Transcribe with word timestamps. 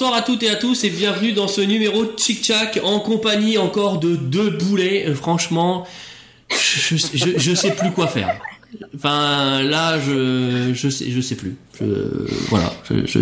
Bonsoir 0.00 0.14
à 0.14 0.22
toutes 0.22 0.44
et 0.44 0.48
à 0.48 0.54
tous 0.54 0.84
et 0.84 0.90
bienvenue 0.90 1.32
dans 1.32 1.48
ce 1.48 1.60
numéro 1.60 2.04
de 2.04 2.12
Chic 2.16 2.44
Chac 2.44 2.78
en 2.84 3.00
compagnie 3.00 3.58
encore 3.58 3.98
de 3.98 4.14
deux 4.14 4.50
boulets. 4.50 5.08
Euh, 5.08 5.14
franchement, 5.16 5.88
je, 6.52 6.94
je, 6.94 7.36
je 7.36 7.54
sais 7.56 7.72
plus 7.72 7.90
quoi 7.90 8.06
faire. 8.06 8.40
Enfin, 8.94 9.60
là, 9.64 9.98
je, 9.98 10.70
je 10.72 10.88
sais, 10.88 11.10
je 11.10 11.20
sais 11.20 11.34
plus. 11.34 11.56
Je, 11.80 11.84
voilà, 12.48 12.72
je, 12.88 13.06
je, 13.06 13.18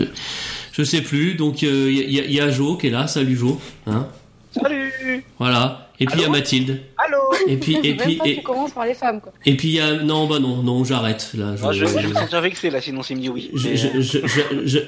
je 0.71 0.83
sais 0.83 1.01
plus. 1.01 1.33
Donc, 1.33 1.63
il 1.63 2.13
y, 2.13 2.21
a, 2.21 2.27
y 2.27 2.41
a 2.41 2.51
Jo 2.51 2.77
qui 2.77 2.89
est 2.89 2.91
là. 2.91 3.07
Salut 3.07 3.39
Jo. 3.39 3.59
Hein 3.87 4.07
Salut. 4.53 5.25
Voilà. 5.39 5.89
Et 5.99 6.05
puis 6.05 6.19
il 6.19 6.23
y 6.25 6.27
a 6.27 6.29
Mathilde. 6.29 6.83
Et 7.47 7.57
puis 7.57 7.79
et 7.83 7.95
puis 7.97 8.21
et... 8.25 8.37
tu 8.37 8.43
commences 8.43 8.73
par 8.73 8.87
les 8.87 8.95
femmes 8.95 9.21
quoi. 9.21 9.33
Et 9.45 9.57
puis 9.57 9.69
il 9.69 9.75
y 9.75 9.81
a 9.81 10.03
non 10.03 10.27
bah 10.27 10.39
non 10.39 10.63
non 10.63 10.85
j'arrête 10.85 11.33
là. 11.35 11.57
Je, 11.57 11.65
ah, 11.65 11.73
je, 11.73 11.87
je, 11.87 12.09
me 12.09 12.15
sens 12.15 12.35
vexé 12.35 12.71
là 12.71 12.81
sinon 12.81 13.03
c'est 13.03 13.15
me 13.15 13.21
dit 13.21 13.29
oui. 13.29 13.51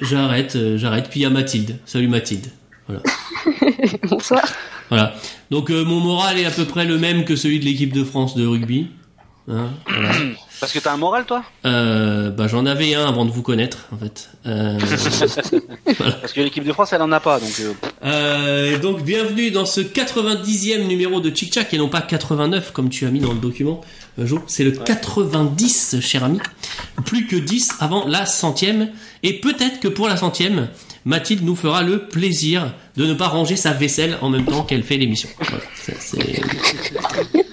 J'arrête 0.01 0.57
j'arrête 0.77 1.09
puis 1.09 1.21
il 1.21 1.23
y 1.23 1.25
a 1.25 1.29
Mathilde. 1.29 1.77
Salut 1.85 2.07
Mathilde. 2.07 2.47
Voilà. 2.87 3.03
Bonsoir. 4.09 4.43
Voilà. 4.89 5.13
Donc 5.51 5.69
euh, 5.69 5.83
mon 5.85 5.99
moral 5.99 6.39
est 6.39 6.45
à 6.45 6.51
peu 6.51 6.65
près 6.65 6.85
le 6.85 6.97
même 6.97 7.25
que 7.25 7.35
celui 7.35 7.59
de 7.59 7.65
l'équipe 7.65 7.93
de 7.93 8.03
France 8.03 8.35
de 8.35 8.45
rugby. 8.45 8.87
Hein, 9.49 9.69
voilà. 9.87 10.11
Parce 10.59 10.73
que 10.73 10.79
t'as 10.79 10.93
un 10.93 10.97
moral, 10.97 11.25
toi? 11.25 11.43
Euh, 11.65 12.31
Bah 12.31 12.47
j'en 12.47 12.65
avais 12.65 12.93
un 12.93 13.07
avant 13.07 13.25
de 13.25 13.31
vous 13.31 13.41
connaître, 13.41 13.87
en 13.93 13.97
fait. 13.97 14.29
Euh... 14.45 14.77
Parce 16.21 16.33
que 16.33 16.41
l'équipe 16.41 16.65
de 16.65 16.73
France, 16.73 16.91
elle 16.93 17.01
en 17.01 17.11
a 17.11 17.19
pas, 17.19 17.39
donc. 17.39 17.59
Euh... 17.61 17.73
euh 18.03 18.77
donc 18.79 19.03
bienvenue 19.03 19.51
dans 19.51 19.65
ce 19.65 19.79
90e 19.81 20.85
numéro 20.85 21.21
de 21.21 21.33
Chick 21.33 21.53
Chack 21.53 21.73
et 21.73 21.77
non 21.77 21.87
pas 21.87 22.01
89 22.01 22.71
comme 22.71 22.89
tu 22.89 23.05
as 23.05 23.09
mis 23.09 23.19
dans 23.19 23.33
le 23.33 23.39
document. 23.39 23.81
Euh, 24.19 24.25
jour, 24.25 24.41
c'est 24.47 24.65
le 24.65 24.71
90, 24.71 26.01
cher 26.01 26.23
ami. 26.23 26.39
Plus 27.05 27.25
que 27.25 27.37
10 27.37 27.75
avant 27.79 28.05
la 28.05 28.25
centième. 28.25 28.89
Et 29.23 29.39
peut-être 29.39 29.79
que 29.79 29.87
pour 29.87 30.07
la 30.07 30.17
centième, 30.17 30.67
Mathilde 31.05 31.43
nous 31.43 31.55
fera 31.55 31.83
le 31.83 32.07
plaisir 32.07 32.73
de 32.97 33.05
ne 33.05 33.13
pas 33.13 33.27
ranger 33.27 33.55
sa 33.55 33.71
vaisselle 33.71 34.17
en 34.21 34.29
même 34.29 34.45
temps 34.45 34.63
qu'elle 34.63 34.83
fait 34.83 34.97
l'émission. 34.97 35.29
Voilà, 35.39 35.63
c'est... 35.75 36.41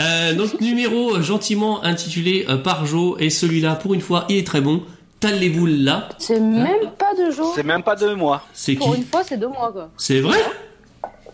Euh, 0.00 0.34
donc 0.34 0.60
numéro 0.60 1.20
gentiment 1.20 1.84
intitulé 1.84 2.46
euh, 2.48 2.56
par 2.56 2.86
Jo 2.86 3.16
et 3.18 3.30
celui-là 3.30 3.74
pour 3.74 3.94
une 3.94 4.00
fois 4.00 4.24
il 4.28 4.36
est 4.36 4.46
très 4.46 4.60
bon. 4.60 4.82
T'as 5.18 5.32
les 5.32 5.50
boules 5.50 5.82
là. 5.82 6.08
C'est 6.18 6.40
même 6.40 6.92
pas 6.96 7.12
de 7.18 7.30
Jo. 7.30 7.52
C'est 7.54 7.62
même 7.62 7.82
pas 7.82 7.96
de 7.96 8.14
moi. 8.14 8.42
C'est 8.54 8.74
Pour 8.74 8.94
une 8.94 9.04
fois 9.04 9.22
c'est 9.24 9.36
de 9.36 9.46
moi 9.46 9.70
quoi. 9.72 9.90
C'est 9.96 10.20
vrai. 10.20 10.38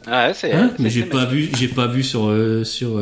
Ouais 0.09 0.33
c'est. 0.35 0.53
Hein 0.53 0.73
mais 0.79 0.91
j'ai 0.91 1.05
pas 1.05 1.25
vu 1.25 1.51
j'ai 1.57 1.69
pas 1.69 1.87
vu 1.87 2.03
sur 2.03 2.29
euh, 2.29 2.65
sur. 2.65 3.01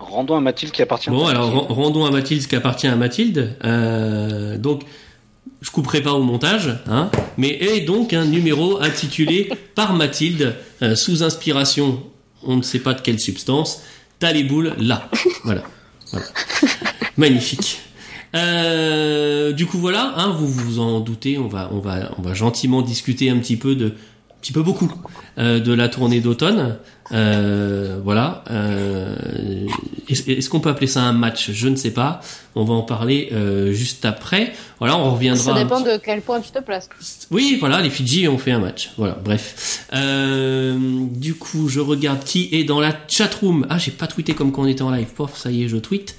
Rendons 0.00 0.36
à 0.36 0.40
Mathilde 0.40 0.72
qui 0.72 0.82
appartient. 0.82 1.10
Bon 1.10 1.26
alors 1.26 1.68
rendons 1.68 2.04
à 2.04 2.10
Mathilde 2.10 2.42
ce 2.42 2.48
qui 2.48 2.56
appartient 2.56 2.88
à 2.88 2.96
Mathilde. 2.96 3.56
donc 4.58 4.82
je 5.60 5.70
couperai 5.70 6.02
pas 6.02 6.12
au 6.12 6.22
montage, 6.22 6.78
hein, 6.88 7.10
mais 7.36 7.48
est 7.48 7.80
donc 7.80 8.12
un 8.12 8.24
numéro 8.24 8.80
intitulé 8.80 9.50
par 9.74 9.92
Mathilde 9.92 10.54
sous 10.94 11.24
inspiration 11.24 12.00
on 12.42 12.56
ne 12.56 12.62
sait 12.62 12.80
pas 12.80 12.94
de 12.94 13.00
quelle 13.00 13.20
substance. 13.20 13.82
T'as 14.18 14.32
les 14.32 14.44
boules 14.44 14.74
là. 14.78 15.08
Voilà. 15.44 15.62
Magnifique. 17.16 17.80
Euh, 18.34 19.52
du 19.52 19.66
coup 19.66 19.78
voilà, 19.78 20.14
hein, 20.16 20.28
vous 20.30 20.48
vous 20.48 20.80
en 20.80 21.00
doutez, 21.00 21.38
on 21.38 21.48
va 21.48 21.70
on 21.72 21.78
va 21.78 22.12
on 22.18 22.22
va 22.22 22.34
gentiment 22.34 22.82
discuter 22.82 23.30
un 23.30 23.38
petit 23.38 23.56
peu 23.56 23.74
de 23.74 23.94
petit 24.40 24.52
peu 24.52 24.62
beaucoup 24.62 24.92
euh, 25.38 25.60
de 25.60 25.72
la 25.72 25.88
tournée 25.88 26.20
d'automne. 26.20 26.76
Euh, 27.12 27.98
voilà. 28.02 28.44
Euh, 28.50 29.16
est-ce 30.08 30.48
qu'on 30.48 30.60
peut 30.60 30.68
appeler 30.68 30.86
ça 30.86 31.02
un 31.02 31.12
match? 31.12 31.50
Je 31.52 31.68
ne 31.68 31.76
sais 31.76 31.92
pas. 31.92 32.20
On 32.54 32.64
va 32.64 32.74
en 32.74 32.82
parler 32.82 33.30
juste 33.72 34.04
après. 34.04 34.52
Voilà, 34.78 34.96
on 34.96 35.10
reviendra. 35.12 35.54
Ça 35.54 35.62
dépend 35.62 35.80
de 35.80 35.98
quel 36.02 36.22
point 36.22 36.40
tu 36.40 36.50
te 36.50 36.58
places. 36.60 36.88
Oui, 37.30 37.56
voilà, 37.60 37.80
les 37.80 37.90
Fidji 37.90 38.26
ont 38.26 38.38
fait 38.38 38.52
un 38.52 38.58
match. 38.58 38.90
Voilà, 38.96 39.18
bref. 39.22 39.86
du 39.92 41.34
coup, 41.34 41.68
je 41.68 41.80
regarde 41.80 42.24
qui 42.24 42.48
est 42.52 42.64
dans 42.64 42.80
la 42.80 42.94
chatroom. 43.06 43.66
Ah, 43.70 43.78
j'ai 43.78 43.90
pas 43.90 44.06
tweeté 44.06 44.34
comme 44.34 44.50
quand 44.50 44.62
on 44.62 44.66
était 44.66 44.82
en 44.82 44.90
live. 44.90 45.08
Pof, 45.14 45.36
ça 45.36 45.50
y 45.50 45.64
est, 45.64 45.68
je 45.68 45.76
tweet. 45.76 46.16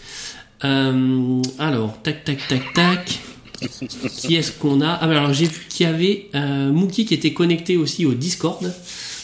alors, 0.61 1.97
tac, 2.03 2.23
tac, 2.23 2.47
tac, 2.47 2.73
tac 2.73 3.19
qui 3.59 4.35
est-ce 4.35 4.51
qu'on 4.51 4.81
a? 4.81 4.89
Ah, 5.01 5.05
alors 5.05 5.33
j'ai 5.33 5.45
vu 5.45 5.65
qu'il 5.69 5.85
y 5.85 5.89
avait 5.89 6.27
euh, 6.35 6.71
Mookie 6.71 7.05
qui 7.05 7.13
était 7.13 7.33
connecté 7.33 7.77
aussi 7.77 8.05
au 8.05 8.13
Discord. 8.13 8.71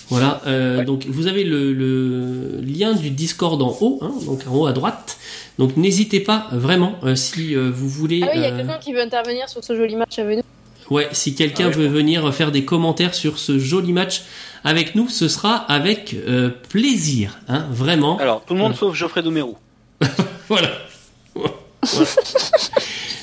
Voilà, 0.10 0.42
euh, 0.46 0.84
donc 0.84 1.06
vous 1.08 1.26
avez 1.26 1.44
le, 1.44 2.62
lien 2.62 2.94
du 2.94 3.10
Discord 3.10 3.60
en 3.62 3.76
haut, 3.82 4.00
hein, 4.04 4.14
donc 4.26 4.42
en 4.48 4.56
haut 4.56 4.68
à 4.68 4.74
droite. 4.74 5.18
Donc 5.58 5.78
n'hésitez 5.78 6.20
pas 6.20 6.48
vraiment 6.52 6.96
euh, 7.04 7.16
si 7.16 7.56
vous 7.56 7.90
voulez. 7.90 8.22
Ah 8.24 8.28
oui, 8.32 8.38
il 8.40 8.42
y 8.42 8.46
a 8.46 8.52
quelqu'un 8.52 8.78
qui 8.78 8.94
veut 8.94 9.02
intervenir 9.02 9.50
sur 9.50 9.64
ce 9.64 9.76
joli 9.76 9.96
match 9.96 10.20
avec 10.20 10.38
nous. 10.38 10.96
Ouais, 10.96 11.08
si 11.14 11.34
quelqu'un 11.34 11.72
ah 11.74 11.76
veut 11.76 11.88
venir 11.88 12.32
faire 12.34 12.52
des 12.52 12.64
commentaires 12.64 13.16
sur 13.16 13.40
ce 13.40 13.58
joli 13.58 13.94
match 13.94 14.22
avec 14.64 14.94
nous, 14.94 15.10
ce 15.10 15.28
sera 15.28 15.56
avec 15.56 16.16
plaisir, 16.70 17.40
hein, 17.48 17.66
vraiment. 17.72 18.20
Alors 18.20 18.44
tout 18.46 18.54
le 18.54 18.60
monde 18.60 18.76
sauf 18.76 18.96
Geoffrey 18.96 19.24
Domérou. 19.24 19.58
voilà. 20.48 20.70
voilà. 21.34 21.52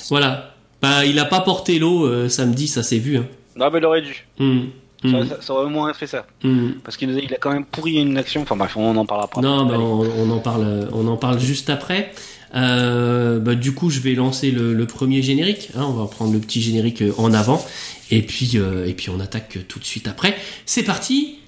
voilà. 0.09 0.52
Bah, 0.83 1.07
il 1.07 1.19
a 1.21 1.25
pas 1.25 1.41
porté 1.41 1.79
l'eau 1.79 2.05
euh, 2.05 2.29
samedi, 2.29 2.67
ça 2.67 2.83
s'est 2.83 2.99
vu. 2.99 3.17
Hein. 3.17 3.27
Non, 3.57 3.71
mais 3.71 3.79
il 3.79 3.85
aurait 3.85 4.03
dû. 4.03 4.27
Hmm. 4.39 4.65
Hmm. 5.05 5.25
Ça, 5.41 5.55
aurait 5.55 5.67
au 5.67 5.69
moins 5.69 5.93
fait 5.95 6.09
ça. 6.09 6.27
Hmm. 6.43 6.73
Parce 6.85 6.97
qu'il 6.97 7.11
il 7.11 7.33
a 7.33 7.39
quand 7.39 7.53
même 7.53 7.65
pourri 7.65 7.95
une 7.95 8.19
action. 8.19 8.43
Enfin 8.43 8.57
bref, 8.57 8.77
on 8.77 8.97
en 8.97 9.07
parlera 9.07 9.27
après. 9.27 9.41
Non, 9.41 9.65
mais 9.65 9.77
on, 9.77 10.31
en 10.31 10.39
parle, 10.39 10.89
on 10.93 11.07
en 11.07 11.17
parle 11.17 11.39
juste 11.39 11.71
après. 11.71 12.13
Euh, 12.55 13.39
bah, 13.39 13.55
du 13.55 13.73
coup, 13.75 13.91
je 13.91 14.01
vais 14.01 14.15
lancer 14.15 14.51
le, 14.51 14.85
premier 14.87 15.23
générique. 15.23 15.71
Hein. 15.77 15.85
on 15.89 15.93
va 15.93 16.07
prendre 16.07 16.33
le 16.33 16.41
petit 16.41 16.61
générique 16.61 17.03
euh, 17.03 17.15
en 17.17 17.33
avant, 17.33 17.65
et 18.11 18.23
puis 18.23 18.57
et 18.57 18.93
puis 18.95 19.09
on 19.11 19.21
attaque 19.21 19.59
tout 19.69 19.79
de 19.79 19.85
suite 19.85 20.09
après. 20.09 20.37
C'est 20.67 20.83
parti, 20.83 21.39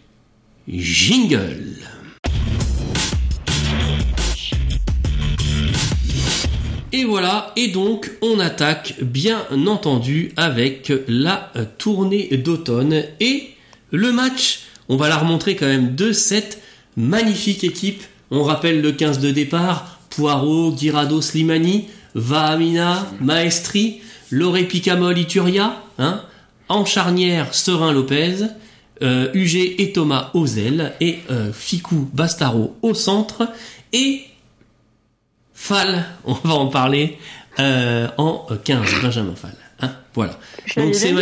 jingle. 0.68 1.76
Et 6.96 7.02
voilà, 7.02 7.52
et 7.56 7.66
donc 7.66 8.08
on 8.22 8.38
attaque 8.38 8.94
bien 9.02 9.42
entendu 9.66 10.30
avec 10.36 10.92
la 11.08 11.50
tournée 11.76 12.28
d'automne 12.36 13.02
et 13.18 13.48
le 13.90 14.12
match. 14.12 14.60
On 14.88 14.96
va 14.96 15.08
la 15.08 15.16
remontrer 15.16 15.56
quand 15.56 15.66
même 15.66 15.96
de 15.96 16.12
cette 16.12 16.62
magnifique 16.96 17.64
équipe. 17.64 18.04
On 18.30 18.44
rappelle 18.44 18.80
le 18.80 18.92
15 18.92 19.18
de 19.18 19.32
départ, 19.32 19.98
Poirot, 20.08 20.70
Guirado, 20.70 21.20
Slimani, 21.20 21.86
Vahamina, 22.14 23.10
Maestri, 23.20 24.00
Loré 24.30 24.62
Picamol, 24.62 25.18
Ituria, 25.18 25.82
hein, 25.98 26.22
en 26.68 26.86
Serin 26.86 27.92
Lopez, 27.92 28.36
euh, 29.02 29.32
UG 29.34 29.80
et 29.80 29.90
Thomas 29.92 30.30
Ozel 30.32 30.92
et 31.00 31.18
euh, 31.28 31.52
Ficou 31.52 32.08
Bastaro 32.12 32.76
au 32.82 32.94
centre 32.94 33.48
et 33.92 34.20
Fall, 35.64 36.04
on 36.26 36.34
va 36.34 36.56
en 36.56 36.66
parler 36.66 37.16
euh, 37.58 38.06
en 38.18 38.46
15, 38.64 39.00
Benjamin 39.00 39.34
Fall. 39.34 39.54
Hein 39.80 39.92
voilà. 40.12 40.38
Donc 40.76 40.94
c'est 40.94 41.14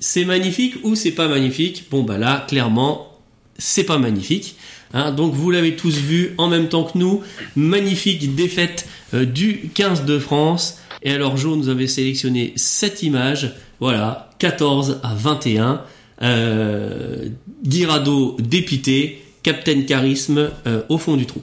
c'est 0.00 0.24
magnifique 0.24 0.76
ou 0.84 0.94
c'est 0.94 1.10
pas 1.10 1.26
magnifique? 1.26 1.88
Bon 1.90 2.04
bah 2.04 2.16
là, 2.16 2.44
clairement, 2.46 3.18
c'est 3.58 3.82
pas 3.82 3.98
magnifique. 3.98 4.54
Hein 4.94 5.10
donc 5.10 5.34
vous 5.34 5.50
l'avez 5.50 5.74
tous 5.74 5.96
vu 5.96 6.34
en 6.38 6.46
même 6.46 6.68
temps 6.68 6.84
que 6.84 6.96
nous. 6.96 7.24
Magnifique 7.56 8.36
défaite 8.36 8.86
euh, 9.14 9.24
du 9.24 9.68
15 9.74 10.04
de 10.04 10.20
France. 10.20 10.78
Et 11.02 11.10
alors 11.10 11.36
Jo 11.36 11.56
nous 11.56 11.68
avait 11.68 11.88
sélectionné 11.88 12.52
cette 12.54 13.02
image. 13.02 13.52
Voilà, 13.80 14.30
14 14.38 15.00
à 15.02 15.12
21. 15.12 15.82
Euh, 16.22 17.30
Guirado 17.64 18.36
dépité, 18.38 19.24
Captain 19.42 19.82
Charisme 19.82 20.52
euh, 20.68 20.82
au 20.88 20.98
fond 20.98 21.16
du 21.16 21.26
trou. 21.26 21.42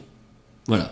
Voilà. 0.68 0.90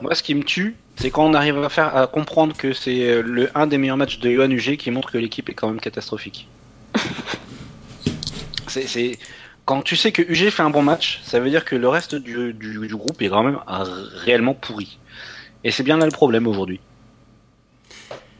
Moi, 0.00 0.14
ce 0.14 0.22
qui 0.22 0.34
me 0.34 0.42
tue, 0.42 0.76
c'est 0.96 1.10
quand 1.10 1.24
on 1.24 1.34
arrive 1.34 1.58
à 1.62 1.68
faire 1.68 1.96
à 1.96 2.06
comprendre 2.06 2.56
que 2.56 2.72
c'est 2.72 3.08
euh, 3.08 3.22
le 3.22 3.50
un 3.54 3.66
des 3.66 3.78
meilleurs 3.78 3.96
matchs 3.96 4.18
de 4.18 4.30
Johan 4.30 4.50
UG 4.50 4.76
qui 4.76 4.90
montre 4.90 5.10
que 5.10 5.18
l'équipe 5.18 5.48
est 5.48 5.54
quand 5.54 5.68
même 5.68 5.80
catastrophique. 5.80 6.48
c'est 8.68 9.18
quand 9.64 9.82
tu 9.82 9.96
sais 9.96 10.12
que 10.12 10.22
UG 10.22 10.50
fait 10.50 10.62
un 10.62 10.70
bon 10.70 10.82
match, 10.82 11.20
ça 11.24 11.40
veut 11.40 11.50
dire 11.50 11.64
que 11.64 11.76
le 11.76 11.88
reste 11.88 12.14
du, 12.14 12.54
groupe 12.90 13.20
est 13.22 13.28
quand 13.28 13.42
même 13.42 13.58
réellement 14.24 14.54
pourri. 14.54 14.98
Et 15.64 15.70
c'est 15.70 15.82
bien 15.82 15.98
là 15.98 16.06
le 16.06 16.12
problème 16.12 16.46
aujourd'hui. 16.46 16.80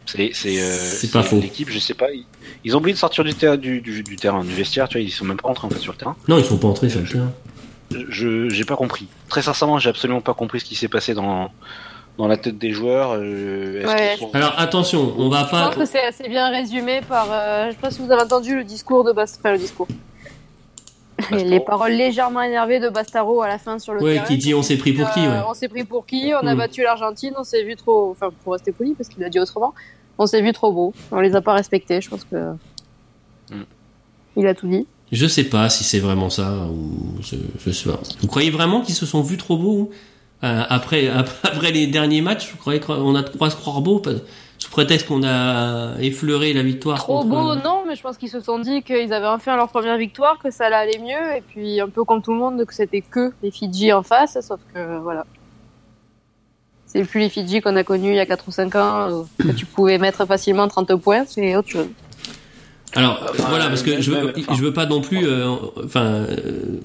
C'est 0.07 0.33
euh, 0.45 1.11
pas 1.13 1.23
faux. 1.23 1.41
L'équipe, 1.41 1.71
je 1.71 1.79
sais 1.79 1.95
pas, 1.95 2.09
ils, 2.65 2.75
ont 2.75 2.81
oublié 2.81 2.95
de 2.95 2.99
sortir 2.99 3.23
du, 3.23 3.81
du, 3.81 4.03
du, 4.03 4.17
terrain, 4.17 4.43
du 4.43 4.53
vestiaire, 4.53 4.89
tu 4.89 4.99
vois, 4.99 5.03
ils 5.03 5.11
sont 5.11 5.25
même 5.25 5.37
pas 5.37 5.49
entrés 5.49 5.69
en 5.69 5.71
fait 5.71 5.79
sur 5.79 5.93
le 5.93 5.99
terrain. 5.99 6.17
Non, 6.27 6.37
ils 6.39 6.45
sont 6.45 6.59
pas 6.59 6.67
entrés 6.67 6.91
sur 6.91 7.01
le 7.01 7.07
terrain 7.07 7.33
je 7.91 8.49
j'ai 8.49 8.65
pas 8.65 8.77
compris. 8.77 9.09
Très 9.29 9.43
sincèrement, 9.43 9.79
j'ai 9.79 9.91
absolument 9.91 10.21
pas 10.21 10.35
compris 10.35 10.61
ce 10.61 10.65
qui 10.65 10.75
s'est 10.75 10.89
passé 10.89 11.15
dans 11.15 11.51
dans 12.19 12.27
la 12.27 12.37
tête 12.37 12.59
des 12.59 12.73
joueurs. 12.73 13.13
Euh, 13.15 13.85
Alors 14.33 14.59
attention, 14.59 15.15
on 15.19 15.29
va 15.29 15.45
pas. 15.45 15.59
Je 15.59 15.65
pense 15.67 15.75
que 15.77 15.85
c'est 15.85 16.05
assez 16.05 16.29
bien 16.29 16.51
résumé 16.51 17.01
par. 17.09 17.29
Euh, 17.31 17.67
je 17.67 17.71
sais 17.73 17.81
pas 17.81 17.91
si 17.91 18.03
vous 18.03 18.11
avez 18.11 18.23
entendu 18.23 18.57
le 18.57 18.65
discours 18.65 19.05
de 19.05 19.13
Bastaro. 19.13 19.41
Enfin, 19.41 19.53
le 19.53 19.59
discours. 19.59 19.89
Les 21.33 21.61
paroles 21.61 21.93
légèrement 21.93 22.41
énervées 22.41 22.81
de 22.81 22.89
Bastaro 22.89 23.43
à 23.43 23.49
la 23.49 23.59
fin 23.59 23.79
sur 23.79 23.93
le 23.93 24.03
ouais, 24.03 24.23
qui 24.27 24.39
dit 24.39 24.55
on 24.55 24.63
s'est 24.63 24.79
pris 24.79 24.95
pour 24.95 25.11
qui 25.11 25.21
On 25.21 25.53
s'est 25.53 25.69
pris 25.69 25.85
pour 25.85 26.07
qui 26.07 26.33
On 26.35 26.47
a 26.47 26.55
hmm. 26.55 26.59
battu 26.59 26.83
l'Argentine, 26.83 27.35
on 27.39 27.45
s'est 27.45 27.63
vu 27.63 27.77
trop. 27.77 28.11
Enfin, 28.11 28.31
pour 28.43 28.55
rester 28.55 28.73
poli, 28.73 28.95
parce 28.95 29.09
qu'il 29.09 29.23
a 29.23 29.29
dit 29.29 29.39
autrement. 29.39 29.75
On 30.17 30.27
s'est 30.27 30.41
vu 30.41 30.53
trop 30.53 30.73
beau. 30.73 30.95
On 31.13 31.21
les 31.21 31.35
a 31.37 31.41
pas 31.41 31.53
respectés. 31.53 32.01
Je 32.01 32.09
pense 32.09 32.25
que 32.25 32.55
Mm. 33.51 33.63
il 34.37 34.47
a 34.47 34.55
tout 34.55 34.69
dit. 34.69 34.87
Je 35.13 35.27
sais 35.27 35.45
pas 35.45 35.69
si 35.69 35.83
c'est 35.85 35.99
vraiment 35.99 36.31
ça 36.31 36.67
ou 36.71 37.21
je, 37.21 37.37
je 37.65 37.71
sais 37.73 37.91
pas. 37.91 38.01
Vous 38.21 38.27
croyez 38.29 38.51
vraiment 38.51 38.81
qu'ils 38.81 38.95
se 38.95 39.07
sont 39.07 39.23
vus 39.23 39.37
trop 39.37 39.57
beaux 39.57 39.91
euh, 40.45 40.63
après 40.69 41.09
ap- 41.09 41.29
après 41.43 41.73
les 41.73 41.87
derniers 41.89 42.21
matchs 42.21 42.51
Vous 42.53 42.59
croyez 42.59 42.81
qu'on 42.81 43.15
a 43.17 43.23
de 43.23 43.29
quoi 43.31 43.51
se 43.51 43.57
croire 43.57 43.81
beau 43.81 44.01
sous 44.59 44.71
prétexte 44.71 45.09
qu'on 45.09 45.23
a 45.25 45.99
effleuré 46.01 46.53
la 46.53 46.63
victoire 46.63 46.99
Trop 46.99 47.25
beau, 47.25 47.55
non, 47.65 47.83
mais 47.89 47.97
je 47.97 48.03
pense 48.03 48.19
qu'ils 48.19 48.29
se 48.29 48.41
sont 48.41 48.59
dit 48.59 48.83
qu'ils 48.83 49.13
avaient 49.13 49.27
enfin 49.27 49.57
leur 49.57 49.69
première 49.69 49.97
victoire, 49.97 50.39
que 50.39 50.51
ça 50.51 50.67
allait 50.67 50.99
mieux, 50.99 51.37
et 51.37 51.41
puis 51.41 51.81
un 51.81 51.89
peu 51.89 52.05
comme 52.05 52.21
tout 52.21 52.33
le 52.33 52.39
monde, 52.39 52.65
que 52.67 52.75
c'était 52.75 53.01
que 53.01 53.33
les 53.43 53.51
Fidji 53.51 53.91
en 53.93 54.03
face, 54.03 54.39
sauf 54.47 54.61
que 54.75 54.99
voilà. 54.99 55.25
C'est 56.87 57.05
plus 57.05 57.21
les 57.21 57.29
Fidji 57.31 57.61
qu'on 57.61 57.75
a 57.77 57.85
connus 57.85 58.11
il 58.11 58.17
y 58.17 58.21
a 58.21 58.27
4 58.27 58.49
ou 58.49 58.51
5 58.51 58.75
ans, 58.77 59.25
que 59.39 59.53
tu 59.53 59.65
pouvais 59.65 59.97
mettre 59.97 60.27
facilement 60.27 60.69
30 60.69 60.95
points, 60.97 61.25
c'est 61.27 61.57
autre 61.57 61.69
chose. 61.69 61.87
Alors 62.95 63.25
Enfin, 63.31 63.45
voilà 63.49 63.69
parce 63.69 63.83
que 63.83 63.91
même- 63.91 64.01
je 64.03 64.11
veux, 64.11 64.25
même- 64.27 64.33
enfin, 64.39 64.55
je 64.57 64.63
veux 64.63 64.73
pas 64.73 64.87
non 64.87 65.01
plus 65.01 65.25
euh, 65.27 65.49
enfin 65.85 66.05
euh, 66.05 66.79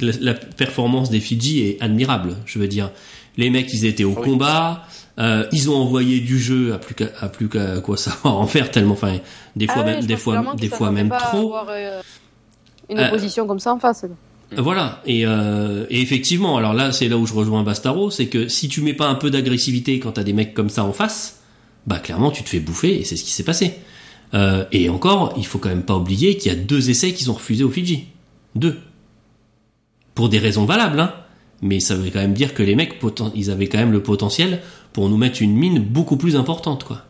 la, 0.00 0.12
la 0.20 0.34
performance 0.34 1.10
des 1.10 1.20
Fidji 1.20 1.62
est 1.62 1.78
admirable. 1.82 2.36
Je 2.46 2.58
veux 2.58 2.68
dire 2.68 2.90
les 3.36 3.50
mecs 3.50 3.72
ils 3.72 3.84
étaient 3.84 4.04
au 4.04 4.14
Oui. 4.16 4.22
combat, 4.22 4.84
euh, 5.18 5.46
ils 5.52 5.68
ont 5.70 5.76
envoyé 5.76 6.20
du 6.20 6.38
jeu 6.38 6.72
à 6.74 6.78
plus 6.78 6.94
qu'à 6.94 7.06
à 7.20 7.28
plus 7.28 7.48
qu'à 7.48 7.80
quoi 7.80 7.96
savoir 7.96 8.36
en 8.38 8.46
faire 8.46 8.70
tellement 8.70 8.92
enfin 8.94 9.16
des 9.56 9.66
fois 9.66 9.82
Ah 9.82 9.84
ouais, 9.86 9.94
même 9.96 10.06
des 10.06 10.16
fois 10.16 10.54
des 10.56 10.68
fois 10.68 10.90
même 10.90 11.08
pas 11.08 11.18
trop. 11.18 11.54
avoir, 11.54 11.66
euh, 11.70 12.00
une 12.88 12.98
Euh, 13.00 13.08
opposition 13.08 13.46
comme 13.46 13.58
ça 13.60 13.72
en 13.74 13.78
face. 13.80 14.04
Voilà. 14.56 15.02
Et, 15.06 15.26
euh, 15.26 15.86
et 15.90 16.00
effectivement, 16.00 16.56
alors 16.56 16.72
là, 16.72 16.92
c'est 16.92 17.08
là 17.08 17.16
où 17.18 17.26
je 17.26 17.34
rejoins 17.34 17.64
Bastaro, 17.64 18.12
c'est 18.12 18.26
que 18.28 18.46
si 18.46 18.68
tu 18.68 18.80
mets 18.80 18.94
pas 18.94 19.08
un 19.08 19.16
peu 19.16 19.28
d'agressivité 19.28 19.98
quand 19.98 20.12
t'as 20.12 20.22
des 20.22 20.32
mecs 20.32 20.54
comme 20.54 20.68
ça 20.70 20.84
en 20.84 20.92
face, 20.92 21.40
bah 21.88 21.98
clairement 21.98 22.30
tu 22.30 22.44
te 22.44 22.48
fais 22.48 22.60
bouffer 22.60 23.00
et 23.00 23.04
c'est 23.04 23.16
ce 23.16 23.24
qui 23.24 23.32
s'est 23.32 23.42
passé. 23.42 23.74
Euh, 24.34 24.64
et 24.72 24.88
encore, 24.88 25.34
il 25.36 25.46
faut 25.46 25.58
quand 25.58 25.68
même 25.68 25.84
pas 25.84 25.96
oublier 25.96 26.36
qu'il 26.36 26.52
y 26.52 26.54
a 26.54 26.58
deux 26.58 26.90
essais 26.90 27.12
qu'ils 27.12 27.30
ont 27.30 27.34
refusés 27.34 27.64
aux 27.64 27.70
Fidji. 27.70 28.08
Deux. 28.54 28.78
Pour 30.14 30.28
des 30.28 30.38
raisons 30.38 30.64
valables, 30.64 31.00
hein. 31.00 31.14
Mais 31.62 31.80
ça 31.80 31.94
veut 31.94 32.10
quand 32.10 32.20
même 32.20 32.34
dire 32.34 32.52
que 32.52 32.62
les 32.62 32.76
mecs, 32.76 33.00
ils 33.34 33.50
avaient 33.50 33.66
quand 33.66 33.78
même 33.78 33.92
le 33.92 34.02
potentiel 34.02 34.60
pour 34.92 35.08
nous 35.08 35.16
mettre 35.16 35.40
une 35.40 35.56
mine 35.56 35.78
beaucoup 35.78 36.18
plus 36.18 36.36
importante, 36.36 36.84
quoi. 36.84 37.02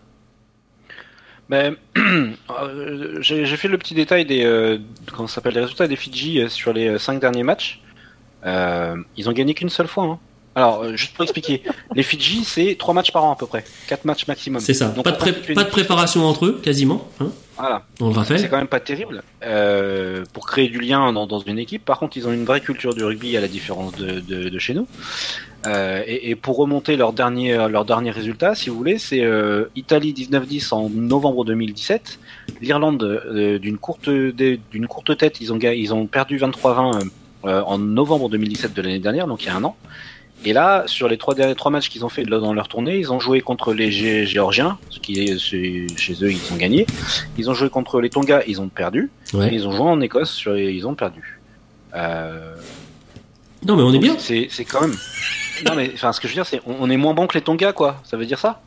Ben, 1.49 1.77
euh, 1.97 3.19
j'ai 3.21 3.45
fait 3.57 3.69
le 3.69 3.79
petit 3.79 3.95
détail 3.95 4.25
des, 4.25 4.45
euh, 4.45 4.79
résultats 5.45 5.89
des 5.89 5.97
Fidji 5.97 6.49
sur 6.49 6.73
les 6.73 6.99
cinq 6.99 7.21
derniers 7.21 7.43
matchs. 7.43 7.81
Ils 8.45 9.29
ont 9.29 9.33
gagné 9.33 9.55
qu'une 9.55 9.69
seule 9.69 9.89
fois. 9.89 10.05
hein. 10.05 10.19
Alors, 10.57 10.83
euh, 10.83 10.97
juste 10.97 11.15
pour 11.15 11.23
expliquer, 11.23 11.63
les 11.95 12.03
Fidji, 12.03 12.43
c'est 12.45 12.77
trois 12.79 12.95
matchs 12.95 13.13
par 13.13 13.23
an 13.25 13.33
à 13.33 13.37
peu 13.37 13.47
près, 13.47 13.63
quatre 13.87 14.05
matchs 14.07 14.27
maximum. 14.27 14.61
C'est 14.61 14.73
ça. 14.75 14.89
Donc, 14.89 15.05
pas 15.05 15.13
de, 15.13 15.17
pré- 15.19 15.33
pas 15.55 15.65
préparation 15.67 16.25
entre 16.27 16.47
eux, 16.47 16.61
quasiment. 16.63 17.07
Hein, 17.21 17.29
Voilà. 17.59 17.85
on 18.01 18.09
le 18.09 18.15
C'est 18.15 18.19
rappelle. 18.21 18.51
quand 18.51 18.57
même 18.57 18.67
pas 18.67 18.81
terrible 18.81 19.23
euh, 19.45 20.25
pour 20.33 20.47
créer 20.47 20.69
du 20.69 20.81
lien 20.81 21.13
dans, 21.13 21.27
dans 21.27 21.41
une 21.41 21.59
équipe. 21.59 21.85
Par 21.85 21.99
contre, 21.99 22.17
ils 22.17 22.27
ont 22.27 22.33
une 22.33 22.47
vraie 22.47 22.63
culture 22.63 22.95
du 22.95 23.05
rugby 23.05 23.37
à 23.37 23.43
la 23.43 23.49
différence 23.49 23.93
de, 23.97 24.21
de, 24.21 24.49
de 24.49 24.59
chez 24.59 24.73
nous. 24.73 24.87
Euh, 25.67 26.03
et, 26.07 26.31
et 26.31 26.37
pour 26.37 26.57
remonter 26.57 26.97
leur 26.97 27.13
dernier 27.13 27.55
leur 27.69 27.85
dernier 27.85 28.11
résultat, 28.11 28.55
si 28.55 28.71
vous 28.71 28.77
voulez, 28.77 28.97
c'est 28.99 29.23
euh, 29.25 29.65
Italie 29.75 30.15
19-10 30.15 30.73
en 30.73 30.89
novembre 30.89 31.45
2017. 31.45 32.19
L'Irlande 32.63 33.59
d'une 33.61 33.77
courte 33.77 34.09
d'une 34.09 34.87
courte 34.87 35.19
tête, 35.19 35.39
ils 35.43 35.53
ont 35.53 35.59
ils 35.59 35.93
ont 35.93 36.07
perdu 36.07 36.39
23-20 36.39 37.09
euh, 37.45 37.63
en 37.63 37.77
novembre 37.79 38.31
2017 38.31 38.73
de 38.75 38.81
l'année 38.83 39.01
dernière, 39.01 39.27
donc 39.27 39.43
il 39.43 39.47
y 39.47 39.51
a 39.51 39.57
un 39.57 39.65
an. 39.65 39.77
Et 40.45 40.53
là, 40.53 40.85
sur 40.87 41.09
les 41.09 41.17
trois 41.19 41.35
derniers 41.35 41.55
trois 41.57 41.71
matchs 41.73 41.89
qu'ils 41.89 42.05
ont 42.05 42.09
fait 42.09 42.23
dans 42.25 42.53
leur 42.53 42.69
tournée, 42.69 42.99
ils 42.99 43.13
ont 43.13 43.19
joué 43.19 43.41
contre 43.41 43.73
les 43.73 43.91
Gé- 43.91 44.25
Géorgiens, 44.27 44.79
ce 44.91 45.01
qui 45.01 45.21
est 45.21 45.39
chez 45.39 46.13
eux 46.23 46.31
ils 46.31 46.53
ont 46.53 46.57
gagné. 46.57 46.87
Ils 47.39 47.51
ont 47.51 47.55
joué 47.55 47.69
contre 47.69 48.01
les 48.01 48.11
Tonga, 48.11 48.43
ils 48.47 48.61
ont 48.61 48.69
perdu. 48.69 49.11
Et 49.33 49.37
Ouais. 49.37 49.51
ils 49.53 49.67
ont 49.67 49.73
joué 49.73 49.87
en 49.89 50.01
Écosse, 50.01 50.31
sur, 50.31 50.57
ils 50.57 50.87
ont 50.87 50.95
perdu. 50.95 51.41
Euh, 51.95 52.55
Non, 53.67 53.77
mais 53.77 53.83
on 53.83 53.93
est 53.93 53.99
bien. 53.99 54.15
C'est 54.19 54.47
c'est 54.51 54.65
quand 54.65 54.83
même. 54.83 54.95
Non 55.65 55.75
mais 55.75 55.91
enfin 55.95 56.13
ce 56.13 56.21
que 56.21 56.29
je 56.29 56.33
veux 56.35 56.37
dire 56.37 56.47
c'est 56.47 56.61
on, 56.67 56.77
on 56.81 56.91
est 56.91 56.99
moins 56.99 57.15
bon 57.15 57.27
que 57.27 57.35
les 57.35 57.41
Tonga 57.43 57.73
quoi. 57.73 58.01
Ça 58.05 58.17
veut 58.17 58.27
dire 58.27 58.39
ça? 58.39 58.61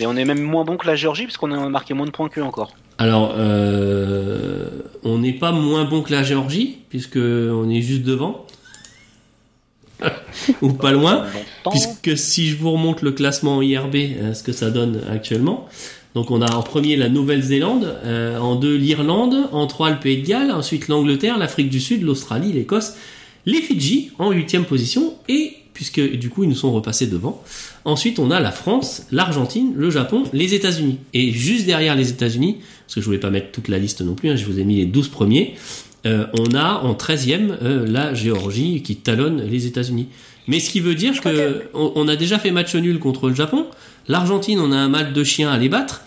Et 0.00 0.06
on 0.06 0.16
est 0.16 0.24
même 0.26 0.42
moins 0.42 0.64
bon 0.64 0.76
que 0.76 0.86
la 0.86 0.96
Géorgie 0.96 1.24
parce 1.24 1.36
qu'on 1.38 1.52
a 1.52 1.68
marqué 1.68 1.94
moins 1.94 2.04
de 2.06 2.10
points 2.10 2.28
qu'eux 2.28 2.42
encore. 2.42 2.72
Alors, 2.98 3.34
euh, 3.36 4.68
on 5.04 5.18
n'est 5.18 5.34
pas 5.34 5.52
moins 5.52 5.84
bon 5.84 6.00
que 6.02 6.12
la 6.12 6.22
Géorgie, 6.22 6.78
puisque 6.88 7.16
on 7.18 7.68
est 7.68 7.82
juste 7.82 8.02
devant. 8.04 8.45
Ou 10.62 10.72
pas 10.72 10.92
loin. 10.92 11.24
Puisque 11.70 12.16
si 12.16 12.48
je 12.48 12.56
vous 12.56 12.72
remonte 12.72 13.02
le 13.02 13.12
classement 13.12 13.62
IRB, 13.62 13.94
euh, 13.94 14.34
ce 14.34 14.42
que 14.42 14.52
ça 14.52 14.70
donne 14.70 15.00
actuellement. 15.10 15.68
Donc 16.14 16.30
on 16.30 16.40
a 16.40 16.54
en 16.54 16.62
premier 16.62 16.96
la 16.96 17.10
Nouvelle-Zélande, 17.10 17.94
euh, 18.04 18.38
en 18.38 18.56
deux 18.56 18.74
l'Irlande, 18.74 19.36
en 19.52 19.66
trois 19.66 19.90
le 19.90 20.00
Pays 20.00 20.22
de 20.22 20.26
Galles, 20.26 20.50
ensuite 20.50 20.88
l'Angleterre, 20.88 21.36
l'Afrique 21.36 21.68
du 21.68 21.78
Sud, 21.78 22.02
l'Australie, 22.02 22.52
l'Écosse, 22.52 22.94
les 23.44 23.60
Fidji 23.60 24.12
en 24.18 24.30
huitième 24.30 24.64
position 24.64 25.14
et 25.28 25.52
puisque 25.74 26.00
du 26.00 26.30
coup 26.30 26.42
ils 26.42 26.48
nous 26.48 26.56
sont 26.56 26.72
repassés 26.72 27.06
devant. 27.06 27.42
Ensuite 27.84 28.18
on 28.18 28.30
a 28.30 28.40
la 28.40 28.50
France, 28.50 29.02
l'Argentine, 29.12 29.74
le 29.76 29.90
Japon, 29.90 30.24
les 30.32 30.54
États-Unis 30.54 30.96
et 31.12 31.32
juste 31.32 31.66
derrière 31.66 31.94
les 31.94 32.08
États-Unis, 32.08 32.60
parce 32.86 32.94
que 32.94 33.00
je 33.02 33.06
voulais 33.06 33.18
pas 33.18 33.28
mettre 33.28 33.52
toute 33.52 33.68
la 33.68 33.78
liste 33.78 34.00
non 34.00 34.14
plus, 34.14 34.30
hein, 34.30 34.36
je 34.36 34.46
vous 34.46 34.58
ai 34.58 34.64
mis 34.64 34.76
les 34.76 34.86
12 34.86 35.08
premiers. 35.08 35.56
Euh, 36.06 36.26
on 36.38 36.54
a 36.54 36.80
en 36.80 36.94
13e 36.94 37.58
euh, 37.62 37.86
la 37.86 38.14
Géorgie 38.14 38.82
qui 38.82 38.96
talonne 38.96 39.42
les 39.42 39.66
États-Unis. 39.66 40.08
Mais 40.46 40.60
ce 40.60 40.70
qui 40.70 40.80
veut 40.80 40.94
dire 40.94 41.18
crois 41.18 41.32
que 41.32 41.68
on, 41.74 42.06
a 42.06 42.16
déjà 42.16 42.38
fait 42.38 42.52
match 42.52 42.74
nul 42.74 42.98
contre 42.98 43.28
le 43.28 43.34
Japon. 43.34 43.66
L'Argentine, 44.06 44.60
on 44.60 44.70
a 44.70 44.76
un 44.76 44.88
mal 44.88 45.12
de 45.12 45.24
chien 45.24 45.50
à 45.50 45.58
les 45.58 45.68
battre. 45.68 46.02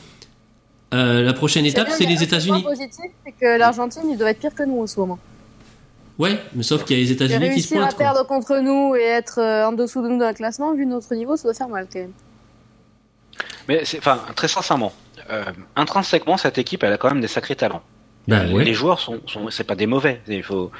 Euh, 0.93 1.21
la 1.21 1.33
prochaine 1.33 1.65
étape, 1.65 1.89
c'est 1.91 2.05
les 2.05 2.17
un 2.17 2.21
États-Unis. 2.21 2.63
point 2.63 2.71
positif, 2.71 3.11
c'est 3.25 3.33
que 3.33 3.57
l'Argentine, 3.57 4.03
ils 4.09 4.17
doivent 4.17 4.29
être 4.29 4.39
pire 4.39 4.55
que 4.55 4.63
nous 4.63 4.81
en 4.81 4.87
ce 4.87 4.99
moment. 4.99 5.19
Ouais, 6.17 6.39
mais 6.55 6.63
sauf 6.63 6.85
qu'il 6.85 6.97
y 6.97 7.01
a 7.01 7.03
les 7.03 7.11
États-Unis 7.11 7.53
qui 7.53 7.61
se 7.61 7.73
réussir 7.73 7.77
à 7.77 7.79
pointent. 7.81 7.95
quoi. 7.95 8.05
perdre 8.05 8.27
contre 8.27 8.59
nous 8.59 8.95
et 8.95 9.03
être 9.03 9.39
en 9.39 9.73
dessous 9.73 10.01
de 10.01 10.07
nous 10.07 10.17
dans 10.17 10.29
le 10.29 10.33
classement, 10.33 10.73
vu 10.73 10.85
notre 10.85 11.13
niveau, 11.15 11.35
ça 11.35 11.43
doit 11.43 11.53
faire 11.53 11.69
mal 11.69 11.87
quand 11.91 11.99
même. 11.99 12.13
Mais 13.69 13.85
c'est 13.85 13.99
enfin 13.99 14.19
très 14.35 14.47
sincèrement, 14.47 14.91
euh, 15.29 15.43
intrinsèquement 15.75 16.37
cette 16.37 16.57
équipe 16.57 16.83
elle 16.83 16.93
a 16.93 16.97
quand 16.97 17.09
même 17.09 17.21
des 17.21 17.27
sacrés 17.27 17.55
talents. 17.55 17.83
Bah 18.29 18.43
les, 18.43 18.53
ouais. 18.53 18.63
les 18.63 18.73
joueurs 18.73 18.99
sont, 18.99 19.19
sont 19.25 19.49
c'est 19.49 19.63
pas 19.63 19.75
des 19.75 19.87
mauvais. 19.87 20.21
Il 20.27 20.43
faut 20.43 20.71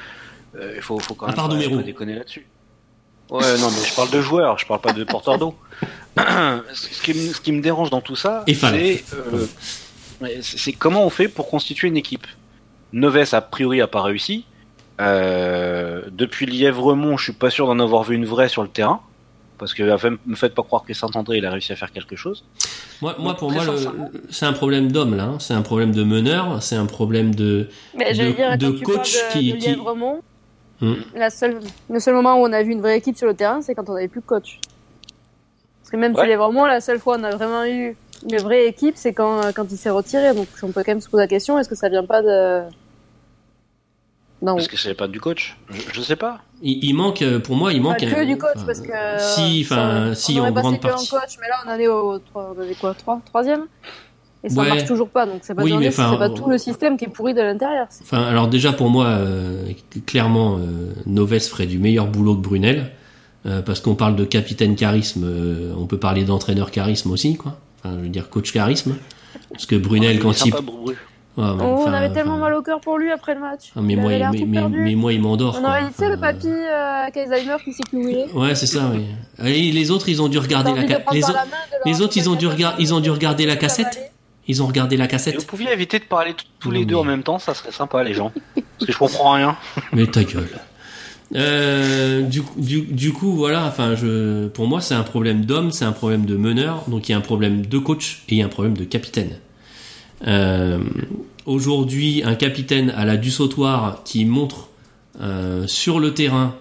euh, 0.56 0.74
il 0.76 0.82
faut, 0.82 1.00
faut 1.00 1.14
quand 1.16 1.26
À 1.26 1.50
même 1.50 1.70
pas, 1.78 1.84
déconner 1.84 2.16
là-dessus. 2.16 2.48
Ouais 3.30 3.58
non 3.60 3.70
mais 3.70 3.88
je 3.88 3.96
parle 3.96 4.10
de 4.10 4.22
joueurs, 4.22 4.58
je 4.58 4.66
parle 4.66 4.82
pas 4.82 4.94
de 4.94 5.04
porteurs 5.04 5.38
d'eau. 5.38 5.56
ce, 6.18 7.02
qui 7.02 7.14
me, 7.14 7.34
ce 7.34 7.42
qui 7.42 7.52
me 7.52 7.62
dérange 7.62 7.90
dans 7.90 8.02
tout 8.02 8.16
ça, 8.16 8.44
c'est 8.48 9.04
euh, 9.14 9.46
c'est 10.42 10.74
comment 10.74 11.06
on 11.06 11.10
fait 11.10 11.28
pour 11.28 11.50
constituer 11.50 11.88
une 11.88 11.98
équipe. 11.98 12.28
Neves 12.94 13.34
a 13.34 13.42
priori 13.42 13.82
a 13.82 13.88
pas 13.88 14.02
réussi. 14.02 14.46
Euh, 15.00 16.02
depuis 16.12 16.46
Lièvremont, 16.46 17.18
je 17.18 17.26
suis 17.26 17.34
pas 17.34 17.50
sûr 17.50 17.68
d'en 17.68 17.80
avoir 17.80 18.04
vu 18.04 18.16
une 18.16 18.26
vraie 18.26 18.50
sur 18.50 18.64
le 18.64 18.68
terrain. 18.68 19.02
Parce 19.60 19.74
que 19.74 19.92
enfin, 19.92 20.16
me 20.26 20.36
faites 20.36 20.56
pas 20.56 20.64
croire 20.64 20.84
que 20.84 20.94
Saint-André 20.94 21.38
il 21.38 21.46
a 21.46 21.52
réussi 21.52 21.72
à 21.74 21.76
faire 21.76 21.92
quelque 21.92 22.16
chose. 22.16 22.46
Moi, 23.02 23.16
moi, 23.20 23.32
Donc, 23.34 23.40
pour 23.40 23.52
moi, 23.52 23.64
sincèrement. 23.66 24.10
c'est 24.32 24.46
un 24.46 24.54
problème 24.54 24.92
d'homme 24.92 25.16
là. 25.16 25.24
hein. 25.26 25.38
C'est 25.40 25.54
un 25.54 25.62
problème 25.62 25.92
de 25.92 26.04
meneur. 26.04 26.64
C'est 26.64 26.76
un 26.76 26.86
problème 26.86 27.36
de. 27.36 27.68
Mais 27.96 28.14
De- 28.14 28.32
dire, 28.32 28.58
de 28.58 28.84
coach 28.84 29.14
de, 29.14 29.32
qui- 29.34 29.54
de 29.54 29.58
qui- 29.58 29.78
Hmm. 30.82 30.94
la 31.14 31.30
seule, 31.30 31.60
le 31.90 32.00
seul 32.00 32.14
moment 32.16 32.36
où 32.42 32.46
on 32.46 32.54
a 32.54 32.64
vu 32.64 32.72
une 32.72 32.80
vraie 32.80 32.98
équipe 32.98 33.18
sur 33.18 33.28
le 33.28 33.34
terrain, 33.34 33.62
c'est 33.62 33.76
quand 33.76 33.90
on 33.90 33.96
n'avait 33.96 34.08
plus 34.08 34.22
de 34.22 34.26
coach. 34.26 34.62
Parce 35.82 35.92
que 35.92 35.98
même 35.98 36.14
Ouais. 36.14 36.20
sur 36.20 36.26
Lièvremont, 36.26 36.66
la 36.66 36.80
seule 36.80 37.00
fois 37.00 37.18
où 37.18 37.20
on 37.20 37.24
a 37.26 37.32
vraiment 37.36 37.66
eu 37.66 37.98
une 38.24 38.38
vraie 38.38 38.66
équipe, 38.68 38.96
c'est 38.96 39.12
quand, 39.14 39.42
quand 39.54 39.66
il 39.70 39.78
s'est 39.78 39.90
retiré. 39.90 40.34
Donc 40.34 40.48
on 40.64 40.68
peut 40.68 40.82
quand 40.86 40.92
même 40.92 41.02
se 41.02 41.10
poser 41.10 41.24
la 41.24 41.28
question, 41.28 41.60
est-ce 41.60 41.68
que 41.68 41.76
ça 41.76 41.90
vient 41.90 42.06
pas 42.06 42.22
de... 42.22 42.62
Non, 44.42 44.56
Parce 44.56 44.68
que 44.70 44.78
c'est 44.78 44.94
pas 44.94 45.08
du 45.10 45.20
coach. 45.20 45.58
Je, 45.70 45.82
je 45.94 46.02
sais 46.02 46.16
pas. 46.16 46.40
Il, 46.62 46.84
il 46.84 46.94
manque, 46.94 47.22
euh, 47.22 47.40
pour 47.40 47.56
moi, 47.58 47.74
il 47.74 47.82
pas 47.82 47.90
manque. 47.90 47.98
que 48.00 48.06
un- 48.22 48.26
du 48.26 48.38
coach, 48.38 48.52
enfin, 48.56 48.66
parce 48.66 48.80
que... 48.82 48.92
Si, 49.20 49.62
enfin, 49.66 50.12
on- 50.12 50.16
si, 50.16 50.40
on 50.40 50.46
en 50.46 50.52
grande 50.52 50.78
que 50.78 50.88
partie. 50.88 51.10
coach, 51.10 51.38
mais 51.42 51.48
là 51.50 51.56
on 51.66 51.70
en 51.76 51.78
est 51.80 51.88
au, 51.88 52.22
on 52.36 52.76
quoi, 52.80 52.94
trois, 52.94 53.22
troisième? 53.26 53.66
Et 54.42 54.50
ça 54.50 54.62
Ouais. 54.62 54.70
marche 54.70 54.86
toujours 54.86 55.10
pas, 55.10 55.26
donc 55.26 55.40
c'est 55.42 55.54
pas, 55.54 55.64
Oui, 55.64 55.74
mais 55.78 55.90
enfin, 55.90 56.16
pas 56.16 56.30
tout 56.30 56.48
le 56.50 56.58
système 56.58 56.96
qui 56.96 57.04
est 57.04 57.10
pourri 57.10 57.34
de 57.34 57.42
l'intérieur. 57.42 57.88
Enfin, 58.02 58.22
alors 58.24 58.48
déjà 58.48 58.72
pour 58.72 58.90
moi, 58.90 59.08
euh, 59.08 59.70
clairement, 60.06 60.58
euh, 60.58 60.94
Noves 61.06 61.40
ferait 61.40 61.66
du 61.68 61.78
meilleur 61.78 62.08
boulot 62.08 62.36
que 62.36 62.42
Brunel, 62.42 62.92
euh, 63.46 63.62
parce 63.62 63.82
qu'on 63.82 63.96
parle 63.96 64.16
de 64.16 64.24
capitaine 64.24 64.78
charisme, 64.78 65.24
euh, 65.26 65.74
on 65.78 65.86
peut 65.88 65.98
parler 66.00 66.24
d'entraîneur 66.24 66.72
charisme 66.72 67.12
aussi, 67.12 67.36
quoi. 67.36 67.58
Enfin, 67.84 67.96
je 67.98 68.04
veux 68.04 68.10
dire 68.10 68.30
coach 68.30 68.54
charisme, 68.54 68.96
parce 69.52 69.66
que 69.66 69.76
Brunel 69.76 70.16
est 70.16 70.20
quand 70.20 70.32
il, 70.32 70.52
sympa, 70.54 70.62
Bru. 70.62 70.96
Oh, 71.38 71.42
on 71.42 71.86
avait 71.94 72.12
tellement 72.12 72.38
mal 72.38 72.54
au 72.54 72.62
cœur 72.62 72.82
pour 72.82 72.98
lui 72.98 73.12
après 73.12 73.34
le 73.34 73.40
match. 73.40 73.72
ah, 73.76 73.80
mais, 73.82 73.96
moi, 73.96 74.12
mais, 74.32 74.46
mais, 74.46 74.96
mais 74.96 75.16
il 75.16 75.22
m'endort. 75.22 75.58
On 75.62 75.66
aurait 75.66 75.84
dit, 75.84 75.90
tu 75.90 75.94
sais, 75.96 76.10
le 76.10 76.18
papy 76.18 76.48
euh, 76.48 77.04
avec 77.04 77.16
Alzheimer 77.16 77.56
qui 77.64 77.72
sait 77.72 77.84
plus 77.88 77.98
où 77.98 78.08
il 78.10 78.18
est. 78.18 78.32
Ouais, 78.34 78.56
c'est 78.56 78.66
ça. 78.68 78.92
Oui. 78.94 79.06
Et 79.48 79.72
les 79.72 79.90
autres, 79.92 80.10
ils 80.10 80.22
ont 80.22 80.28
dû 80.28 80.38
regarder 80.38 80.74
la, 80.74 80.86
ca- 80.86 81.02
les, 81.14 81.24
autres- 81.24 81.34
la 81.34 81.46
les 81.86 81.92
ils 81.92 82.30
ont 82.30 82.36
dû 82.36 82.48
ils 82.80 82.94
ont 82.94 83.00
dû 83.00 83.10
regarder 83.10 83.46
la 83.46 83.56
cassette. 83.56 84.12
Ils 84.48 84.62
ont 84.64 84.68
regardé 84.68 84.98
la 84.98 85.06
Et 85.06 85.08
vous 85.08 85.12
cassette. 85.12 85.48
pouviez 85.48 85.72
éviter 85.72 86.00
de 86.00 86.06
parler 86.06 86.36
tous 86.60 86.72
les 86.72 86.84
deux 86.84 86.96
mais- 86.96 87.02
en 87.02 87.04
même 87.06 87.24
temps, 87.24 87.40
ça 87.40 87.54
serait 87.54 87.72
sympa, 87.72 88.04
les 88.04 88.14
gens. 88.16 88.34
Parce 88.56 88.88
que 88.88 88.92
je 88.92 88.98
comprends 88.98 89.34
rien. 89.34 89.56
Mais 89.94 90.08
ta 90.08 90.24
gueule. 90.24 90.50
Euh, 91.36 92.24
du, 92.24 92.42
coup- 92.42 92.60
du, 92.60 92.82
du 92.82 93.14
coup, 93.14 93.34
voilà. 93.36 93.66
Enfin, 93.66 93.96
je, 93.96 94.48
pour 94.48 94.68
moi, 94.68 94.82
c'est 94.82 94.96
un 94.96 95.04
problème 95.04 95.46
d'homme, 95.46 95.72
c'est 95.72 95.86
un 95.86 95.92
problème 95.92 96.26
de 96.26 96.36
meneur. 96.36 96.84
Donc, 96.88 97.08
il 97.08 97.12
y 97.12 97.16
a 97.16 97.18
un 97.18 97.22
problème 97.22 97.66
de 97.66 97.78
coach 97.78 98.24
et 98.30 98.34
il 98.36 98.38
y 98.40 98.42
a 98.42 98.46
un 98.46 98.50
problème 98.50 98.76
de 98.76 98.84
capitaine. 98.84 99.30
Euh, 100.28 100.80
Aujourd'hui, 101.46 102.22
un 102.24 102.36
capitaine 102.36 102.92
à 102.92 103.06
la 103.06 103.18
du 103.18 103.32
sautoir 103.32 104.04
qui 104.04 104.24
montre 104.26 104.68
euh, 105.20 105.66
sur 105.66 106.00
le 106.00 106.14
terrain 106.14 106.54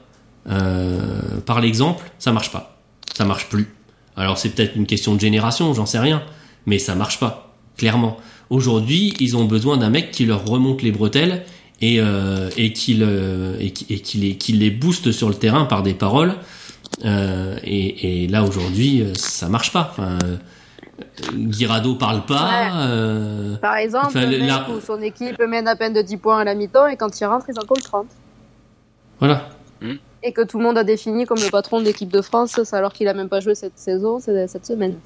euh, 0.49 1.21
par 1.45 1.61
l'exemple, 1.61 2.11
ça 2.19 2.33
marche 2.33 2.51
pas. 2.51 2.79
Ça 3.15 3.27
marche 3.27 3.49
plus. 3.51 3.69
Alors, 4.17 4.39
c'est 4.39 4.49
peut-être 4.51 4.77
une 4.77 4.87
question 4.87 5.15
de 5.15 5.21
génération, 5.21 5.75
j'en 5.75 5.85
sais 5.85 5.99
rien, 5.99 6.23
mais 6.65 6.79
ça 6.79 6.95
marche 6.95 7.21
pas. 7.21 7.55
Clairement. 7.77 8.17
Aujourd'hui, 8.49 9.13
ils 9.21 9.37
ont 9.37 9.45
besoin 9.45 9.77
d'un 9.77 9.91
mec 9.91 10.11
qui 10.11 10.25
leur 10.25 10.47
remonte 10.47 10.81
les 10.83 10.91
bretelles 10.93 11.45
et, 11.83 11.97
euh, 12.01 12.49
et 12.57 12.73
qui 12.73 12.95
le- 12.95 13.57
et 13.61 13.71
qui, 13.73 14.17
les, 14.19 14.37
qui 14.37 14.53
les 14.55 14.71
booste 14.71 15.13
sur 15.13 15.29
le 15.29 15.35
terrain 15.35 15.67
par 15.67 15.83
des 15.83 15.93
paroles. 15.95 16.35
Euh, 17.05 17.59
et, 17.63 18.23
et 18.25 18.27
là 18.27 18.43
aujourd'hui, 18.43 19.03
euh, 19.03 19.13
ça 19.15 19.49
marche 19.51 19.71
pas. 19.73 19.95
Euh, 19.99 20.19
Guirado 21.33 21.95
parle 21.97 22.25
pas. 22.27 22.49
Ouais. 22.49 22.71
euh, 22.77 23.57
Par 23.59 23.77
exemple, 23.77 24.07
Enfin, 24.09 24.21
le 24.27 24.33
le- 24.33 24.39
mec 24.41 24.49
la- 24.49 24.71
où 24.71 24.81
son 24.81 25.01
équipe 25.01 25.39
mène 25.41 25.69
à 25.69 25.77
peine 25.77 25.93
de 25.93 26.03
10 26.03 26.17
points 26.17 26.39
à 26.41 26.45
la 26.45 26.55
mi-temps 26.55 26.87
et 26.87 26.97
quand 26.97 27.21
il 27.21 27.25
rentre, 27.27 27.47
ils 27.49 27.59
en 27.59 27.65
comptent 27.67 27.83
30. 27.83 28.07
voilà. 29.21 29.49
Et 30.25 30.33
que 30.33 30.43
tout 30.43 30.59
le 30.59 30.65
monde 30.65 30.77
a 30.77 30.83
défini 30.83 31.27
comme 31.27 31.39
le 31.41 31.49
patron 31.51 31.79
de 31.79 31.85
l'équipe 31.85 32.11
de 32.11 32.21
France, 32.23 32.59
alors 32.75 32.93
qu'il 32.93 33.07
a 33.07 33.15
même 33.15 33.29
pas 33.29 33.39
joué 33.39 33.55
cette 33.55 33.79
saison, 33.79 34.19
cette 34.19 34.67
semaine. 34.67 34.97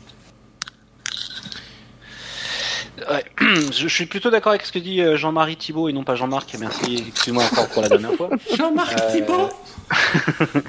Ouais. 3.10 3.24
Je, 3.72 3.88
suis 3.88 4.06
plutôt 4.06 4.30
d'accord 4.30 4.50
avec 4.52 4.64
ce 4.64 4.72
que 4.72 4.78
dit 4.78 5.00
euh, 5.02 5.16
Jean-Marie 5.16 5.56
Thibault 5.56 5.88
et 5.88 5.92
non 5.92 6.04
pas 6.04 6.14
Jean-Marc. 6.14 6.54
Merci, 6.58 7.04
excuse-moi 7.08 7.44
encore 7.44 7.68
pour 7.68 7.82
la 7.82 7.88
dernière 7.88 8.12
fois. 8.14 8.30
Jean-Marc 8.56 8.98
Euh, 9.00 9.12
Thibault? 9.12 9.48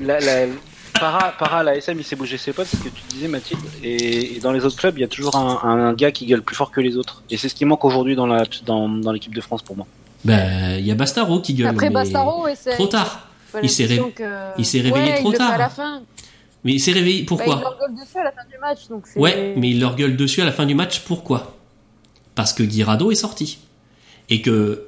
La, 0.00 0.18
la, 0.20 0.46
para, 1.00 1.32
para, 1.38 1.62
la 1.62 1.74
SM, 1.76 1.98
il 1.98 2.04
s'est 2.04 2.16
bougé 2.16 2.36
ses 2.38 2.52
potes, 2.52 2.66
c'est 2.68 2.76
ce 2.76 2.82
que 2.84 2.88
tu 2.90 3.02
disais, 3.08 3.26
Mathilde. 3.28 3.60
Et, 3.82 4.36
et 4.36 4.40
dans 4.40 4.52
les 4.52 4.64
autres 4.64 4.76
clubs, 4.76 4.96
il 4.98 5.00
y 5.00 5.04
a 5.04 5.08
toujours 5.08 5.34
un, 5.36 5.60
un 5.64 5.92
gars 5.94 6.12
qui 6.12 6.26
gueule 6.26 6.42
plus 6.42 6.54
fort 6.54 6.70
que 6.70 6.80
les 6.80 6.96
autres. 6.96 7.22
Et 7.30 7.36
c'est 7.36 7.48
ce 7.48 7.54
qui 7.54 7.64
manque 7.64 7.84
aujourd'hui 7.84 8.14
dans 8.16 8.26
la 8.26 8.44
dans, 8.66 8.88
dans 8.88 9.10
l'équipe 9.12 9.34
de 9.34 9.40
France 9.40 9.62
pour 9.62 9.76
moi. 9.76 9.86
Ben, 10.24 10.76
il 10.78 10.86
y 10.86 10.90
a 10.90 10.94
Bastaro 10.94 11.40
qui 11.40 11.54
gueule. 11.54 11.68
Après 11.68 11.88
mais 11.88 11.94
Bastaro, 11.94 12.46
c'est. 12.54 12.74
Trop 12.74 12.86
tard. 12.86 13.28
il 13.62 13.70
s'est 13.70 13.86
réve- 13.86 14.12
que- 14.12 14.22
réveillé 14.82 14.92
Ouais, 15.12 15.18
trop 15.20 15.28
il 15.28 15.32
le 15.32 15.32
fait 15.32 15.38
tard. 15.38 15.52
à 15.52 15.58
la 15.58 15.68
fin. 15.70 16.02
Mais 16.62 16.72
il 16.72 16.80
s'est 16.80 16.92
réveillé. 16.92 17.22
Bah, 17.22 17.26
Pourquoi 17.28 17.54
il 17.56 17.60
leur 17.62 17.78
gueule 17.78 17.94
dessus 17.94 18.18
à 18.18 18.24
la 18.24 18.32
fin 18.32 18.42
du 18.50 18.58
match. 18.60 18.88
Donc 18.88 19.04
Ouais, 19.16 19.54
mais 19.56 19.70
il 19.70 19.80
leur 19.80 19.96
gueule 19.96 20.16
dessus 20.16 20.42
à 20.42 20.44
la 20.44 20.52
fin 20.52 20.66
du 20.66 20.74
match. 20.74 21.00
Pourquoi? 21.00 21.56
Parce 22.34 22.52
que 22.52 22.62
Guirado 22.62 23.10
est 23.10 23.14
sorti. 23.14 23.58
Et 24.28 24.42
que 24.42 24.86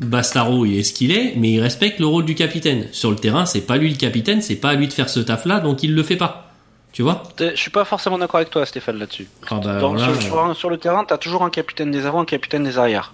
Bastaro, 0.00 0.64
il 0.64 0.78
est 0.78 0.82
ce 0.82 0.92
qu'il 0.92 1.12
est, 1.12 1.34
mais 1.36 1.50
il 1.52 1.60
respecte 1.60 1.98
le 2.00 2.06
rôle 2.06 2.24
du 2.24 2.34
capitaine. 2.34 2.86
Sur 2.92 3.10
le 3.10 3.16
terrain, 3.16 3.46
c'est 3.46 3.60
pas 3.60 3.76
lui 3.76 3.90
le 3.90 3.96
capitaine, 3.96 4.40
c'est 4.42 4.56
pas 4.56 4.70
à 4.70 4.74
lui 4.74 4.88
de 4.88 4.92
faire 4.92 5.08
ce 5.08 5.20
taf-là, 5.20 5.60
donc 5.60 5.82
il 5.82 5.94
le 5.94 6.02
fait 6.02 6.16
pas. 6.16 6.46
Tu 6.92 7.02
vois? 7.02 7.22
Je 7.38 7.54
suis 7.54 7.70
pas 7.70 7.84
forcément 7.84 8.18
d'accord 8.18 8.36
avec 8.38 8.50
toi, 8.50 8.66
Stéphane, 8.66 8.98
là-dessus. 8.98 9.28
Ah 9.50 9.56
bah, 9.56 9.60
Dans- 9.60 9.70
alors 9.70 9.94
là, 9.94 10.04
sur, 10.12 10.22
sur 10.22 10.44
un- 10.44 10.54
sur 10.54 10.70
le 10.70 10.78
terrain, 10.78 11.04
t'as 11.04 11.18
toujours 11.18 11.44
un 11.44 11.50
capitaine 11.50 11.90
des 11.90 12.04
avants, 12.06 12.20
un 12.20 12.24
capitaine 12.24 12.64
des 12.64 12.78
arrières. 12.78 13.12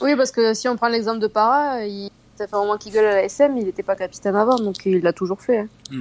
Oui, 0.00 0.14
parce 0.16 0.30
que 0.30 0.54
si 0.54 0.68
on 0.68 0.76
prend 0.76 0.88
l'exemple 0.88 1.18
de 1.18 1.26
Para, 1.26 1.84
il... 1.84 2.10
ça 2.36 2.46
fait 2.46 2.54
au 2.56 2.64
moins 2.64 2.78
qu'il 2.78 2.92
gueule 2.92 3.06
à 3.06 3.14
la 3.14 3.24
SM, 3.24 3.56
il 3.56 3.64
n'était 3.64 3.82
pas 3.82 3.96
capitaine 3.96 4.36
avant, 4.36 4.56
donc 4.56 4.76
il 4.86 5.00
l'a 5.00 5.12
toujours 5.12 5.40
fait. 5.40 5.58
hein. 5.58 5.68
T'as 5.90 5.96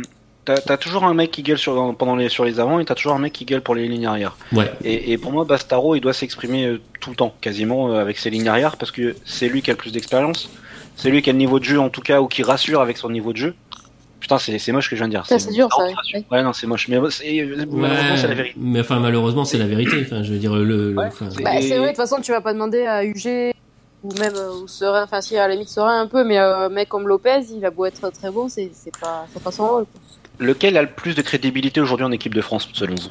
t'as 0.56 0.77
toujours 0.77 1.04
un 1.04 1.13
mec 1.13 1.32
qui 1.32 1.44
gueule 1.44 1.58
sur, 1.58 1.96
pendant 1.98 2.16
les, 2.16 2.30
sur 2.30 2.46
les 2.46 2.60
avants 2.60 2.80
et 2.80 2.86
t'as 2.86 2.96
toujours 2.96 3.13
un 3.13 3.20
mec 3.20 3.34
qui 3.34 3.46
gueule 3.46 3.62
pour 3.62 3.75
les 3.75 3.88
lignes 3.88 4.06
arrière. 4.08 4.36
Ouais. 4.54 4.72
Et, 4.84 5.12
et 5.12 5.18
pour 5.18 5.32
moi, 5.32 5.44
Bastaro, 5.46 5.96
il 5.96 6.01
doit 6.01 6.13
s'exprimer 6.13 6.66
euh, 6.66 6.82
tout 7.00 7.10
le 7.10 7.16
temps, 7.16 7.34
quasiment, 7.42 7.92
euh, 7.92 8.00
avec 8.01 8.18
ses 8.18 8.30
lignes 8.30 8.48
arrière, 8.48 8.77
parce 8.77 8.92
que 8.92 9.16
c'est 9.25 9.48
lui 9.50 9.62
qui 9.62 9.70
a 9.70 9.74
le 9.74 9.77
plus 9.77 9.92
d'expérience. 9.92 10.50
C'est 10.96 11.10
lui 11.10 11.22
qui 11.22 11.30
a 11.30 11.34
le 11.34 11.39
niveau 11.39 11.60
de 11.60 11.63
jeu, 11.66 11.80
en 11.80 11.89
tout 11.89 12.01
cas, 12.01 12.22
ou 12.22 12.27
qui 12.27 12.42
rassure 12.44 12.82
avec 12.82 12.98
son 12.98 13.10
niveau 13.10 13.32
de 13.34 13.38
jeu. 13.38 13.56
Putain, 14.20 14.39
c'est 14.39 14.58
c'est 14.58 14.72
moche 14.72 14.86
ce 14.86 14.89
que 14.89 14.96
je 14.96 15.01
viens 15.01 15.08
de 15.08 15.13
dire. 15.13 15.25
Ça, 15.27 15.38
c'est 15.38 15.51
dur, 15.51 15.70
ça, 15.72 15.84
ouais. 15.86 16.25
Ouais, 16.32 16.42
non, 16.42 16.51
c'est 16.51 16.66
moche. 16.66 16.88
Mais 16.88 16.98
c'est- 17.12 17.46
malheureusement, 17.68 18.18
c'est 18.18 18.27
la 18.27 18.34
vérité. 18.34 18.56
Mais 18.60 18.80
enfin, 18.80 19.00
malheureusement, 19.00 19.46
c'est 19.46 19.58
la 19.60 19.68
vérité. 19.68 20.01
Enfin, 20.06 20.24
je 20.24 20.32
veux 20.34 20.39
dire, 20.39 20.56
le. 20.56 20.63
le- 20.63 20.96
Ouais, 20.98 21.06
enfin, 21.06 21.27
c'est- 21.30 21.44
Bah, 21.44 21.51
vrai, 21.51 21.62
de 21.82 21.88
toute 21.89 21.96
façon, 21.98 22.20
tu 22.20 22.32
vas 22.32 22.42
pas 22.42 22.54
demander 22.54 22.86
à 22.88 23.06
UG 23.06 23.54
ou 24.04 24.12
même 24.20 24.34
euh, 24.36 24.62
ou 24.63 24.68
Serein, 24.68 25.04
enfin 25.04 25.22
si 25.22 25.38
à 25.38 25.48
la 25.48 25.54
limite 25.54 25.70
Serein 25.70 26.01
un 26.01 26.08
peu, 26.08 26.24
mais 26.24 26.38
euh, 26.39 26.66
un 26.66 26.70
mec 26.70 26.89
comme 26.89 27.08
Lopez, 27.08 27.42
il 27.56 27.63
a 27.66 27.70
beau 27.72 27.86
être 27.86 28.10
très 28.12 28.32
bon, 28.32 28.48
c'est 28.50 28.70
c'est 28.74 28.96
pas, 29.00 29.27
c'est 29.34 29.42
pas 29.44 29.51
son 29.51 29.68
rôle. 29.68 29.86
quoi. 29.86 30.01
Lequel 30.39 30.77
a 30.77 30.82
le 30.84 30.89
plus 30.89 31.15
de 31.15 31.22
crédibilité 31.22 31.82
aujourd'hui 31.82 32.06
en 32.06 32.12
équipe 32.12 32.34
de 32.36 32.41
France, 32.41 32.67
selon 32.74 32.96
vous 32.96 33.10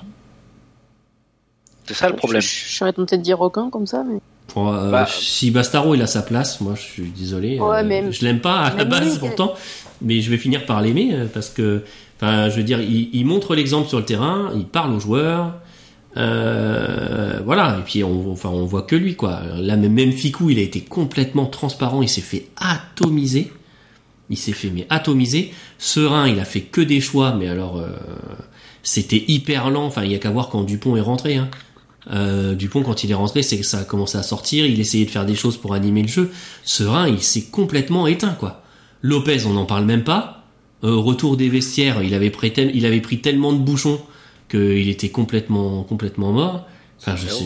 C'est 1.86 1.94
ça 1.94 2.08
le 2.08 2.16
problème. 2.16 2.40
Je, 2.40 2.46
je, 2.48 2.68
je 2.68 2.76
serais 2.76 2.92
tenté 2.92 3.16
de 3.16 3.22
dire 3.22 3.40
aucun 3.40 3.68
comme 3.70 3.86
ça, 3.86 4.04
mais. 4.08 4.18
pour, 4.48 4.72
euh, 4.72 4.90
Bah- 4.90 5.06
si 5.08 5.50
Bastaro 5.50 5.94
il 5.94 6.02
a 6.02 6.06
sa 6.06 6.22
place, 6.22 6.60
moi 6.60 6.74
je 6.76 6.82
suis 6.82 7.08
désolé. 7.10 7.58
Ouais, 7.58 7.78
euh, 7.78 7.84
mais- 7.84 8.12
je 8.12 8.24
l'aime 8.24 8.40
pas 8.40 8.60
à 8.60 8.74
la 8.76 8.84
base 8.84 9.12
lui, 9.12 9.18
pourtant, 9.18 9.54
mais 10.00 10.20
je 10.20 10.30
vais 10.30 10.38
finir 10.38 10.66
par 10.66 10.80
l'aimer 10.82 11.10
euh, 11.14 11.26
parce 11.32 11.50
que, 11.50 11.82
enfin, 12.16 12.48
je 12.48 12.56
veux 12.56 12.62
dire, 12.62 12.80
il, 12.80 13.10
il 13.12 13.26
montre 13.26 13.54
l'exemple 13.56 13.88
sur 13.88 13.98
le 13.98 14.04
terrain, 14.04 14.52
il 14.54 14.64
parle 14.66 14.92
aux 14.92 15.00
joueurs, 15.00 15.54
euh, 16.16 17.40
voilà. 17.44 17.78
Et 17.80 17.82
puis 17.82 18.04
on, 18.04 18.30
enfin, 18.30 18.48
on 18.50 18.64
voit 18.66 18.82
que 18.82 18.96
lui 18.96 19.16
quoi. 19.16 19.40
Là 19.58 19.76
même, 19.76 19.92
même 19.92 20.12
Ficou, 20.12 20.50
il 20.50 20.58
a 20.58 20.62
été 20.62 20.80
complètement 20.80 21.46
transparent, 21.46 22.02
il 22.02 22.08
s'est 22.08 22.20
fait 22.20 22.46
atomiser. 22.56 23.52
Il 24.30 24.36
s'est 24.36 24.52
fait 24.52 24.70
mais 24.70 24.86
atomiser. 24.90 25.52
Serein, 25.78 26.28
il 26.28 26.40
a 26.40 26.44
fait 26.44 26.62
que 26.62 26.80
des 26.80 27.00
choix, 27.00 27.34
mais 27.34 27.46
alors 27.48 27.78
euh, 27.78 27.88
c'était 28.82 29.24
hyper 29.28 29.70
lent. 29.70 29.84
Enfin, 29.84 30.04
il 30.04 30.12
y 30.12 30.14
a 30.14 30.18
qu'à 30.18 30.30
voir 30.30 30.48
quand 30.48 30.62
Dupont 30.64 30.96
est 30.96 31.00
rentré. 31.00 31.36
Hein. 31.36 31.48
Euh, 32.12 32.54
Dupont, 32.54 32.82
quand 32.82 33.04
il 33.04 33.10
est 33.10 33.14
rentré, 33.14 33.42
c'est 33.42 33.58
que 33.58 33.64
ça 33.64 33.78
a 33.80 33.84
commencé 33.84 34.16
à 34.18 34.22
sortir. 34.22 34.66
Il 34.66 34.80
essayait 34.80 35.04
de 35.04 35.10
faire 35.10 35.26
des 35.26 35.34
choses 35.34 35.56
pour 35.56 35.74
animer 35.74 36.02
le 36.02 36.08
jeu. 36.08 36.30
Serein, 36.64 37.08
il 37.08 37.22
s'est 37.22 37.44
complètement 37.44 38.06
éteint, 38.06 38.34
quoi. 38.34 38.62
Lopez, 39.02 39.44
on 39.46 39.52
n'en 39.52 39.64
parle 39.66 39.84
même 39.84 40.04
pas. 40.04 40.44
Euh, 40.84 40.94
retour 40.96 41.36
des 41.36 41.48
vestiaires, 41.48 42.02
il 42.02 42.12
avait 42.14 42.30
pris, 42.30 42.52
tel- 42.52 42.70
il 42.74 42.84
avait 42.86 43.00
pris 43.00 43.20
tellement 43.20 43.52
de 43.52 43.58
bouchons 43.58 44.00
qu'il 44.48 44.88
était 44.88 45.08
complètement, 45.08 45.82
complètement 45.84 46.32
mort. 46.32 46.66
Enfin, 46.98 47.16
je 47.16 47.26
sais. 47.28 47.44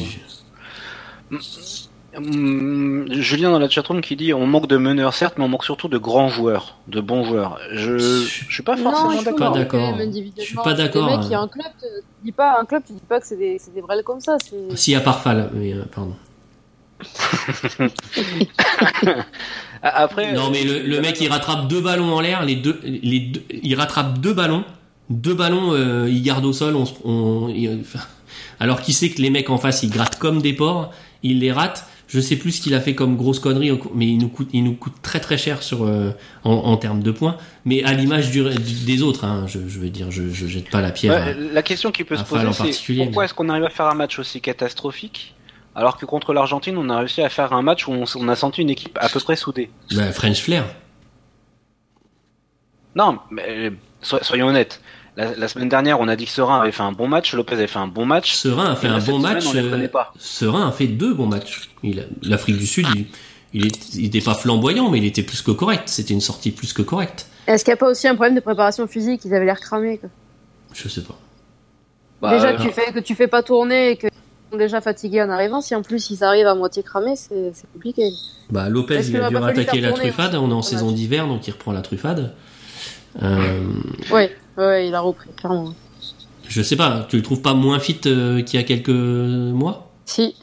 Hum, 2.16 3.06
Julien 3.12 3.52
dans 3.52 3.60
la 3.60 3.68
chatroom 3.68 4.00
qui 4.00 4.16
dit 4.16 4.34
on 4.34 4.44
manque 4.44 4.66
de 4.66 4.76
meneurs 4.76 5.14
certes 5.14 5.34
mais 5.38 5.44
on 5.44 5.48
manque 5.48 5.64
surtout 5.64 5.86
de 5.86 5.96
grands 5.96 6.28
joueurs, 6.28 6.76
de 6.88 7.00
bons 7.00 7.22
joueurs. 7.22 7.60
Je, 7.72 7.98
je 7.98 8.52
suis 8.52 8.64
pas 8.64 8.76
forcément 8.76 9.22
d'accord. 9.54 9.96
Je 10.36 10.42
suis 10.42 10.56
pas 10.56 10.74
d'accord, 10.74 11.08
hein. 11.08 11.20
il 11.24 11.30
y 11.30 11.34
a 11.34 11.40
un 11.40 11.46
club, 11.46 11.66
tu 11.78 11.86
dis 12.24 12.32
pas 12.32 12.58
un 12.60 12.64
club, 12.64 12.82
tu 12.84 12.94
dis 12.94 13.02
pas 13.08 13.20
que 13.20 13.26
c'est 13.28 13.36
des, 13.36 13.58
c'est 13.60 13.72
des 13.72 13.80
vrais 13.80 14.02
comme 14.02 14.20
ça. 14.20 14.36
c'est- 14.44 14.76
Si, 14.76 14.92
à 14.96 15.00
part 15.00 15.20
Fall, 15.22 15.50
mais 15.54 15.72
euh, 15.72 15.84
pardon. 15.94 16.16
Après, 19.82 20.32
Non, 20.34 20.50
mais 20.50 20.64
le, 20.64 20.80
le 20.82 21.00
mec, 21.00 21.20
il 21.20 21.28
rattrape 21.30 21.66
deux 21.68 21.80
ballons 21.80 22.12
en 22.14 22.20
l'air, 22.20 22.44
les 22.44 22.56
deux, 22.56 22.78
les 22.84 23.20
deux, 23.20 23.42
il 23.62 23.74
rattrape 23.76 24.18
deux 24.18 24.34
ballons, 24.34 24.64
deux 25.08 25.34
ballons, 25.34 25.72
euh, 25.74 26.08
il 26.10 26.22
garde 26.22 26.44
au 26.44 26.52
sol, 26.52 26.76
on, 27.04 27.48
il- 27.48 27.84
alors 28.60 28.82
qu'il 28.82 28.94
sait 28.94 29.10
que 29.10 29.22
les 29.22 29.30
mecs 29.30 29.48
en 29.48 29.58
face, 29.58 29.82
ils 29.82 29.90
grattent 29.90 30.18
comme 30.18 30.42
des 30.42 30.52
porcs, 30.52 30.90
il 31.22 31.38
les 31.40 31.52
rate. 31.52 31.86
Je 32.12 32.18
sais 32.18 32.34
plus 32.34 32.50
ce 32.50 32.60
qu'il 32.60 32.74
a 32.74 32.80
fait 32.80 32.96
comme 32.96 33.16
grosse 33.16 33.38
connerie, 33.38 33.70
mais 33.94 34.08
il 34.08 34.18
nous 34.18 34.28
coûte, 34.28 34.48
il 34.52 34.64
nous 34.64 34.74
coûte 34.74 34.94
très 35.00 35.20
très 35.20 35.38
cher 35.38 35.62
sur 35.62 35.84
euh, 35.84 36.10
en, 36.42 36.50
en 36.52 36.76
termes 36.76 37.04
de 37.04 37.12
points. 37.12 37.36
Mais 37.64 37.84
à 37.84 37.92
l'image 37.92 38.32
du, 38.32 38.42
du- 38.42 38.84
des 38.84 39.02
autres, 39.02 39.24
hein, 39.24 39.44
je, 39.46 39.60
je 39.68 39.78
veux 39.78 39.90
dire, 39.90 40.10
je, 40.10 40.28
je 40.28 40.46
jette 40.48 40.70
pas 40.70 40.80
la 40.80 40.90
pierre. 40.90 41.24
Ouais, 41.24 41.36
la 41.52 41.62
question 41.62 41.92
qui 41.92 42.02
peut 42.02 42.16
se 42.16 42.24
poser 42.24 42.46
c'est 42.72 42.94
pourquoi 43.04 43.22
mais- 43.22 43.24
est-ce 43.26 43.34
qu'on 43.34 43.48
arrive 43.48 43.62
à 43.62 43.70
faire 43.70 43.86
un 43.86 43.94
match 43.94 44.18
aussi 44.18 44.40
catastrophique 44.40 45.36
alors 45.76 45.96
que 45.98 46.04
contre 46.04 46.32
l'Argentine 46.32 46.76
on 46.78 46.88
a 46.90 46.98
réussi 46.98 47.22
à 47.22 47.28
faire 47.28 47.52
un 47.52 47.62
match 47.62 47.86
où 47.86 47.92
on, 47.92 48.02
on 48.16 48.26
a 48.28 48.34
senti 48.34 48.60
une 48.62 48.70
équipe 48.70 48.98
à 49.00 49.08
peu 49.08 49.20
près 49.20 49.36
soudée? 49.36 49.70
Bah, 49.94 50.10
French 50.10 50.40
Flair. 50.42 50.64
Non, 52.96 53.18
mais 53.30 53.44
euh, 53.46 53.70
so- 54.02 54.18
soyons 54.22 54.48
honnêtes. 54.48 54.80
La, 55.16 55.34
la 55.36 55.48
semaine 55.48 55.68
dernière, 55.68 56.00
on 56.00 56.08
a 56.08 56.16
dit 56.16 56.24
que 56.24 56.30
Serein 56.30 56.60
avait 56.60 56.72
fait 56.72 56.82
un 56.82 56.92
bon 56.92 57.08
match, 57.08 57.34
Lopez 57.34 57.54
avait 57.54 57.66
fait 57.66 57.78
un 57.78 57.88
bon 57.88 58.06
match. 58.06 58.32
Serein 58.34 58.70
a 58.72 58.76
fait 58.76 58.88
un 58.88 58.98
bon 58.98 59.18
match. 59.18 59.44
euh, 59.54 59.62
reconnaît 59.62 59.88
pas. 59.88 60.12
Serein 60.18 60.68
a 60.68 60.72
fait 60.72 60.86
deux 60.86 61.12
bons 61.14 61.26
matchs. 61.26 61.70
L'Afrique 62.22 62.58
du 62.58 62.66
Sud, 62.66 62.86
il, 62.94 63.06
il, 63.52 63.66
est- 63.66 63.94
il 63.96 64.06
était 64.06 64.20
pas 64.20 64.34
flamboyant, 64.34 64.88
mais 64.90 64.98
il 64.98 65.04
était 65.04 65.22
plus 65.24 65.42
que 65.42 65.50
correct. 65.50 65.88
C'était 65.88 66.14
une 66.14 66.20
sortie 66.20 66.52
plus 66.52 66.72
que 66.72 66.82
correcte. 66.82 67.26
Est-ce 67.46 67.64
qu'il 67.64 67.72
n'y 67.72 67.74
a 67.74 67.78
pas 67.78 67.88
aussi 67.90 68.06
un 68.06 68.14
problème 68.14 68.34
de 68.36 68.40
préparation 68.40 68.86
physique? 68.86 69.22
Ils 69.24 69.34
avaient 69.34 69.44
l'air 69.46 69.58
cramés. 69.60 69.98
quoi. 69.98 70.08
Je 70.72 70.88
sais 70.88 71.02
pas. 71.02 71.18
Bah, 72.22 72.30
déjà 72.34 72.48
euh, 72.50 72.56
que 72.56 72.62
tu 72.62 72.70
fais 72.70 72.92
que 72.92 72.98
tu 73.00 73.14
fais 73.14 73.26
pas 73.26 73.42
tourner 73.42 73.90
et 73.92 73.96
qu'ils 73.96 74.10
sont 74.52 74.58
déjà 74.58 74.80
fatigués 74.80 75.22
en 75.22 75.30
arrivant, 75.30 75.60
si 75.60 75.74
en 75.74 75.82
plus 75.82 76.10
ils 76.10 76.22
arrivent 76.22 76.46
à 76.46 76.54
moitié 76.54 76.82
cramés, 76.82 77.16
c'est 77.16 77.52
compliqué. 77.72 78.10
Bah, 78.50 78.68
Lopez, 78.68 79.00
il 79.08 79.16
a 79.16 79.20
va 79.20 79.28
dû 79.28 79.34
faire 79.64 79.80
la 79.80 79.92
truffade. 79.92 80.34
aussi 80.34 80.44
On 80.44 80.50
est 80.50 80.54
en 80.54 80.62
saison 80.62 80.92
d'hiver, 80.92 81.26
donc 81.26 81.48
il 81.48 81.50
reprend 81.50 81.72
la 81.72 81.80
truffade. 81.82 82.34
Euh, 83.22 83.58
Ouais, 84.12 84.36
il 84.60 84.94
a 84.94 85.00
repris 85.00 85.30
clairement. 85.36 85.74
je 86.48 86.62
sais 86.62 86.76
pas, 86.76 87.06
tu 87.08 87.16
le 87.16 87.22
trouves 87.22 87.42
pas 87.42 87.54
moins 87.54 87.78
fit 87.78 88.00
euh, 88.06 88.42
qu'il 88.42 88.58
y 88.58 88.62
a 88.62 88.66
quelques 88.66 88.88
mois? 88.90 89.90
Si, 90.06 90.34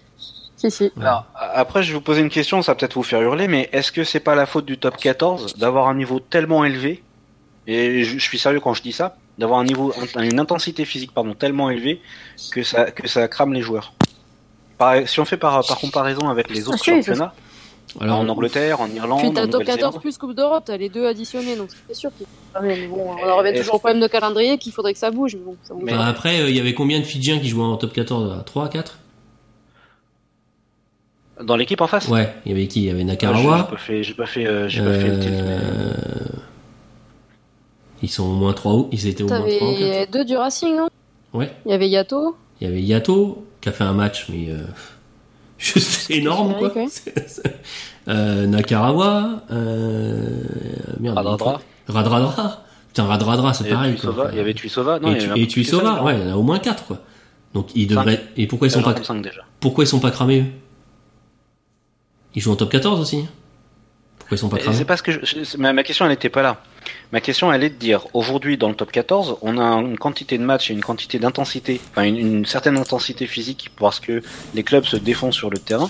si, 0.55 0.71
si. 0.71 0.91
Alors, 0.99 1.25
après, 1.35 1.83
je 1.83 1.89
vais 1.89 1.95
vous 1.95 2.01
poser 2.03 2.21
une 2.21 2.29
question, 2.29 2.61
ça 2.61 2.71
va 2.71 2.75
peut-être 2.77 2.93
vous 2.95 3.03
faire 3.03 3.21
hurler, 3.21 3.47
mais 3.47 3.69
est-ce 3.73 3.91
que 3.91 4.03
c'est 4.03 4.19
pas 4.19 4.35
la 4.35 4.45
faute 4.45 4.65
du 4.65 4.77
top 4.77 4.97
14 4.97 5.55
d'avoir 5.57 5.87
un 5.87 5.95
niveau 5.95 6.19
tellement 6.19 6.63
élevé 6.65 7.03
Et 7.67 8.03
je, 8.03 8.17
je 8.17 8.23
suis 8.23 8.39
sérieux 8.39 8.59
quand 8.59 8.73
je 8.73 8.81
dis 8.81 8.93
ça, 8.93 9.17
d'avoir 9.37 9.59
un 9.59 9.65
niveau, 9.65 9.93
un- 10.15 10.23
une 10.23 10.39
intensité 10.39 10.85
physique 10.85 11.13
pardon 11.13 11.33
tellement 11.33 11.69
élevée 11.69 12.01
que 12.51 12.63
ça 12.63 12.89
que 12.91 13.07
ça 13.07 13.27
crame 13.27 13.53
les 13.53 13.61
joueurs? 13.61 13.93
Par- 14.77 15.07
si 15.07 15.19
on 15.19 15.25
fait 15.25 15.37
par, 15.37 15.65
par 15.67 15.77
comparaison 15.79 16.29
avec 16.29 16.49
les 16.49 16.67
autres 16.69 16.77
Ah, 16.79 16.83
si, 16.83 16.89
ça- 16.89 16.95
championnats, 16.95 17.33
Alors, 18.01 18.19
en 18.19 18.27
Angleterre, 18.29 18.81
en 18.81 18.87
Irlande, 18.89 19.19
Puis 19.19 19.29
en 19.29 19.33
t'as 19.33 19.41
top 19.47 19.51
14 19.63 19.67
Nouvelle-Zélande. 19.67 20.01
plus 20.01 20.17
Coupe 20.17 20.33
d'Europe, 20.35 20.63
t'as 20.65 20.77
les 20.77 20.89
deux 20.89 21.05
additionnés, 21.07 21.55
donc 21.55 21.69
c'est 21.87 21.95
sûr 21.95 22.11
qu'il 22.17 22.27
bon, 22.89 23.15
on 23.23 23.29
en 23.29 23.37
revient 23.37 23.57
toujours 23.57 23.75
au 23.75 23.79
problème 23.79 24.01
de 24.01 24.07
calendrier 24.07 24.57
qu'il 24.57 24.71
faudrait 24.73 24.93
que 24.93 24.99
ça 24.99 25.09
bouge, 25.09 25.35
mais 25.35 25.41
bon, 25.45 25.55
ça 25.63 25.73
bouge 25.73 25.83
Mais- 25.85 25.91
pas. 25.93 25.97
bah, 25.99 26.05
après, 26.05 26.41
euh, 26.41 26.49
il 26.49 26.55
y 26.55 26.59
avait 26.59 26.73
combien 26.73 26.99
de 26.99 27.05
Fidjiens 27.05 27.39
qui 27.39 27.47
jouaient 27.47 27.63
en 27.63 27.77
top 27.77 27.93
14 27.93 28.29
là? 28.29 28.43
3, 28.45 28.67
4 28.69 28.99
Dans 31.43 31.55
l'équipe 31.55 31.79
en 31.81 31.87
face? 31.87 32.07
Ouais, 32.07 32.33
il 32.45 32.51
y 32.51 32.55
avait 32.55 32.67
qui? 32.67 32.81
Il 32.81 32.85
y 32.85 32.89
avait 32.89 32.99
J'ai 32.99 33.05
Nakarawa. 33.05 33.63
pas 33.65 33.77
fait, 33.77 34.03
j'ai 34.03 34.13
pas 34.15 34.25
fait, 34.25 34.45
euh, 34.47 34.67
j'ai 34.67 34.81
pas 34.83 34.93
fait 34.93 35.07
le 35.07 35.19
tilt. 35.19 35.33
mais- 35.33 35.39
Euh, 35.41 35.93
Ils 38.03 38.09
sont 38.09 38.23
au 38.25 38.33
moins 38.33 38.53
3 38.53 38.73
ou 38.73 38.89
Ils 38.91 39.07
étaient 39.07 39.23
au 39.23 39.27
moins 39.27 39.39
3 39.39 39.49
ou 39.49 39.71
4 39.73 39.79
T'avais 39.79 40.07
deux 40.07 40.25
du 40.25 40.35
Racing, 40.35 40.75
non? 40.75 40.87
Ouais. 41.33 41.51
Il 41.65 41.71
y 41.71 41.73
avait 41.73 41.89
Yato. 41.89 42.35
Il 42.61 42.67
y 42.67 42.69
avait 42.69 42.81
Yato 42.81 43.45
qui 43.61 43.69
a 43.69 43.71
fait 43.71 43.83
un 43.83 43.93
match, 43.93 44.27
mais 44.29 44.49
euh, 44.49 44.63
juste 45.57 46.09
énorme 46.11 46.55
quoi. 46.57 46.71
Euh, 48.07 48.47
Nakarawa, 48.47 49.41
euh, 49.51 50.43
merde, 50.99 51.17
Radradra. 51.17 51.61
Radradra. 51.87 52.63
Putain, 52.87 53.05
Radradra, 53.05 53.53
c'est 53.53 53.67
pareil. 53.69 53.95
quoi. 53.97 54.29
Il 54.31 54.37
y 54.37 54.39
avait 54.39 54.53
Tuisova, 54.53 54.99
non, 54.99 55.11
et 55.13 55.17
il 55.17 55.21
y 55.21 55.25
avait 55.25 55.47
Tuisova, 55.47 55.95
mais 55.95 56.01
ouais, 56.01 56.19
il 56.19 56.27
y 56.27 56.31
en 56.31 56.33
a 56.33 56.37
au 56.37 56.43
moins 56.43 56.59
4 56.59 56.85
quoi. 56.85 56.99
Donc 57.53 57.75
ils 57.75 57.87
devraient. 57.87 58.23
Et 58.37 58.47
pourquoi 58.47 58.67
ils 58.67 58.71
sont 58.71 58.81
pas 58.81 58.93
déjà. 58.93 59.41
pourquoi 59.59 59.83
ils 59.83 59.87
sont 59.87 59.99
pas 59.99 60.11
cramés 60.11 60.41
eux? 60.41 60.45
Ils 62.35 62.41
jouent 62.41 62.51
en 62.51 62.55
top 62.55 62.71
14 62.71 62.99
aussi. 62.99 63.25
Pourquoi 64.29 64.35
ils 64.35 64.37
sont 64.39 64.49
pas 64.49 64.55
Mais 64.57 64.61
cramés 64.63 64.77
C'est 64.77 64.85
parce 64.85 65.01
que 65.01 65.11
je- 65.11 65.57
ma, 65.57 65.73
ma 65.73 65.83
question 65.83 66.05
elle 66.05 66.11
n'était 66.11 66.29
pas 66.29 66.41
là. 66.41 66.61
Ma 67.11 67.21
question 67.21 67.51
elle 67.51 67.63
est 67.63 67.69
de 67.69 67.75
dire 67.75 68.07
aujourd'hui 68.13 68.57
dans 68.57 68.69
le 68.69 68.75
top 68.75 68.91
14, 68.91 69.37
on 69.41 69.57
a 69.57 69.63
une 69.81 69.97
quantité 69.97 70.37
de 70.37 70.43
matchs 70.43 70.69
et 70.69 70.73
une 70.73 70.81
quantité 70.83 71.19
d'intensité, 71.19 71.79
enfin 71.91 72.03
une, 72.03 72.17
une 72.17 72.45
certaine 72.45 72.77
intensité 72.77 73.25
physique 73.27 73.71
parce 73.79 73.99
que 73.99 74.21
les 74.53 74.63
clubs 74.63 74.85
se 74.85 74.97
défendent 74.97 75.33
sur 75.33 75.49
le 75.49 75.57
terrain. 75.57 75.89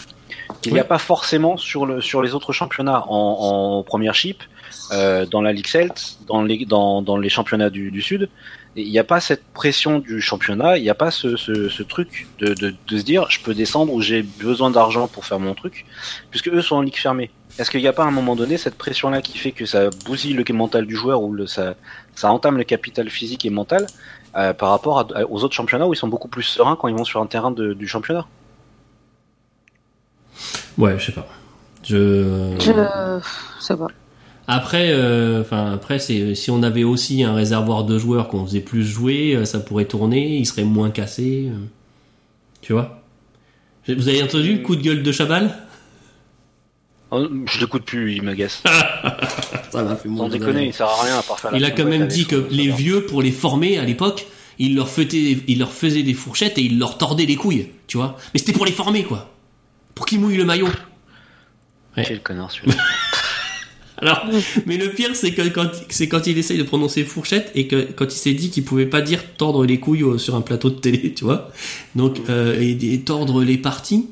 Il 0.65 0.73
n'y 0.73 0.79
a 0.79 0.83
pas 0.83 0.97
forcément 0.97 1.57
sur 1.57 1.85
le 1.85 2.01
sur 2.01 2.21
les 2.21 2.33
autres 2.35 2.53
championnats 2.53 3.03
en, 3.07 3.77
en 3.79 3.83
première 3.83 4.13
chip, 4.15 4.43
euh, 4.91 5.25
dans 5.25 5.41
la 5.41 5.51
Ligue 5.53 5.67
Celt, 5.67 6.17
dans 6.27 6.41
les 6.41 6.65
dans, 6.65 7.01
dans 7.01 7.17
les 7.17 7.29
championnats 7.29 7.69
du, 7.69 7.91
du 7.91 8.01
sud. 8.01 8.29
Il 8.75 8.89
n'y 8.91 8.99
a 8.99 9.03
pas 9.03 9.19
cette 9.19 9.43
pression 9.53 9.97
du 9.99 10.21
championnat, 10.21 10.77
il 10.77 10.83
n'y 10.83 10.89
a 10.89 10.95
pas 10.95 11.09
ce, 11.09 11.35
ce, 11.35 11.67
ce 11.67 11.81
truc 11.83 12.27
de, 12.39 12.53
de, 12.53 12.75
de 12.87 12.97
se 12.97 13.03
dire 13.03 13.25
je 13.29 13.39
peux 13.39 13.55
descendre 13.55 13.91
ou 13.91 14.01
j'ai 14.01 14.21
besoin 14.21 14.69
d'argent 14.69 15.07
pour 15.07 15.25
faire 15.25 15.39
mon 15.39 15.55
truc, 15.55 15.85
puisque 16.29 16.49
eux 16.49 16.61
sont 16.61 16.75
en 16.75 16.81
ligue 16.81 16.97
fermée. 16.97 17.31
Est-ce 17.59 17.71
qu'il 17.71 17.81
n'y 17.81 17.87
a 17.87 17.93
pas 17.93 18.03
à 18.03 18.07
un 18.07 18.11
moment 18.11 18.35
donné 18.35 18.57
cette 18.57 18.75
pression-là 18.77 19.21
qui 19.21 19.37
fait 19.37 19.51
que 19.51 19.65
ça 19.65 19.89
bousille 20.05 20.33
le 20.33 20.43
mental 20.53 20.85
du 20.85 20.95
joueur 20.95 21.21
ou 21.23 21.33
le, 21.33 21.47
ça, 21.47 21.75
ça 22.15 22.31
entame 22.31 22.57
le 22.57 22.63
capital 22.63 23.09
physique 23.09 23.45
et 23.45 23.49
mental 23.49 23.87
euh, 24.35 24.53
par 24.53 24.69
rapport 24.69 24.99
à- 24.99 25.23
aux 25.29 25.43
autres 25.43 25.55
championnats 25.55 25.87
où 25.87 25.93
ils 25.93 25.97
sont 25.97 26.07
beaucoup 26.07 26.27
plus 26.27 26.43
sereins 26.43 26.75
quand 26.75 26.87
ils 26.87 26.95
vont 26.95 27.03
sur 27.05 27.19
un 27.21 27.25
terrain 27.25 27.49
de- 27.51 27.73
du 27.73 27.87
championnat? 27.87 28.25
Ouais, 30.77 30.99
je 30.99 31.05
sais 31.07 31.11
pas. 31.11 31.27
Je. 31.83 32.55
Je... 32.59 33.19
Ça 33.59 33.75
va. 33.75 33.87
Après, 34.49 34.91
euh, 34.91 35.41
enfin 35.41 35.73
après, 35.73 35.99
c'est 35.99 36.35
si 36.35 36.51
on 36.51 36.63
avait 36.63 36.83
aussi 36.83 37.23
un 37.23 37.33
réservoir 37.33 37.83
de 37.83 37.97
joueurs 37.97 38.27
qu'on 38.29 38.45
faisait 38.45 38.61
plus 38.61 38.83
jouer, 38.85 39.35
euh, 39.35 39.45
ça 39.45 39.59
pourrait 39.59 39.85
tourner, 39.85 40.37
il 40.37 40.45
serait 40.45 40.63
moins 40.63 40.89
cassé. 40.89 41.49
euh, 41.51 41.57
Tu 42.61 42.71
vois? 42.73 43.01
Vous 43.87 44.07
avez 44.09 44.21
entendu 44.21 44.53
le 44.57 44.63
coup 44.63 44.75
de 44.75 44.81
gueule 44.81 45.01
de 45.01 45.11
Chabal 45.11 45.55
Je 47.11 47.59
l'écoute 47.59 47.83
plus, 47.83 48.13
il 48.15 48.21
m'agace. 48.21 48.61
Ça 49.71 49.83
m'a 49.83 49.95
fait 49.95 50.09
Sans 50.09 50.29
déconner, 50.29 50.67
il 50.67 50.73
sert 50.73 50.87
à 50.87 51.03
rien 51.03 51.17
à 51.17 51.21
part 51.23 51.39
faire 51.39 51.51
la 51.51 51.57
Il 51.57 51.63
a 51.65 51.71
quand 51.71 51.85
même 51.85 52.07
dit 52.07 52.25
que 52.25 52.47
les 52.51 52.69
vieux, 52.69 53.05
pour 53.05 53.21
les 53.21 53.31
former 53.31 53.77
à 53.77 53.85
l'époque, 53.85 54.27
il 54.59 54.75
leur 54.75 54.89
faisait, 54.89 55.37
il 55.47 55.59
leur 55.59 55.71
faisait 55.71 56.03
des 56.03 56.13
fourchettes 56.13 56.57
et 56.57 56.61
il 56.63 56.79
leur 56.79 56.97
tordait 56.97 57.25
les 57.25 57.35
couilles, 57.35 57.67
tu 57.87 57.97
vois. 57.97 58.17
Mais 58.33 58.39
c'était 58.39 58.53
pour 58.53 58.65
les 58.65 58.71
former, 58.71 59.03
quoi. 59.03 59.31
Pour 59.95 60.05
qu'ils 60.05 60.19
mouillent 60.19 60.37
le 60.37 60.45
maillot. 60.45 60.67
Ouais. 61.95 62.03
Quel 62.07 62.21
connard 62.21 62.51
celui-là. 62.51 62.75
Alors, 63.99 64.25
mais 64.67 64.77
le 64.77 64.91
pire, 64.91 65.15
c'est 65.15 65.31
que 65.33 65.41
quand, 65.49 65.69
c'est 65.89 66.07
quand 66.07 66.27
il 66.27 66.37
essaye 66.37 66.57
de 66.59 66.63
prononcer 66.63 67.03
fourchette 67.03 67.51
et 67.55 67.67
que 67.67 67.81
quand 67.95 68.05
il 68.05 68.17
s'est 68.17 68.33
dit 68.33 68.51
qu'il 68.51 68.63
pouvait 68.63 68.85
pas 68.85 69.01
dire 69.01 69.23
tordre 69.37 69.65
les 69.65 69.79
couilles 69.79 70.03
au- 70.03 70.19
sur 70.19 70.35
un 70.35 70.41
plateau 70.41 70.69
de 70.69 70.75
télé, 70.75 71.13
tu 71.15 71.23
vois. 71.23 71.49
Donc, 71.95 72.17
euh, 72.29 72.59
et, 72.61 72.77
et 72.93 72.99
tordre 73.01 73.43
les 73.43 73.57
parties. 73.57 74.07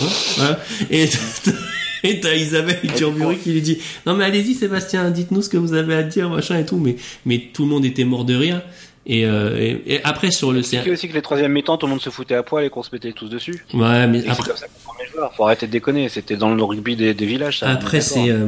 Hein, 0.00 0.06
voilà. 0.36 0.58
Et, 0.90 1.08
et 2.04 2.20
t'as 2.20 2.34
Isabelle 2.34 2.80
Turburi 2.96 3.36
qui 3.38 3.52
lui 3.52 3.62
dit, 3.62 3.78
non 4.06 4.14
mais 4.14 4.24
allez-y 4.24 4.54
Sébastien, 4.54 5.10
dites-nous 5.10 5.42
ce 5.42 5.48
que 5.48 5.56
vous 5.56 5.74
avez 5.74 5.94
à 5.94 6.02
dire, 6.02 6.28
machin 6.30 6.58
et 6.58 6.64
tout. 6.66 6.78
Mais, 6.78 6.96
mais 7.26 7.38
tout 7.52 7.64
le 7.64 7.70
monde 7.70 7.84
était 7.84 8.04
mort 8.04 8.24
de 8.24 8.34
rire. 8.34 8.62
Et, 9.10 9.24
euh, 9.24 9.56
et, 9.58 9.94
et 9.94 10.04
après 10.04 10.30
sur 10.30 10.52
le, 10.52 10.62
c'est- 10.62 10.88
aussi 10.90 11.08
que 11.08 11.14
les 11.14 11.22
troisième 11.22 11.52
mi-temps, 11.52 11.78
tout 11.78 11.86
le 11.86 11.90
monde 11.92 12.02
se 12.02 12.10
foutait 12.10 12.34
à 12.34 12.42
poil 12.42 12.64
et 12.66 12.68
qu'on 12.70 12.82
se 12.82 12.90
mettait 12.92 13.12
tous 13.12 13.28
dessus. 13.28 13.64
ouais, 13.72 14.06
mais 14.06 14.20
Et 14.20 14.28
après, 14.28 14.48
comme 14.50 14.56
ça 14.58 14.66
les 15.00 15.10
joueurs. 15.10 15.32
Faut 15.34 15.44
arrêter 15.44 15.66
de 15.66 15.72
déconner. 15.72 16.08
C'était 16.10 16.36
dans 16.36 16.54
le 16.54 16.62
rugby 16.62 16.94
des, 16.94 17.14
des 17.14 17.24
villages. 17.26 17.60
Ça, 17.60 17.70
Après, 17.70 18.00
c'est, 18.02 18.28
euh, 18.28 18.46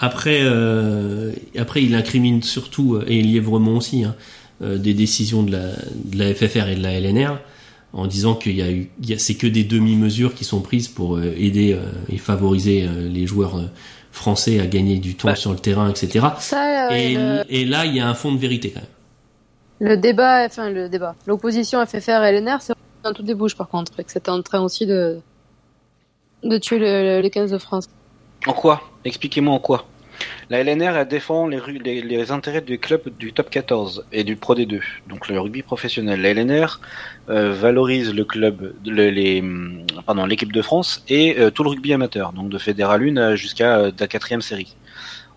Après, 0.00 0.38
euh, 0.42 1.32
après, 1.58 1.82
il 1.82 1.94
incrimine 1.94 2.42
surtout, 2.42 2.94
euh, 2.94 3.04
et 3.08 3.20
Lièvremont 3.22 3.76
aussi, 3.76 4.04
hein, 4.04 4.14
euh, 4.62 4.78
des 4.78 4.94
décisions 4.94 5.42
de 5.42 5.52
la, 5.52 5.68
de 6.04 6.18
la 6.18 6.34
FFR 6.34 6.68
et 6.68 6.76
de 6.76 6.82
la 6.82 6.98
LNR, 6.98 7.38
en 7.94 8.06
disant 8.06 8.34
qu'il 8.34 8.56
y 8.56 8.62
a 8.62 8.70
eu, 8.70 8.90
il 9.02 9.08
y 9.10 9.14
a- 9.14 9.18
c'est 9.18 9.34
que 9.36 9.46
des 9.46 9.64
demi-mesures 9.64 10.34
qui 10.34 10.44
sont 10.44 10.60
prises 10.60 10.88
pour 10.88 11.16
euh, 11.16 11.32
aider 11.36 11.72
euh, 11.72 11.80
et 12.10 12.18
favoriser 12.18 12.86
euh, 12.86 13.08
les 13.08 13.26
joueurs 13.26 13.58
français 14.12 14.60
à 14.60 14.66
gagner 14.66 14.98
du 14.98 15.14
temps 15.14 15.28
Bah. 15.28 15.36
sur 15.36 15.52
le 15.52 15.58
terrain, 15.58 15.88
etc. 15.88 16.26
Ça, 16.38 16.90
euh, 16.90 16.94
Et, 16.94 17.14
le, 17.14 17.42
et 17.48 17.64
là, 17.64 17.86
il 17.86 17.94
y 17.96 18.00
a 18.00 18.08
un 18.08 18.14
fond 18.14 18.32
de 18.32 18.38
vérité 18.38 18.70
quand 18.70 18.80
même. 18.80 19.90
le 19.90 19.96
débat, 19.96 20.44
enfin 20.46 20.70
le 20.70 20.88
débat, 20.88 21.14
l'opposition 21.26 21.84
FFR 21.84 22.22
et 22.24 22.32
LNR, 22.38 22.58
c'est 22.60 22.74
dans 23.02 23.12
toutes 23.12 23.26
les 23.26 23.34
bouches 23.34 23.56
par 23.56 23.68
contre, 23.68 23.92
et 23.98 24.04
que 24.04 24.10
c'était 24.12 24.30
en 24.30 24.42
train 24.42 24.60
aussi 24.60 24.86
de 24.86 25.18
de 26.42 26.58
tuer 26.58 26.78
le, 26.78 27.22
le 27.22 27.28
15 27.28 27.50
de 27.50 27.58
France. 27.58 27.86
En 28.46 28.52
quoi? 28.52 28.82
Expliquez-moi 29.04 29.54
en 29.54 29.58
quoi. 29.58 29.86
La 30.50 30.62
LNR, 30.62 30.96
elle 30.96 31.08
défend 31.08 31.46
les, 31.48 31.58
ru- 31.58 31.78
les, 31.82 32.02
les 32.02 32.30
intérêts 32.30 32.60
du 32.60 32.78
club 32.78 33.02
du 33.18 33.32
top 33.32 33.50
14 33.50 34.04
et 34.12 34.24
du 34.24 34.36
Pro 34.36 34.54
D2, 34.54 34.80
donc 35.08 35.28
le 35.28 35.40
rugby 35.40 35.62
professionnel. 35.62 36.20
La 36.22 36.30
LNR 36.34 36.80
euh, 37.30 37.52
valorise 37.52 38.12
le 38.14 38.24
club, 38.24 38.74
le- 38.84 39.10
les, 39.10 39.42
pardon, 40.06 40.26
l'équipe 40.26 40.52
de 40.52 40.62
France 40.62 41.02
et 41.08 41.38
euh, 41.38 41.50
tout 41.50 41.64
le 41.64 41.70
rugby 41.70 41.92
amateur, 41.92 42.32
donc 42.32 42.48
de 42.50 42.58
Fédéral 42.58 43.02
1 43.02 43.16
euh, 43.16 43.36
jusqu'à 43.36 43.78
euh, 43.78 43.92
la 43.98 44.06
quatrième 44.06 44.42
série. 44.42 44.76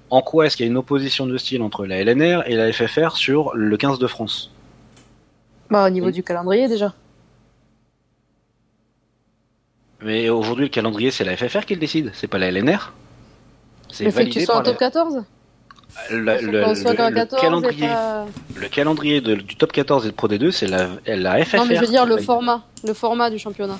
En 0.09 0.21
quoi 0.21 0.45
est-ce 0.45 0.55
qu'il 0.57 0.65
y 0.65 0.69
a 0.69 0.71
une 0.71 0.77
opposition 0.77 1.25
de 1.25 1.37
style 1.37 1.61
entre 1.61 1.85
la 1.85 2.01
LNR 2.03 2.43
et 2.47 2.55
la 2.55 2.71
FFR 2.71 3.15
sur 3.17 3.53
le 3.55 3.75
15 3.77 3.99
de 3.99 4.07
France? 4.07 4.51
Bah 5.69 5.85
au 5.85 5.89
niveau 5.89 6.07
Oui. 6.07 6.13
du 6.13 6.23
calendrier 6.23 6.67
déjà. 6.69 6.93
Mais 10.01 10.29
aujourd'hui, 10.29 10.65
le 10.65 10.69
calendrier, 10.69 11.11
c'est 11.11 11.23
la 11.23 11.35
FFR 11.35 11.65
qui 11.65 11.73
le 11.73 11.79
décide, 11.79 12.11
c'est 12.13 12.27
pas 12.27 12.37
la 12.37 12.51
LNR. 12.51 12.93
C'est 13.89 14.05
Le 14.05 14.11
fait 14.11 14.15
que 14.15 14.23
validé 14.23 14.39
tu 14.41 14.45
sois 14.45 14.55
en 14.55 14.57
par 14.57 14.65
top 14.65 14.77
14 14.77 15.23
la- 16.11 16.41
le, 16.41 16.41
soit 16.41 16.51
le- 16.51 16.63
en 16.65 17.09
le 17.09 17.15
14 17.15 17.39
et 17.39 17.41
calendrier. 17.45 17.87
pas- 17.87 18.25
Le 18.55 18.67
calendrier 18.67 19.21
de- 19.21 19.35
du 19.35 19.55
top 19.55 19.71
14 19.71 20.05
et 20.05 20.09
de 20.09 20.13
Pro 20.13 20.27
D2, 20.27 20.51
c'est 20.51 20.67
la, 20.67 20.89
la 21.07 21.43
FFR. 21.43 21.57
Non 21.57 21.65
mais 21.65 21.75
je 21.75 21.81
veux 21.81 21.87
dire 21.87 22.05
le 22.05 22.17
format, 22.17 22.63
le 22.85 22.93
format 22.93 23.29
du 23.29 23.39
championnat. 23.39 23.77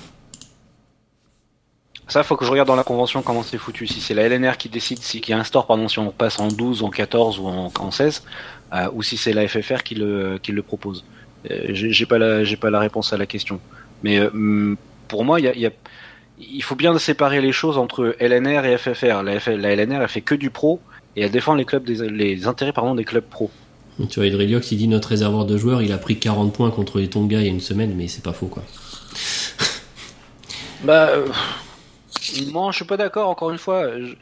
Ça, 2.08 2.22
faut 2.22 2.36
que 2.36 2.44
je 2.46 2.50
regarde 2.50 2.66
dans 2.68 2.74
la 2.76 2.84
convention 2.84 3.20
comment 3.20 3.42
c'est 3.42 3.58
foutu. 3.58 3.86
Si 3.86 4.00
c'est 4.00 4.14
la 4.14 4.22
LNR 4.22 4.56
qui 4.56 4.70
décide, 4.70 4.98
si 5.02 5.20
qui 5.20 5.34
instaure, 5.34 5.66
pardon, 5.66 5.88
si 5.88 5.98
on 5.98 6.10
passe 6.10 6.40
en 6.40 6.48
12, 6.48 6.82
en 6.82 6.88
14 6.88 7.38
ou 7.38 7.46
en, 7.46 7.70
en 7.78 7.90
16, 7.90 8.22
euh, 8.72 8.88
ou 8.94 9.02
si 9.02 9.18
c'est 9.18 9.34
la 9.34 9.46
FFR 9.46 9.82
qui 9.82 9.94
le, 9.94 10.38
qui 10.42 10.52
le 10.52 10.62
propose. 10.62 11.04
Euh, 11.50 11.66
J'ai 11.72 12.06
pas 12.06 12.16
la, 12.18 12.42
pas 12.58 12.70
la 12.70 12.78
réponse 12.80 13.12
à 13.12 13.18
la 13.18 13.26
question. 13.26 13.60
Mais 14.02 14.18
euh, 14.18 14.74
pour 15.06 15.24
moi, 15.24 15.38
il 15.38 15.44
y 15.44 15.48
a, 15.48 15.54
il 15.54 15.60
y 15.60 15.66
a- 15.66 15.70
il 16.40 16.62
faut 16.62 16.74
bien 16.76 16.96
séparer 16.98 17.40
les 17.40 17.52
choses 17.52 17.78
entre 17.78 18.16
LNR 18.20 18.64
et 18.64 18.76
FFR. 18.78 19.22
La, 19.22 19.38
F- 19.38 19.54
la 19.54 19.74
LNR, 19.74 20.02
elle 20.02 20.08
fait 20.08 20.20
que 20.20 20.34
du 20.34 20.50
pro 20.50 20.80
et 21.16 21.22
elle 21.22 21.30
défend 21.30 21.54
les 21.54 21.64
clubs 21.64 21.84
des, 21.84 22.08
les 22.08 22.46
intérêts 22.46 22.72
pardon 22.72 22.94
des 22.94 23.04
clubs 23.04 23.24
pro. 23.24 23.50
Tu 24.08 24.20
vois, 24.20 24.26
Edreliox, 24.28 24.70
il 24.70 24.76
dit 24.78 24.86
notre 24.88 25.08
réservoir 25.08 25.44
de 25.44 25.56
joueurs, 25.58 25.82
il 25.82 25.90
a 25.92 25.98
pris 25.98 26.18
40 26.18 26.52
points 26.52 26.70
contre 26.70 26.98
les 26.98 27.08
Tonga 27.08 27.38
il 27.40 27.44
y 27.44 27.48
a 27.48 27.50
une 27.50 27.60
semaine, 27.60 27.94
mais 27.96 28.06
c'est 28.08 28.22
pas 28.22 28.32
faux 28.32 28.46
quoi. 28.46 28.62
Bah, 30.84 31.08
euh, 31.10 31.26
moi, 32.52 32.70
je 32.70 32.76
suis 32.76 32.84
pas 32.84 32.96
d'accord. 32.96 33.28
Encore 33.28 33.50
une 33.50 33.58
fois, 33.58 33.88
je, 33.98 34.14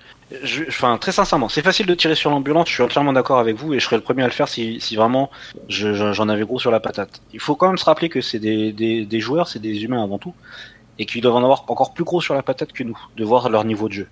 je- 0.42 0.64
enfin, 0.68 0.96
très 0.98 1.12
sincèrement, 1.12 1.48
c'est 1.50 1.62
facile 1.62 1.84
de 1.86 1.94
tirer 1.94 2.14
sur 2.14 2.30
l'ambulance. 2.30 2.68
Je 2.68 2.74
suis 2.74 2.82
entièrement 2.82 3.12
d'accord 3.12 3.38
avec 3.38 3.56
vous 3.56 3.74
et 3.74 3.78
je 3.78 3.84
serais 3.84 3.96
le 3.96 4.02
premier 4.02 4.22
à 4.22 4.26
le 4.26 4.32
faire 4.32 4.48
si, 4.48 4.80
si 4.80 4.96
vraiment 4.96 5.30
je- 5.68 5.92
je- 5.92 6.12
j'en 6.12 6.28
avais 6.30 6.44
gros 6.44 6.58
sur 6.58 6.70
la 6.70 6.80
patate. 6.80 7.20
Il 7.34 7.40
faut 7.40 7.56
quand 7.56 7.66
même 7.68 7.76
se 7.78 7.84
rappeler 7.84 8.08
que 8.08 8.22
c'est 8.22 8.38
des, 8.38 8.72
des, 8.72 9.04
des 9.04 9.20
joueurs, 9.20 9.48
c'est 9.48 9.58
des 9.58 9.84
humains 9.84 10.02
avant 10.02 10.16
tout, 10.18 10.32
et 10.98 11.06
qu'ils 11.06 11.20
doivent 11.22 11.36
en 11.36 11.42
avoir 11.44 11.64
encore 11.68 11.92
plus 11.94 12.04
gros 12.04 12.20
sur 12.20 12.34
la 12.34 12.42
patate 12.42 12.72
que 12.72 12.82
nous, 12.84 12.98
de 13.16 13.24
voir 13.24 13.48
leur 13.50 13.64
niveau 13.64 13.88
de 13.88 13.92
jeu. 13.94 14.08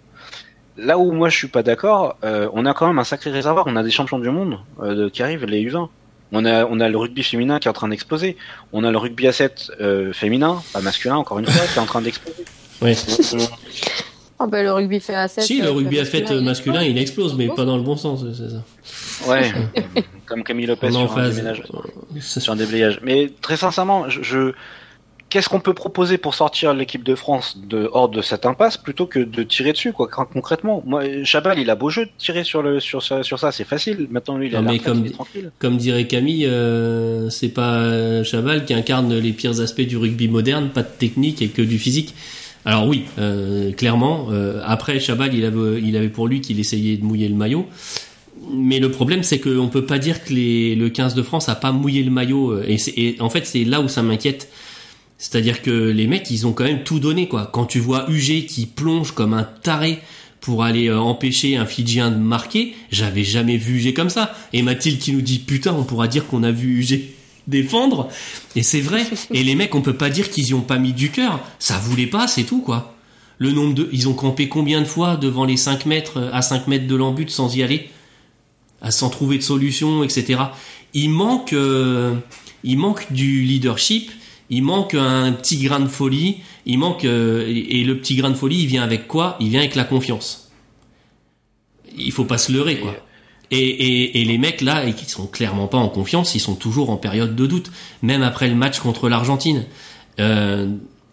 Là 0.76 0.98
où 0.98 1.12
moi 1.12 1.28
je 1.28 1.36
suis 1.36 1.48
pas 1.48 1.62
d'accord, 1.62 2.16
euh, 2.24 2.48
on 2.52 2.66
a 2.66 2.74
quand 2.74 2.86
même 2.86 2.98
un 2.98 3.04
sacré 3.04 3.30
réservoir. 3.30 3.64
On 3.68 3.76
a 3.76 3.82
des 3.82 3.90
champions 3.92 4.18
du 4.18 4.28
monde 4.30 4.58
euh, 4.82 4.94
de- 4.94 5.08
qui 5.08 5.22
arrivent, 5.22 5.44
les 5.44 5.62
U20. 5.64 5.88
On 6.32 6.44
a, 6.44 6.64
on 6.66 6.80
a 6.80 6.88
le 6.88 6.96
rugby 6.98 7.22
féminin 7.22 7.60
qui 7.60 7.68
est 7.68 7.70
en 7.70 7.74
train 7.74 7.86
d'exploser. 7.88 8.36
On 8.72 8.82
a 8.82 8.90
le 8.90 8.98
rugby 8.98 9.28
à 9.28 9.32
7 9.32 9.70
euh, 9.80 10.12
féminin, 10.12 10.62
pas 10.72 10.80
masculin 10.80 11.16
encore 11.16 11.38
une 11.38 11.46
fois, 11.46 11.64
qui 11.66 11.78
est 11.78 11.80
en 11.82 11.86
train 11.86 12.02
d'exploser. 12.02 12.44
Ouais. 12.82 12.94
Ah 14.36 14.48
bah 14.48 14.64
le 14.64 14.72
rugby 14.72 14.98
fait 14.98 15.14
à 15.14 15.28
7. 15.28 15.44
Si, 15.44 15.62
le 15.62 15.70
rugby 15.70 16.00
à 16.00 16.04
fête 16.04 16.28
masculin, 16.32 16.82
il 16.82 16.98
explose, 16.98 17.34
mais 17.36 17.46
pas 17.46 17.64
dans 17.64 17.76
le 17.76 17.82
bon 17.82 17.96
sens, 17.96 18.24
c'est 18.36 18.50
ça. 18.50 19.30
Ouais, 19.30 19.52
comme 20.26 20.42
Camille 20.42 20.66
Lopez 20.66 20.90
sur 20.90 21.16
un, 21.16 21.28
déménage, 21.28 21.62
sur 22.18 22.52
un 22.52 22.56
déblayage. 22.56 22.98
Mais 23.04 23.30
très 23.40 23.56
sincèrement, 23.56 24.10
je, 24.10 24.22
je- 24.22 24.52
qu'est-ce 25.34 25.48
qu'on 25.48 25.58
peut 25.60 25.74
proposer 25.74 26.16
pour 26.16 26.34
sortir 26.34 26.72
l'équipe 26.74 27.02
de 27.02 27.14
France 27.16 27.58
de, 27.68 27.88
hors 27.92 28.08
de 28.08 28.22
cette 28.22 28.46
impasse 28.46 28.76
plutôt 28.76 29.06
que 29.06 29.18
de 29.18 29.42
tirer 29.42 29.72
dessus 29.72 29.92
quoi 29.92 30.06
concrètement 30.08 30.82
moi 30.86 31.02
Chabal 31.24 31.58
il 31.58 31.68
a 31.70 31.74
beau 31.74 31.90
jeu 31.90 32.04
de 32.04 32.10
tirer 32.18 32.44
sur 32.44 32.62
le 32.62 32.78
sur 32.78 33.02
ça 33.02 33.22
sur 33.24 33.38
ça 33.40 33.50
c'est 33.50 33.64
facile 33.64 34.06
maintenant 34.10 34.38
lui 34.38 34.46
il 34.46 34.52
Non, 34.54 34.62
mais 34.62 34.78
comme- 34.78 35.00
il 35.04 35.08
est 35.08 35.14
tranquille 35.14 35.50
Comme 35.58 35.76
dirait 35.76 36.06
Camille, 36.06 36.46
euh, 36.46 37.28
c'est 37.30 37.48
pas 37.48 38.22
Chabal 38.22 38.64
qui 38.64 38.74
incarne 38.74 39.12
les 39.18 39.32
pires 39.32 39.60
aspects 39.60 39.82
du 39.82 39.96
rugby 39.96 40.28
moderne, 40.28 40.68
pas 40.72 40.82
de 40.82 40.88
technique 40.88 41.42
et 41.42 41.48
que 41.48 41.62
du 41.62 41.78
physique. 41.78 42.14
Alors 42.64 42.86
oui, 42.86 43.04
euh, 43.18 43.72
clairement. 43.72 44.28
euh, 44.30 44.60
après 44.64 45.00
Chabal, 45.00 45.34
il 45.34 45.44
avait, 45.44 45.82
il 45.82 45.96
avait 45.96 46.08
pour 46.08 46.28
lui 46.28 46.40
qu'il 46.40 46.58
essayait 46.60 46.96
de 46.96 47.04
mouiller 47.04 47.28
le 47.28 47.34
maillot. 47.34 47.66
Mais 48.52 48.78
le 48.78 48.90
problème, 48.90 49.22
c'est 49.22 49.38
qu'on 49.38 49.68
peut 49.68 49.84
pas 49.86 49.98
dire 49.98 50.22
que 50.24 50.32
les, 50.32 50.74
le 50.74 50.88
15 50.90 51.14
de 51.14 51.22
France 51.22 51.48
a 51.48 51.54
pas 51.54 51.72
mouillé 51.72 52.02
le 52.02 52.10
maillot. 52.10 52.52
euh, 52.52 52.64
et 52.68 53.16
en 53.20 53.28
fait, 53.30 53.46
c'est 53.46 53.64
là 53.64 53.80
où 53.80 53.88
ça 53.88 54.02
m'inquiète. 54.02 54.48
C'est-à-dire 55.18 55.62
que 55.62 55.70
les 55.70 56.06
mecs, 56.06 56.30
ils 56.30 56.46
ont 56.46 56.52
quand 56.52 56.64
même 56.64 56.84
tout 56.84 56.98
donné, 56.98 57.28
quoi. 57.28 57.48
Quand 57.52 57.66
tu 57.66 57.78
vois 57.78 58.06
UG 58.10 58.46
qui 58.46 58.66
plonge 58.66 59.12
comme 59.12 59.32
un 59.32 59.44
taré 59.44 60.00
pour 60.40 60.64
aller 60.64 60.88
euh, 60.88 60.98
empêcher 60.98 61.56
un 61.56 61.66
Fidjien 61.66 62.10
de 62.10 62.18
marquer, 62.18 62.74
j'avais 62.90 63.24
jamais 63.24 63.56
vu 63.56 63.80
UG 63.80 63.94
comme 63.94 64.10
ça. 64.10 64.34
Et 64.52 64.62
Mathilde 64.62 64.98
qui 64.98 65.12
nous 65.12 65.22
dit, 65.22 65.38
putain, 65.38 65.72
on 65.72 65.84
pourra 65.84 66.08
dire 66.08 66.26
qu'on 66.26 66.42
a 66.42 66.50
vu 66.50 66.80
UG 66.80 67.00
défendre. 67.46 68.08
Et 68.56 68.62
c'est 68.62 68.80
vrai. 68.80 69.06
Et 69.32 69.42
les 69.42 69.54
mecs, 69.54 69.74
on 69.74 69.82
peut 69.82 69.96
pas 69.96 70.10
dire 70.10 70.30
qu'ils 70.30 70.48
y 70.48 70.54
ont 70.54 70.62
pas 70.62 70.78
mis 70.78 70.92
du 70.92 71.10
cœur. 71.10 71.40
Ça 71.58 71.78
voulait 71.78 72.06
pas, 72.06 72.26
c'est 72.26 72.44
tout, 72.44 72.60
quoi. 72.60 72.94
Le 73.38 73.50
nombre 73.50 73.74
de, 73.74 73.88
ils 73.92 74.08
ont 74.08 74.14
campé 74.14 74.48
combien 74.48 74.80
de 74.80 74.86
fois 74.86 75.16
devant 75.16 75.44
les 75.44 75.56
5 75.56 75.86
mètres, 75.86 76.18
euh, 76.18 76.30
à 76.32 76.42
5 76.42 76.68
mètres 76.68 76.86
de 76.86 76.94
l'embut 76.94 77.28
sans 77.28 77.54
y 77.56 77.62
aller? 77.62 77.88
À 78.80 78.90
sans 78.90 79.10
trouver 79.10 79.38
de 79.38 79.42
solution, 79.42 80.04
etc. 80.04 80.40
Il 80.92 81.10
manque, 81.10 81.52
euh, 81.52 82.14
il 82.62 82.78
manque 82.78 83.12
du 83.12 83.42
leadership. 83.42 84.10
Il 84.54 84.62
manque 84.62 84.94
un 84.94 85.32
petit 85.32 85.58
grain 85.58 85.80
de 85.80 85.88
folie. 85.88 86.36
Il 86.64 86.78
manque 86.78 87.04
euh, 87.04 87.44
et, 87.48 87.82
le 87.82 87.98
petit 87.98 88.14
grain 88.14 88.30
de 88.30 88.36
folie, 88.36 88.60
il 88.62 88.66
vient 88.66 88.84
avec 88.84 89.08
quoi? 89.08 89.36
Il 89.40 89.48
vient 89.48 89.58
avec 89.58 89.74
la 89.74 89.82
confiance. 89.82 90.52
Il 91.96 92.12
faut 92.12 92.24
pas 92.24 92.38
se 92.38 92.52
leurrer, 92.52 92.78
quoi. 92.78 92.94
Et, 93.50 93.58
et, 93.58 94.20
et 94.20 94.24
les 94.24 94.38
mecs 94.38 94.60
là, 94.60 94.86
et 94.86 94.92
qui 94.92 95.06
sont 95.06 95.26
clairement 95.26 95.66
pas 95.66 95.78
en 95.78 95.88
confiance, 95.88 96.36
ils 96.36 96.40
sont 96.40 96.54
toujours 96.54 96.90
en 96.90 96.96
période 96.96 97.34
de 97.34 97.46
doute, 97.46 97.72
même 98.02 98.22
après 98.22 98.46
le 98.46 98.54
match 98.54 98.78
contre 98.78 99.08
l'Argentine. 99.08 99.64
Euh, 100.20 100.68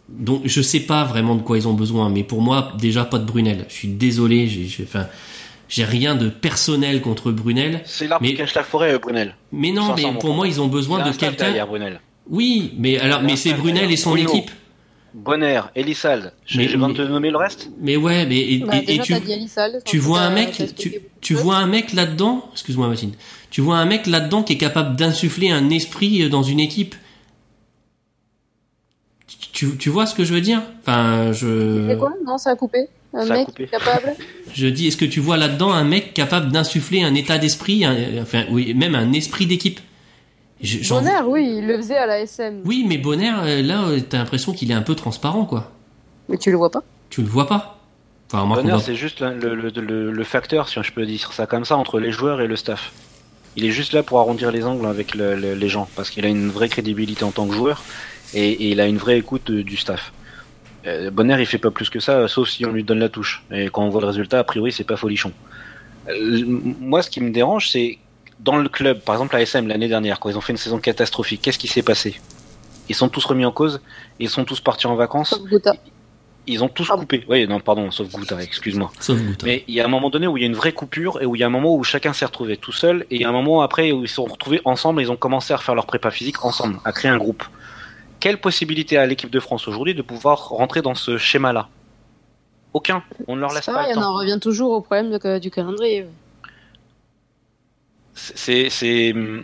donc 0.07 0.41
je 0.45 0.61
sais 0.61 0.81
pas 0.81 1.03
vraiment 1.03 1.33
de 1.33 1.41
quoi 1.41 1.57
ils 1.57 1.67
ont 1.67 1.73
besoin, 1.73 2.09
mais 2.09 2.23
pour 2.23 2.41
moi 2.41 2.73
déjà 2.77 3.05
pas 3.05 3.17
de 3.17 3.25
Brunel. 3.25 3.65
Je 3.69 3.73
suis 3.73 3.87
désolé, 3.87 4.47
j'ai, 4.47 4.83
enfin, 4.83 5.07
j'ai 5.67 5.83
rien 5.83 6.15
de 6.15 6.29
personnel 6.29 7.01
contre 7.01 7.31
Brunel, 7.31 7.81
c'est 7.85 8.07
l'arbre 8.07 8.23
Mais- 8.23 8.31
qui 8.31 8.37
cache 8.37 8.53
la 8.53 8.63
forêt 8.63 8.93
euh, 8.93 8.99
Brunel 8.99 9.35
mais 9.51 9.71
non, 9.71 9.95
mais 9.95 10.03
pour 10.19 10.35
moi 10.35 10.47
ils 10.47 10.61
ont 10.61 10.65
il 10.65 10.71
besoin 10.71 11.07
de 11.07 11.15
quelqu'un. 11.15 11.53
Oui, 12.31 12.73
mais 12.77 12.97
alors, 12.97 13.21
mais 13.21 13.35
c'est 13.35 13.53
Brunel 13.53 13.91
et 13.91 13.97
son. 13.97 14.11
Bruno. 14.11 14.29
équipe. 14.33 14.49
Bonner 15.13 15.59
Elisald 15.75 16.31
j'ai 16.45 16.59
Mais- 16.59 16.67
j'ai 16.69 16.73
besoin 16.75 16.87
mais- 16.87 16.93
de 16.93 17.03
te 17.05 17.11
nommer 17.11 17.31
le 17.31 17.35
reste 17.37 17.69
Mais 17.81 17.97
ouais, 17.97 18.25
mais 18.25 18.37
et, 18.37 18.59
Bah, 18.59 18.77
et- 18.77 18.93
et 18.93 18.97
déjà, 18.97 19.19
tu, 19.19 19.97
dit 19.97 19.97
vois 19.97 20.21
un 20.21 20.29
t'as- 20.29 20.35
mec, 20.35 20.75
tu, 21.19 21.33
vois 21.33 21.57
un 21.57 21.67
mec 21.67 21.91
là-dedans, 21.91 22.45
excuse-moi 22.53 22.87
Mathilde, 22.87 23.15
tu 23.49 23.59
vois 23.59 23.75
un 23.75 23.83
mec 23.85 24.07
là-dedans 24.07 24.41
qui 24.41 24.53
est 24.53 24.57
capable 24.57 24.95
d'insuffler 24.95 25.51
un 25.51 25.69
esprit 25.69 26.23
euh, 26.23 26.29
dans 26.29 26.43
une 26.43 26.61
équipe. 26.61 26.95
Tu, 29.51 29.75
tu 29.77 29.89
vois 29.89 30.05
ce 30.05 30.15
que 30.15 30.23
je 30.23 30.33
veux 30.33 30.39
dire? 30.41 30.61
Enfin, 30.81 31.33
je, 31.33 31.87
C'est 31.89 31.97
quoi? 31.97 32.13
Non, 32.25 32.37
ça 32.37 32.51
a 32.51 32.55
coupé. 32.55 32.87
Un 33.13 33.25
Ça 33.25 33.33
a 33.33 33.37
mec 33.39 33.47
coupé. 33.47 33.67
capable? 33.67 34.15
je 34.53 34.67
dis, 34.67 34.87
est-ce 34.87 34.95
que 34.97 35.03
tu 35.05 35.19
vois 35.19 35.35
là-dedans 35.35 35.73
un 35.73 35.83
mec 35.83 36.13
capable 36.13 36.53
d'insuffler 36.53 37.03
un 37.03 37.13
état 37.15 37.37
d'esprit, 37.37 37.83
un- 37.83 38.21
enfin, 38.21 38.45
oui, 38.49 38.73
même 38.73 38.95
un 38.95 39.11
esprit 39.11 39.45
d'équipe? 39.45 39.81
Je- 40.61 40.87
Bonner, 40.89 41.21
oui, 41.25 41.55
il 41.57 41.67
le 41.67 41.77
faisait 41.77 41.97
à 41.97 42.05
la 42.05 42.19
SM. 42.21 42.61
Oui, 42.65 42.85
mais 42.87 42.97
Bonner, 42.97 43.31
euh, 43.43 43.61
là, 43.61 43.83
euh, 43.85 43.99
t'as 44.07 44.17
l'impression 44.19 44.53
qu'il 44.53 44.69
est 44.71 44.75
un 44.75 44.81
peu 44.83 44.95
transparent, 44.95 45.45
quoi. 45.45 45.71
Mais 46.29 46.37
tu 46.37 46.51
le 46.51 46.57
vois 46.57 46.69
pas? 46.71 46.83
Tu 47.09 47.21
le 47.21 47.27
vois 47.27 47.47
pas? 47.47 47.79
Enfin, 48.31 48.45
moi, 48.45 48.57
Bonner 48.61 48.77
c'est 48.79 48.95
juste 48.95 49.19
le, 49.19 49.33
le, 49.55 49.69
le, 49.69 50.11
le 50.11 50.23
facteur 50.23 50.69
si 50.69 50.79
je 50.81 50.91
peux 50.93 51.05
dire 51.05 51.33
ça 51.33 51.45
comme 51.47 51.65
ça 51.65 51.75
entre 51.75 51.99
les 51.99 52.11
joueurs 52.11 52.39
et 52.39 52.47
le 52.47 52.55
staff 52.55 52.93
il 53.57 53.65
est 53.65 53.71
juste 53.71 53.91
là 53.91 54.01
pour 54.03 54.19
arrondir 54.19 54.49
les 54.53 54.63
angles 54.65 54.85
avec 54.85 55.13
le- 55.15 55.35
le- 55.35 55.53
les 55.53 55.67
gens 55.67 55.89
parce 55.97 56.09
qu'il 56.09 56.23
a 56.25 56.29
une 56.29 56.47
vraie 56.49 56.69
crédibilité 56.69 57.25
en 57.25 57.31
tant 57.31 57.45
que 57.45 57.53
joueur 57.53 57.83
et, 58.33 58.49
et 58.49 58.69
il 58.71 58.79
a 58.79 58.87
une 58.87 58.95
vraie 58.97 59.17
écoute 59.17 59.49
euh, 59.49 59.63
du 59.65 59.75
staff 59.75 60.13
Euh, 60.87 61.11
Bonner 61.11 61.35
il 61.41 61.45
fait 61.45 61.57
pas 61.57 61.71
plus 61.71 61.89
que 61.89 61.99
ça 61.99 62.29
sauf 62.29 62.47
si 62.47 62.65
on 62.65 62.71
lui 62.71 62.85
donne 62.85 62.99
la 62.99 63.09
touche 63.09 63.43
et 63.51 63.67
quand 63.67 63.83
on 63.83 63.89
voit 63.89 63.99
le 63.99 64.07
résultat 64.07 64.39
a 64.39 64.45
priori 64.45 64.71
c'est 64.71 64.85
pas 64.85 64.95
folichon 64.95 65.33
Euh, 66.07 66.41
moi 66.79 67.01
ce 67.01 67.09
qui 67.09 67.19
me 67.19 67.31
dérange 67.31 67.69
c'est 67.69 67.97
dans 68.43 68.57
le 68.57 68.67
club 68.69 68.99
par 69.01 69.15
exemple 69.15 69.35
la 69.35 69.41
SM 69.41 69.67
l'année 69.67 69.87
dernière 69.87 70.19
quand 70.19 70.29
ils 70.29 70.37
ont 70.37 70.41
fait 70.41 70.53
une 70.53 70.57
saison 70.57 70.79
catastrophique 70.79 71.41
qu'est-ce 71.41 71.59
qui 71.59 71.67
s'est 71.67 71.83
passé? 71.83 72.19
Ils 72.89 72.95
sont 72.95 73.07
tous 73.09 73.23
remis 73.25 73.45
en 73.45 73.51
cause 73.51 73.81
ils 74.19 74.29
sont 74.29 74.43
tous 74.45 74.59
partis 74.59 74.87
en 74.87 74.95
vacances 74.95 75.29
Sauf 75.29 75.47
Gouta. 75.49 75.73
ils 76.47 76.63
ont 76.63 76.67
tous 76.67 76.87
Pardon. 76.87 77.01
coupé 77.03 77.23
oui 77.29 77.47
non 77.47 77.59
pardon 77.59 77.91
sauf 77.91 78.09
Gouta 78.11 78.41
excuse-moi 78.41 78.91
mais 79.43 79.63
il 79.67 79.75
y 79.75 79.79
a 79.79 79.85
un 79.85 79.89
moment 79.89 80.09
donné 80.09 80.27
où 80.27 80.37
il 80.37 80.41
y 80.41 80.43
a 80.43 80.47
une 80.47 80.55
vraie 80.55 80.73
coupure 80.73 81.21
et 81.21 81.25
où 81.25 81.35
il 81.35 81.39
y 81.39 81.43
a 81.43 81.47
un 81.47 81.51
moment 81.51 81.75
où 81.75 81.83
chacun 81.83 82.13
s'est 82.13 82.25
retrouvé 82.25 82.57
tout 82.57 82.71
seul 82.71 83.05
et 83.11 83.15
il 83.15 83.21
y 83.21 83.25
a 83.25 83.29
un 83.29 83.33
moment 83.33 83.61
après 83.61 83.91
où 83.91 84.03
ils 84.03 84.07
se 84.09 84.15
sont 84.15 84.25
retrouvés 84.25 84.61
ensemble 84.65 85.01
et 85.01 85.03
ils 85.05 85.11
ont 85.11 85.17
commencé 85.17 85.53
à 85.53 85.57
refaire 85.57 85.75
leur 85.75 85.85
prépa 85.85 86.09
physique 86.11 86.43
ensemble, 86.43 86.79
à 86.83 86.91
créer 86.91 87.11
un 87.11 87.17
groupe. 87.17 87.43
Quelle 88.19 88.39
possibilité 88.39 88.97
a 88.97 89.05
l'équipe 89.05 89.29
de 89.31 89.39
France 89.39 89.67
aujourd'hui 89.67 89.95
de 89.95 90.01
pouvoir 90.01 90.49
rentrer 90.49 90.81
dans 90.81 90.93
ce 90.95 91.17
schéma-là? 91.17 91.69
Aucun. 92.73 93.03
On 93.27 93.35
ne 93.35 93.41
leur 93.41 93.51
laisse 93.53 93.65
Ça 93.65 93.73
pas 93.73 93.79
va, 93.81 93.87
le 93.87 93.91
il 93.91 93.95
y 93.95 93.97
en 93.97 94.01
temps. 94.01 94.09
en 94.09 94.13
revient 94.17 94.39
toujours 94.39 94.71
au 94.73 94.81
problème 94.81 95.11
de- 95.17 95.39
du 95.39 95.49
calendrier. 95.51 96.05
C'est, 98.13 98.69
c'est, 98.69 99.13
euh, 99.13 99.41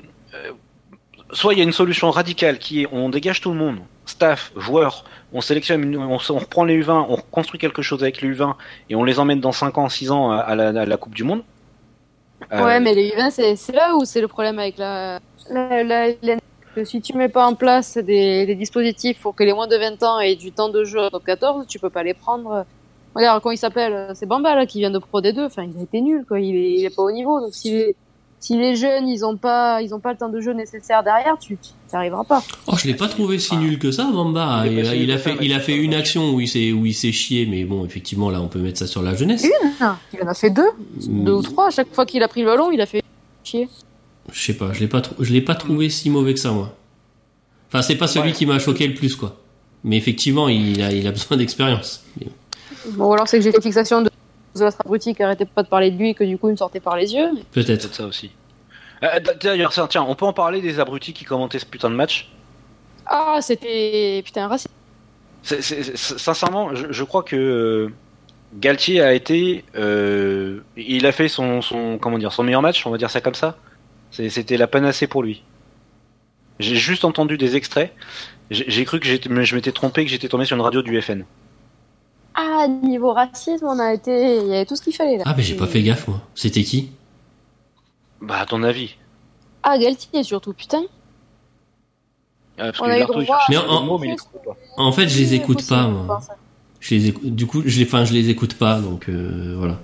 soit 1.31 1.53
il 1.53 1.57
y 1.57 1.61
a 1.61 1.63
une 1.63 1.73
solution 1.73 2.11
radicale 2.11 2.59
qui 2.59 2.83
est 2.83 2.87
on 2.91 3.09
dégage 3.09 3.41
tout 3.41 3.51
le 3.51 3.57
monde, 3.57 3.79
staff, 4.05 4.51
joueurs, 4.55 5.05
on 5.33 5.41
sélectionne, 5.41 5.95
on, 5.95 6.17
reprend 6.17 6.63
les 6.63 6.81
U20, 6.81 7.05
on 7.09 7.17
construit 7.17 7.59
quelque 7.59 7.81
chose 7.81 8.03
avec 8.03 8.21
les 8.21 8.29
U20 8.29 8.55
et 8.89 8.95
on 8.95 9.03
les 9.03 9.19
emmène 9.19 9.39
dans 9.39 9.51
5 9.51 9.77
ans, 9.77 9.89
6 9.89 10.11
ans 10.11 10.31
à, 10.31 10.55
la, 10.55 10.97
Coupe 10.97 11.15
du 11.15 11.23
Monde. 11.23 11.43
Euh, 12.53 12.63
Ouais, 12.63 12.79
mais 12.79 12.93
les 12.93 13.11
U20, 13.11 13.55
c'est 13.55 13.73
là 13.73 13.95
où 13.95 14.05
c'est 14.05 14.21
le 14.21 14.27
problème 14.27 14.59
avec 14.59 14.77
la, 14.77 15.19
si 16.83 17.01
tu 17.01 17.15
mets 17.17 17.29
pas 17.29 17.45
en 17.45 17.55
place 17.55 17.97
des, 17.97 18.55
dispositifs 18.55 19.19
pour 19.19 19.35
que 19.35 19.43
les 19.43 19.53
moins 19.53 19.67
de 19.67 19.75
20 19.75 20.03
ans 20.03 20.19
aient 20.19 20.35
du 20.35 20.51
temps 20.51 20.69
de 20.69 20.83
jeu 20.83 21.03
à 21.03 21.09
top 21.09 21.23
14, 21.23 21.65
tu 21.67 21.79
peux 21.79 21.89
pas 21.89 22.03
les 22.03 22.13
prendre. 22.13 22.65
Regarde, 23.15 23.41
comment 23.41 23.53
il 23.53 23.57
s'appelle 23.57 24.11
C'est 24.13 24.25
Bamba, 24.25 24.55
là, 24.55 24.65
qui 24.65 24.79
vient 24.79 24.91
de 24.91 24.99
Pro 24.99 25.21
D2. 25.21 25.45
Enfin, 25.45 25.63
il 25.63 25.79
a 25.79 25.83
été 25.83 26.01
nul, 26.01 26.23
quoi. 26.27 26.39
Il 26.39 26.55
est, 26.55 26.85
est 26.85 26.95
pas 26.95 27.01
au 27.01 27.11
niveau. 27.11 27.39
Donc, 27.39 27.53
si 27.53 27.71
les, 27.71 27.95
si 28.39 28.57
les 28.57 28.75
jeunes, 28.75 29.07
ils 29.07 29.25
ont 29.25 29.35
pas, 29.35 29.81
ils 29.81 29.93
ont 29.95 29.99
pas 29.99 30.11
le 30.11 30.17
temps 30.17 30.29
de 30.29 30.39
jeu 30.39 30.53
nécessaire 30.53 31.03
derrière, 31.03 31.37
tu, 31.39 31.57
tu 31.57 31.69
t'arriveras 31.91 32.23
pas. 32.23 32.43
Oh, 32.67 32.73
je 32.77 32.87
l'ai 32.87 32.93
pas 32.93 33.07
trouvé 33.07 33.39
si 33.39 33.55
nul 33.57 33.79
que 33.79 33.91
ça, 33.91 34.03
Bamba. 34.11 34.63
Il 34.67 34.73
Il, 34.77 35.11
a 35.11 35.17
fait, 35.17 35.35
il 35.41 35.53
a 35.53 35.59
fait 35.59 35.75
une 35.75 35.93
action 35.93 36.31
où 36.33 36.39
il 36.39 36.47
s'est, 36.47 36.71
où 36.71 36.85
il 36.85 36.93
s'est 36.93 37.11
chié, 37.11 37.45
mais 37.45 37.63
bon, 37.65 37.83
effectivement, 37.85 38.29
là, 38.29 38.39
on 38.41 38.47
peut 38.47 38.59
mettre 38.59 38.77
ça 38.79 38.87
sur 38.87 39.01
la 39.01 39.15
jeunesse. 39.15 39.43
Une 39.43 39.87
Il 40.13 40.23
en 40.23 40.27
a 40.27 40.33
fait 40.33 40.49
deux. 40.51 40.69
Mm. 41.07 41.23
Deux 41.25 41.31
ou 41.33 41.41
trois. 41.41 41.67
À 41.67 41.71
chaque 41.71 41.93
fois 41.93 42.05
qu'il 42.05 42.21
a 42.23 42.27
pris 42.27 42.41
le 42.41 42.47
ballon, 42.47 42.69
il 42.71 42.79
a 42.81 42.85
fait 42.85 43.01
chier. 43.43 43.67
Je 44.31 44.39
sais 44.39 44.53
pas, 44.53 44.71
je 44.73 44.81
l'ai 44.81 44.87
pas, 44.87 45.01
je 45.19 45.33
l'ai 45.33 45.41
pas 45.41 45.55
trouvé 45.55 45.89
si 45.89 46.09
mauvais 46.09 46.33
que 46.33 46.39
ça, 46.39 46.51
moi. 46.51 46.75
Enfin, 47.69 47.81
c'est 47.81 47.95
pas 47.95 48.07
celui 48.07 48.27
Ouais. 48.29 48.33
qui 48.33 48.45
m'a 48.45 48.59
choqué 48.59 48.87
le 48.87 48.93
plus, 48.93 49.15
quoi. 49.15 49.37
Mais 49.83 49.97
effectivement, 49.97 50.47
il 50.49 50.81
a, 50.81 50.91
il 50.91 51.07
a 51.07 51.11
besoin 51.11 51.37
d'expérience. 51.37 52.03
Bon, 52.91 53.11
alors 53.13 53.27
c'est 53.27 53.37
que 53.37 53.43
j'ai 53.43 53.51
fait 53.51 53.61
fixation 53.61 54.01
de 54.01 54.09
de 54.59 54.65
l'autre 54.65 54.77
abruti 54.83 55.13
qui 55.15 55.23
arrêtait 55.23 55.45
pas 55.45 55.63
de 55.63 55.67
parler 55.67 55.91
de 55.91 55.97
lui 55.97 56.09
et 56.09 56.13
que 56.13 56.23
du 56.23 56.37
coup 56.37 56.49
il 56.49 56.53
me 56.53 56.57
sortait 56.57 56.79
par 56.79 56.95
les 56.97 57.13
yeux. 57.13 57.29
Peut-être. 57.51 57.93
ça 57.93 58.05
aussi. 58.05 58.31
Euh, 59.03 59.07
D'ailleurs, 59.41 59.71
tiens, 59.89 60.05
on 60.07 60.15
peut 60.15 60.25
en 60.25 60.33
parler 60.33 60.59
des 60.61 60.79
abrutis 60.79 61.13
qui 61.13 61.23
commentaient 61.25 61.59
ce 61.59 61.65
putain 61.65 61.89
de 61.89 61.95
match? 61.95 62.29
Ah, 63.05 63.37
c'était 63.41 64.21
putain 64.25 64.47
raciste. 64.47 64.73
C'est- 65.43 65.61
c'est- 65.61 65.95
c'est- 65.95 66.17
sincèrement, 66.17 66.73
je, 66.75 66.87
je 66.91 67.03
crois 67.03 67.23
que 67.23 67.35
euh, 67.35 67.93
Galtier 68.55 69.01
a 69.01 69.13
été, 69.13 69.63
euh, 69.75 70.59
il 70.75 71.05
a 71.05 71.11
fait 71.11 71.27
son, 71.27 71.61
son, 71.61 71.97
comment 71.99 72.17
dire, 72.17 72.33
son 72.33 72.43
meilleur 72.43 72.61
match, 72.61 72.85
on 72.87 72.89
va 72.89 72.97
dire 72.97 73.09
ça 73.11 73.21
comme 73.21 73.35
ça. 73.35 73.57
C'est- 74.11 74.29
C'était 74.29 74.57
la 74.57 74.67
panacée 74.67 75.07
pour 75.07 75.21
lui. 75.23 75.43
J'ai 76.59 76.75
juste 76.75 77.05
entendu 77.05 77.37
des 77.37 77.55
extraits. 77.55 77.93
J'ai 78.49 78.65
j'ai 78.67 78.83
cru 78.85 78.99
que 78.99 79.05
j'étais- 79.05 79.29
je 79.43 79.55
m'étais 79.55 79.71
trompé, 79.71 80.03
que 80.05 80.09
j'étais 80.09 80.27
tombé 80.29 80.45
sur 80.45 80.55
une 80.55 80.61
radio 80.63 80.81
du 80.81 80.99
FN. 81.01 81.23
Ah, 82.39 82.67
niveau 82.67 83.13
racisme, 83.13 83.65
on 83.65 83.79
a 83.79 83.93
été. 83.93 84.37
Il 84.37 84.47
y 84.47 84.53
avait 84.53 84.65
tout 84.65 84.75
ce 84.75 84.81
qu'il 84.83 84.93
fallait 84.93 85.17
là. 85.17 85.23
Ah, 85.25 85.33
mais 85.35 85.41
j'ai 85.43 85.55
pas 85.55 85.65
fait 85.67 85.81
gaffe, 85.81 86.07
moi. 86.07 86.21
C'était 86.35 86.63
qui? 86.63 86.91
Bah, 88.21 88.39
à 88.41 88.45
ton 88.45 88.61
avis 88.63 88.95
Ah, 89.63 89.77
Galtier 89.77 90.21
surtout, 90.23 90.53
putain. 90.53 90.83
Ah, 92.59 92.65
parce 92.71 92.79
On 92.81 92.85
que 92.85 92.89
a 92.91 92.99
eu 92.99 93.03
droit- 93.05 93.39
Mais 93.49 93.57
en- 93.57 93.81
mot, 93.83 93.97
mais. 93.97 94.15
En 94.77 94.91
fait, 94.91 95.07
je 95.07 95.17
les 95.17 95.33
écoute 95.33 95.57
possible, 95.57 95.75
pas, 95.75 95.87
moi. 95.87 96.05
pense. 96.07 96.27
Je 96.79 96.93
les 96.95 97.07
écoute, 97.07 97.35
du 97.35 97.47
coup, 97.47 97.63
je 97.65 97.79
les, 97.79 97.85
enfin, 97.85 98.05
je 98.05 98.13
les 98.13 98.29
écoute 98.29 98.53
pas, 98.53 98.79
donc 98.79 99.09
euh, 99.09 99.55
voilà. 99.57 99.79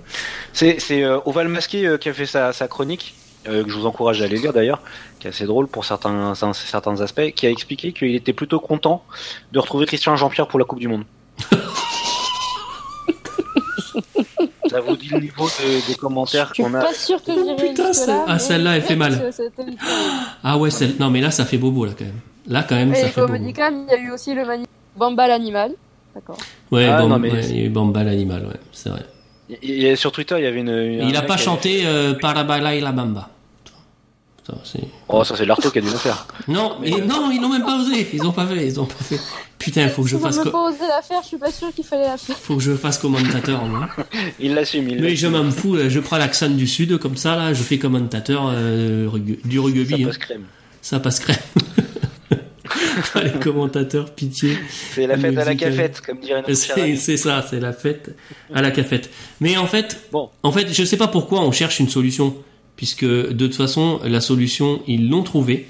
C'est 0.52 0.78
c'est, 0.80 1.02
euh, 1.02 1.18
Oval 1.24 1.48
Masqué 1.48 1.86
euh, 1.86 1.98
qui 1.98 2.08
a 2.08 2.14
fait 2.14 2.26
sa, 2.26 2.52
sa 2.52 2.68
chronique, 2.68 3.14
euh, 3.48 3.64
que 3.64 3.68
je 3.70 3.76
vous 3.76 3.86
encourage 3.86 4.22
à 4.22 4.26
aller 4.26 4.38
lire 4.38 4.52
d'ailleurs, 4.52 4.80
qui 5.18 5.26
est 5.26 5.30
assez 5.30 5.44
drôle 5.46 5.66
pour 5.66 5.84
certains, 5.84 6.34
certains 6.36 7.00
aspects, 7.00 7.32
qui 7.34 7.46
a 7.46 7.50
expliqué 7.50 7.92
qu'il 7.92 8.14
était 8.14 8.32
plutôt 8.32 8.60
content 8.60 9.04
de 9.50 9.58
retrouver 9.58 9.86
Christian 9.86 10.14
Jean-Pierre 10.14 10.46
pour 10.46 10.60
la 10.60 10.64
Coupe 10.64 10.78
du 10.78 10.86
Monde. 10.88 11.04
Ça 14.70 14.80
vous 14.80 14.96
dit 14.96 15.08
le 15.08 15.20
niveau 15.20 15.46
de- 15.46 15.86
des 15.86 15.94
commentaires 15.94 16.48
Je 16.48 16.54
suis 16.54 16.62
qu'on 16.64 16.74
a. 16.74 16.80
pas 16.80 16.92
sûr 16.94 17.22
que 17.22 17.32
j'irai 17.32 17.56
Putain, 17.68 17.90
là. 18.06 18.24
ah, 18.26 18.38
celle-là, 18.38 18.76
elle 18.76 18.82
fait 18.82 18.96
mal. 18.96 19.30
Ah 20.42 20.58
ouais, 20.58 20.70
celle- 20.70 20.94
non, 20.98 21.10
mais 21.10 21.20
là, 21.20 21.30
ça 21.30 21.44
fait 21.44 21.58
bobo, 21.58 21.84
là, 21.84 21.92
quand 21.96 22.04
même. 22.04 22.20
Là, 22.46 22.64
quand 22.68 22.74
même, 22.74 22.94
ça 22.94 23.00
Et 23.02 23.04
fait 23.06 23.20
comme 23.20 23.30
bobo. 23.32 23.44
il 23.44 23.56
y 23.56 23.94
a 23.94 23.98
eu 23.98 24.10
aussi 24.10 24.34
le 24.34 24.44
mani 24.44 24.64
Bamba 24.96 25.26
l'animal. 25.28 25.72
D'accord. 26.14 26.36
Ouais, 26.70 26.86
Ah, 26.86 27.02
non, 27.02 27.20
ouais, 27.20 27.30
il 27.50 27.56
y 27.58 27.62
a 27.62 27.64
eu 27.64 27.68
Bamba 27.70 28.04
l'animal, 28.04 28.46
ouais, 28.46 28.60
c'est 28.72 28.88
vrai. 28.90 29.02
Il 29.62 29.82
y 29.82 29.88
a- 29.88 29.96
sur 29.96 30.12
Twitter, 30.12 30.36
il 30.38 30.44
y 30.44 30.46
avait 30.46 30.60
une. 30.60 30.68
une- 30.70 31.08
il 31.08 31.16
un 31.16 31.18
a 31.18 31.22
pas 31.22 31.36
chanté 31.36 31.86
avait- 31.86 31.88
euh, 31.88 32.14
Parabala 32.14 32.74
et 32.74 32.80
la 32.80 32.92
Bamba. 32.92 33.28
Putain, 34.46 34.58
Oh, 35.08 35.24
ça 35.24 35.36
c'est 35.36 35.46
l'Arto 35.46 35.70
qui 35.70 35.78
a 35.78 35.80
dû 35.80 35.88
le 35.88 35.94
faire. 35.96 36.26
Non, 36.48 36.76
mais 36.80 36.90
non, 36.90 37.30
ils 37.30 37.40
n'ont 37.40 37.48
même 37.48 37.64
pas 37.64 37.78
osé. 37.78 38.08
Ils 38.12 38.22
ont 38.26 38.32
pas 38.32 38.46
fait, 38.46 38.66
ils 38.66 38.78
ont 38.78 38.84
pas 38.84 39.02
fait. 39.02 39.18
Putain, 39.58 39.84
il 39.84 39.88
faut 39.88 40.02
que 40.02 40.08
je 40.10 40.18
fasse, 40.18 40.36
même 40.36 40.44
co- 40.44 40.50
pas 40.50 40.68
osé 40.68 40.78
la 40.86 41.00
faire, 41.00 41.20
je 41.22 41.28
suis 41.28 41.38
pas 41.38 41.50
sûr 41.50 41.72
qu'il 41.72 41.84
fallait 41.84 42.04
la 42.08 42.18
faire. 42.18 42.36
faut 42.36 42.56
que 42.56 42.62
je 42.62 42.74
fasse 42.74 42.98
commentateur, 42.98 43.64
moi. 43.64 43.88
Il 44.40 44.54
l'assume, 44.54 44.88
il 44.90 45.00
Mais 45.00 45.16
je 45.16 45.26
m'en 45.28 45.50
fous, 45.50 45.78
je 45.88 46.00
prends 46.00 46.18
l'accent 46.18 46.50
du 46.50 46.66
sud 46.66 46.98
comme 46.98 47.16
ça, 47.16 47.36
là, 47.36 47.54
je 47.54 47.62
fais 47.62 47.78
commentateur 47.78 48.50
euh, 48.52 49.08
du 49.44 49.56
Ça 49.56 49.62
rugby. 49.62 50.02
hein. 50.02 50.06
passe 50.08 50.18
crème. 50.18 50.44
Ça 50.82 51.00
passe 51.00 51.20
crème. 51.20 51.36
Les 53.22 53.30
commentateurs, 53.40 54.10
pitié. 54.14 54.58
C'est 54.94 55.06
la 55.06 55.16
fête 55.18 55.36
à 55.38 55.44
la 55.44 55.54
cafette, 55.54 56.00
comme 56.00 56.18
dirait 56.20 56.40
notre 56.42 56.48
cher 56.54 56.74
C'est 56.74 56.82
ami. 56.82 56.96
c'est 56.96 57.16
ça, 57.16 57.44
c'est 57.48 57.60
la 57.60 57.72
fête 57.72 58.14
à 58.52 58.60
la 58.62 58.70
cafette. 58.70 59.10
Mais 59.40 59.56
en 59.56 59.66
fait, 59.66 60.00
Bon. 60.12 60.30
en 60.42 60.52
fait, 60.52 60.72
je 60.72 60.84
sais 60.84 60.96
pas 60.96 61.08
pourquoi 61.08 61.40
on 61.42 61.52
cherche 61.52 61.80
une 61.80 61.88
solution, 61.88 62.34
puisque 62.76 63.04
de 63.04 63.46
toute 63.46 63.54
façon, 63.54 64.00
la 64.04 64.20
solution, 64.20 64.82
ils 64.86 65.08
l'ont 65.08 65.22
trouvée. 65.22 65.66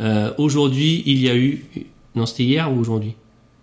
Euh, 0.00 0.32
aujourd'hui, 0.38 1.02
il 1.06 1.20
y 1.20 1.28
a 1.28 1.36
eu, 1.36 1.64
non, 2.14 2.26
c'était 2.26 2.44
hier 2.44 2.72
ou 2.72 2.78
aujourd'hui? 2.78 3.14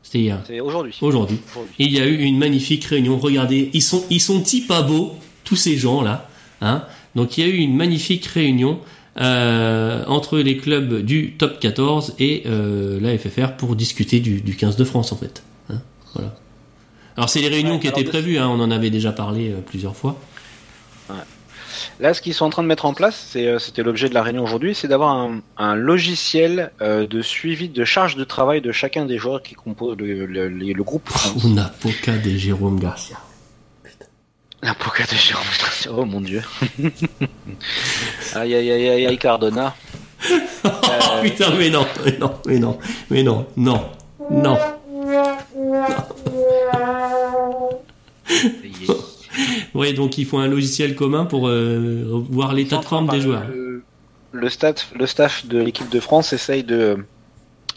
C'était 0.03 0.19
hier. 0.19 0.41
C'est 0.45 0.59
aujourd'hui. 0.59 0.95
Aujourd'hui. 1.01 1.39
Il 1.79 1.91
y 1.91 1.99
a 1.99 2.05
eu 2.05 2.17
une 2.21 2.37
magnifique 2.37 2.85
réunion. 2.85 3.17
Regardez, 3.17 3.69
ils 3.73 3.81
sont, 3.81 4.03
ils 4.09 4.21
sont 4.21 4.43
si 4.43 4.61
pas 4.61 4.81
beaux, 4.81 5.13
tous 5.43 5.55
ces 5.55 5.77
gens 5.77 6.01
là. 6.01 6.29
Hein 6.61 6.83
Donc 7.15 7.37
il 7.37 7.45
y 7.45 7.49
a 7.49 7.51
eu 7.51 7.57
une 7.57 7.75
magnifique 7.75 8.25
réunion 8.25 8.79
euh, 9.19 10.03
entre 10.07 10.37
les 10.39 10.57
clubs 10.57 11.01
du 11.01 11.33
top 11.33 11.59
14 11.59 12.15
et 12.19 12.43
euh, 12.45 12.99
la 12.99 13.17
FFR 13.17 13.55
pour 13.57 13.75
discuter 13.75 14.19
du, 14.19 14.41
du 14.41 14.55
15 14.55 14.75
de 14.75 14.83
France 14.83 15.11
en 15.11 15.17
fait. 15.17 15.43
Hein 15.69 15.81
voilà. 16.13 16.35
Alors 17.17 17.29
c'est 17.29 17.41
les 17.41 17.47
réunions 17.47 17.75
Ouais, 17.75 17.79
qui 17.79 17.87
étaient 17.87 18.03
prévues. 18.03 18.37
Hein, 18.37 18.47
on 18.47 18.59
en 18.59 18.71
avait 18.71 18.89
déjà 18.89 19.11
parlé 19.11 19.53
plusieurs 19.65 19.95
fois. 19.95 20.19
Là, 21.99 22.13
ce 22.13 22.21
qu'ils 22.21 22.33
sont 22.33 22.45
en 22.45 22.49
train 22.49 22.63
de 22.63 22.67
mettre 22.67 22.85
en 22.85 22.93
place, 22.93 23.27
c'est, 23.31 23.47
euh, 23.47 23.59
c'était 23.59 23.83
l'objet 23.83 24.09
de 24.09 24.13
la 24.13 24.23
réunion 24.23 24.43
aujourd'hui, 24.43 24.75
c'est 24.75 24.87
d'avoir 24.87 25.11
un, 25.15 25.41
un 25.57 25.75
logiciel 25.75 26.71
euh, 26.81 27.07
de 27.07 27.21
suivi 27.21 27.69
de 27.69 27.83
charge 27.85 28.15
de 28.15 28.23
travail 28.23 28.61
de 28.61 28.71
chacun 28.71 29.05
des 29.05 29.17
joueurs 29.17 29.41
qui 29.43 29.55
composent 29.55 29.97
le, 29.97 30.25
le- 30.25 30.47
le- 30.49 30.73
le 30.73 30.83
groupe. 30.83 31.09
On 31.43 31.57
a 31.57 31.65
Poca 31.65 32.17
de 32.17 32.29
Jérôme 32.31 32.79
Garcia. 32.79 33.17
Poca 34.79 35.03
de 35.03 35.15
Jérôme. 35.15 35.45
Oh 35.91 36.05
mon 36.05 36.21
dieu. 36.21 36.41
aïe 38.35 38.55
aïe 38.55 38.71
aïe 38.71 38.89
aïe 38.89 39.05
aïe 39.07 39.17
Cardona. 39.17 39.75
Oh 40.63 41.21
putain, 41.21 41.51
mais 41.57 41.69
non, 41.69 41.85
mais 42.03 42.17
non, 42.17 42.33
mais 42.47 42.57
non, 42.59 42.79
mais 43.11 43.21
non, 43.21 43.45
non, 43.57 43.89
non. 44.31 44.57
Ouais, 49.75 49.93
donc 49.93 50.17
il 50.17 50.25
faut 50.25 50.37
un 50.37 50.47
logiciel 50.47 50.95
commun 50.95 51.25
pour 51.25 51.49
euh, 51.49 52.03
voir 52.29 52.53
l'état 52.53 52.77
de 52.77 52.85
forme 52.85 53.09
des 53.09 53.19
joueurs. 53.19 53.43
Le, 53.49 53.83
le 54.31 54.49
staff, 54.49 54.91
le 54.95 55.05
staff 55.05 55.45
de 55.45 55.59
l'équipe 55.59 55.89
de 55.89 55.99
France 55.99 56.31
essaye 56.33 56.63
de 56.63 57.05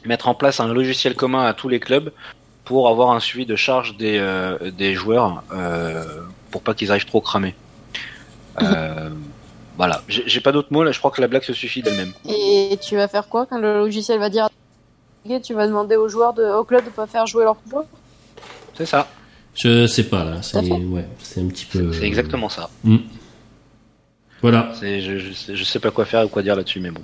mettre 0.05 0.29
en 0.29 0.35
place 0.35 0.61
un 0.61 0.73
logiciel 0.73 1.17
commun 1.17 1.45
à 1.45 1.55
tous 1.55 1.69
les 1.69 1.81
clubs 1.81 2.13
pour 2.65 2.89
avoir 2.89 3.11
un 3.11 3.21
suivi 3.21 3.47
de 3.47 3.57
charge 3.57 3.97
des, 3.97 4.19
euh, 4.19 4.71
des 4.71 4.95
joueurs 4.95 5.43
euh, 5.53 6.05
pour 6.51 6.63
pas 6.63 6.75
qu'ils 6.75 6.91
arrivent 6.91 7.07
trop 7.07 7.21
cramés. 7.21 7.55
Euh, 8.63 9.11
voilà, 9.77 10.03
j'ai 10.09 10.41
pas 10.41 10.53
d'autres 10.53 10.73
mots 10.73 10.85
là, 10.85 10.93
je 10.93 10.99
crois 11.01 11.11
que 11.11 11.21
la 11.21 11.27
blague 11.29 11.43
se 11.43 11.53
suffit 11.53 11.83
d'elle-même. 11.83 12.13
Et 12.29 12.79
tu 12.81 12.95
vas 12.95 13.09
faire 13.09 13.29
quoi 13.29 13.47
quand 13.47 13.59
le 13.59 13.79
logiciel 13.79 14.21
va 14.21 14.31
dire 14.31 14.45
à- 14.45 14.51
tu 15.43 15.53
vas 15.53 15.67
demander 15.67 15.97
aux 15.97 16.09
joueurs 16.09 16.33
de, 16.33 16.45
au 16.45 16.65
club 16.65 16.85
de 16.85 16.91
pas 16.91 17.07
faire 17.07 17.27
jouer 17.27 17.45
leurs 17.45 17.57
joueurs 17.69 17.85
C'est 18.75 18.87
ça, 18.87 19.09
Je 19.59 19.87
sais 19.89 20.05
pas 20.05 20.25
là, 20.25 20.41
c'est 20.43 20.59
ouais, 20.61 21.05
un 21.37 21.47
petit 21.49 21.65
peu. 21.67 21.93
c'est 21.93 22.07
exactement 22.07 22.49
ça. 22.49 22.71
Mm. 22.85 22.97
Voilà. 24.41 24.73
C'est- 24.79 25.01
Je, 25.01 25.19
je, 25.19 25.33
sais, 25.33 25.57
je 25.57 25.65
sais 25.65 25.81
pas 25.81 25.91
quoi 25.91 26.05
faire 26.05 26.25
ou 26.25 26.29
quoi 26.29 26.43
dire 26.43 26.55
là-dessus, 26.55 26.79
mais 26.81 26.91
bon. 26.93 27.03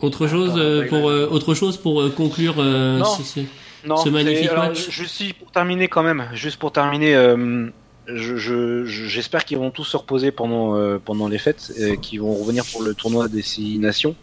Autre 0.00 0.26
chose 0.28 0.54
euh, 0.56 0.86
pour 0.88 1.08
euh, 1.10 1.28
autre 1.30 1.54
chose 1.54 1.76
pour 1.76 2.00
euh, 2.02 2.10
conclure. 2.10 2.56
euh, 2.58 2.98
Non. 2.98 3.04
ce- 3.04 3.22
ce- 3.22 3.40
Non, 3.84 3.96
Ce 3.96 4.08
magnifique 4.08 4.48
alors, 4.50 4.66
match? 4.68 4.88
Suis 5.06 5.32
pour 5.32 5.50
terminer 5.50 5.88
quand 5.88 6.04
même, 6.04 6.28
juste 6.34 6.56
pour 6.60 6.70
terminer, 6.70 7.16
euh, 7.16 7.68
je- 8.06 8.36
je- 8.36 8.84
je- 8.84 9.06
j'espère 9.06 9.44
qu'ils 9.44 9.58
vont 9.58 9.72
tous 9.72 9.84
se 9.84 9.96
reposer 9.96 10.30
pendant 10.30 10.76
euh, 10.76 10.98
pendant 11.04 11.26
les 11.26 11.38
fêtes, 11.38 11.72
qu'ils 12.00 12.20
vont 12.20 12.34
revenir 12.34 12.64
pour 12.70 12.82
le 12.82 12.94
tournoi 12.94 13.26
des 13.28 13.42
six 13.42 13.78
nations. 13.80 14.14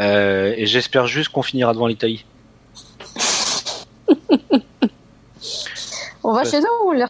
Euh, 0.00 0.54
et 0.56 0.64
j'espère 0.66 1.06
juste 1.06 1.28
qu'on 1.30 1.42
finira 1.42 1.74
devant 1.74 1.86
l'Italie. 1.86 2.24
On 6.28 6.32
va 6.34 6.44
chez 6.44 6.58
eux 6.58 6.74
ou 6.84 6.88
on 6.90 6.92
les 6.92 7.04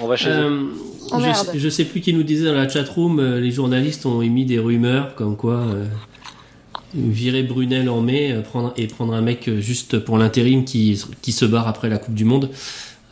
On 0.00 0.06
va 0.06 0.16
chez 0.16 0.28
eux. 0.30 0.32
Euh, 0.32 0.62
Oh, 1.12 1.18
je, 1.20 1.58
je 1.60 1.68
sais 1.68 1.84
plus 1.84 2.00
qui 2.00 2.12
nous 2.12 2.24
disait 2.24 2.46
dans 2.46 2.54
la 2.54 2.68
chatroom, 2.68 3.20
euh, 3.20 3.38
les 3.38 3.52
journalistes 3.52 4.04
ont 4.06 4.22
émis 4.22 4.44
des 4.44 4.58
rumeurs 4.58 5.14
comme 5.14 5.36
quoi 5.36 5.58
euh, 5.58 5.84
virer 6.94 7.44
Brunel 7.44 7.88
en 7.88 8.00
mai 8.00 8.32
euh, 8.32 8.42
prendre, 8.42 8.72
et 8.76 8.88
prendre 8.88 9.14
un 9.14 9.20
mec 9.20 9.46
euh, 9.48 9.60
juste 9.60 10.00
pour 10.00 10.18
l'intérim 10.18 10.64
qui, 10.64 11.00
qui 11.22 11.30
se 11.30 11.44
barre 11.44 11.68
après 11.68 11.88
la 11.88 11.98
Coupe 11.98 12.14
du 12.14 12.24
Monde. 12.24 12.50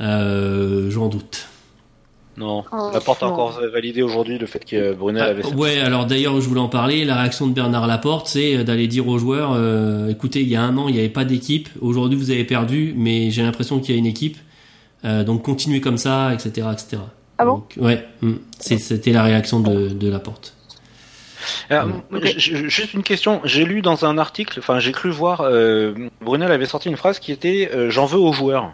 Euh, 0.00 0.90
J'en 0.90 1.06
doute. 1.08 1.46
Non, 2.36 2.64
Oh, 2.72 2.90
Laporte 2.92 3.22
a 3.22 3.28
encore 3.28 3.60
validé 3.72 4.02
aujourd'hui 4.02 4.38
le 4.38 4.46
fait 4.46 4.64
que 4.64 4.92
Brunel 4.92 5.22
Ah, 5.24 5.30
avait. 5.30 5.46
ouais, 5.54 5.78
alors 5.78 6.04
d'ailleurs, 6.06 6.40
je 6.40 6.48
voulais 6.48 6.60
en 6.60 6.68
parler. 6.68 7.04
La 7.04 7.14
réaction 7.20 7.46
de 7.46 7.52
Bernard 7.52 7.86
Laporte, 7.86 8.26
c'est 8.26 8.64
d'aller 8.64 8.88
dire 8.88 9.06
aux 9.06 9.18
joueurs 9.18 9.52
euh, 9.54 10.08
écoutez, 10.10 10.40
il 10.42 10.48
y 10.48 10.56
a 10.56 10.62
un 10.64 10.76
an, 10.78 10.88
il 10.88 10.94
n'y 10.94 10.98
avait 10.98 11.08
pas 11.08 11.24
d'équipe. 11.24 11.68
Aujourd'hui, 11.80 12.18
vous 12.18 12.32
avez 12.32 12.42
perdu, 12.44 12.92
mais 12.96 13.30
j'ai 13.30 13.42
l'impression 13.42 13.78
qu'il 13.78 13.94
y 13.94 13.96
a 13.96 13.98
une 14.00 14.06
équipe. 14.06 14.36
Euh, 15.04 15.22
donc 15.24 15.42
continuez 15.42 15.80
comme 15.80 15.98
ça, 15.98 16.32
etc. 16.32 16.72
etc. 16.72 17.02
Ah 17.38 17.44
bon 17.44 17.52
Donc, 17.56 17.74
Ouais, 17.76 18.06
mm, 18.22 18.34
c'est- 18.58 18.78
c'était 18.78 19.12
la 19.12 19.22
réaction 19.22 19.60
de, 19.60 19.88
de 19.88 20.08
Laporte. 20.08 20.54
Alors, 21.68 21.88
Ouais. 22.10 22.20
j- 22.22 22.34
j- 22.38 22.70
juste 22.70 22.94
une 22.94 23.02
question. 23.02 23.40
J'ai 23.44 23.64
lu 23.66 23.82
dans 23.82 24.06
un 24.06 24.16
article, 24.16 24.58
enfin 24.60 24.78
j'ai 24.78 24.92
cru 24.92 25.10
voir, 25.10 25.42
euh, 25.42 25.92
Brunel 26.22 26.50
avait 26.52 26.64
sorti 26.66 26.88
une 26.88 26.96
phrase 26.96 27.18
qui 27.18 27.32
était 27.32 27.70
euh, 27.74 27.90
"J'en 27.90 28.06
veux 28.06 28.18
aux 28.18 28.32
joueurs". 28.32 28.72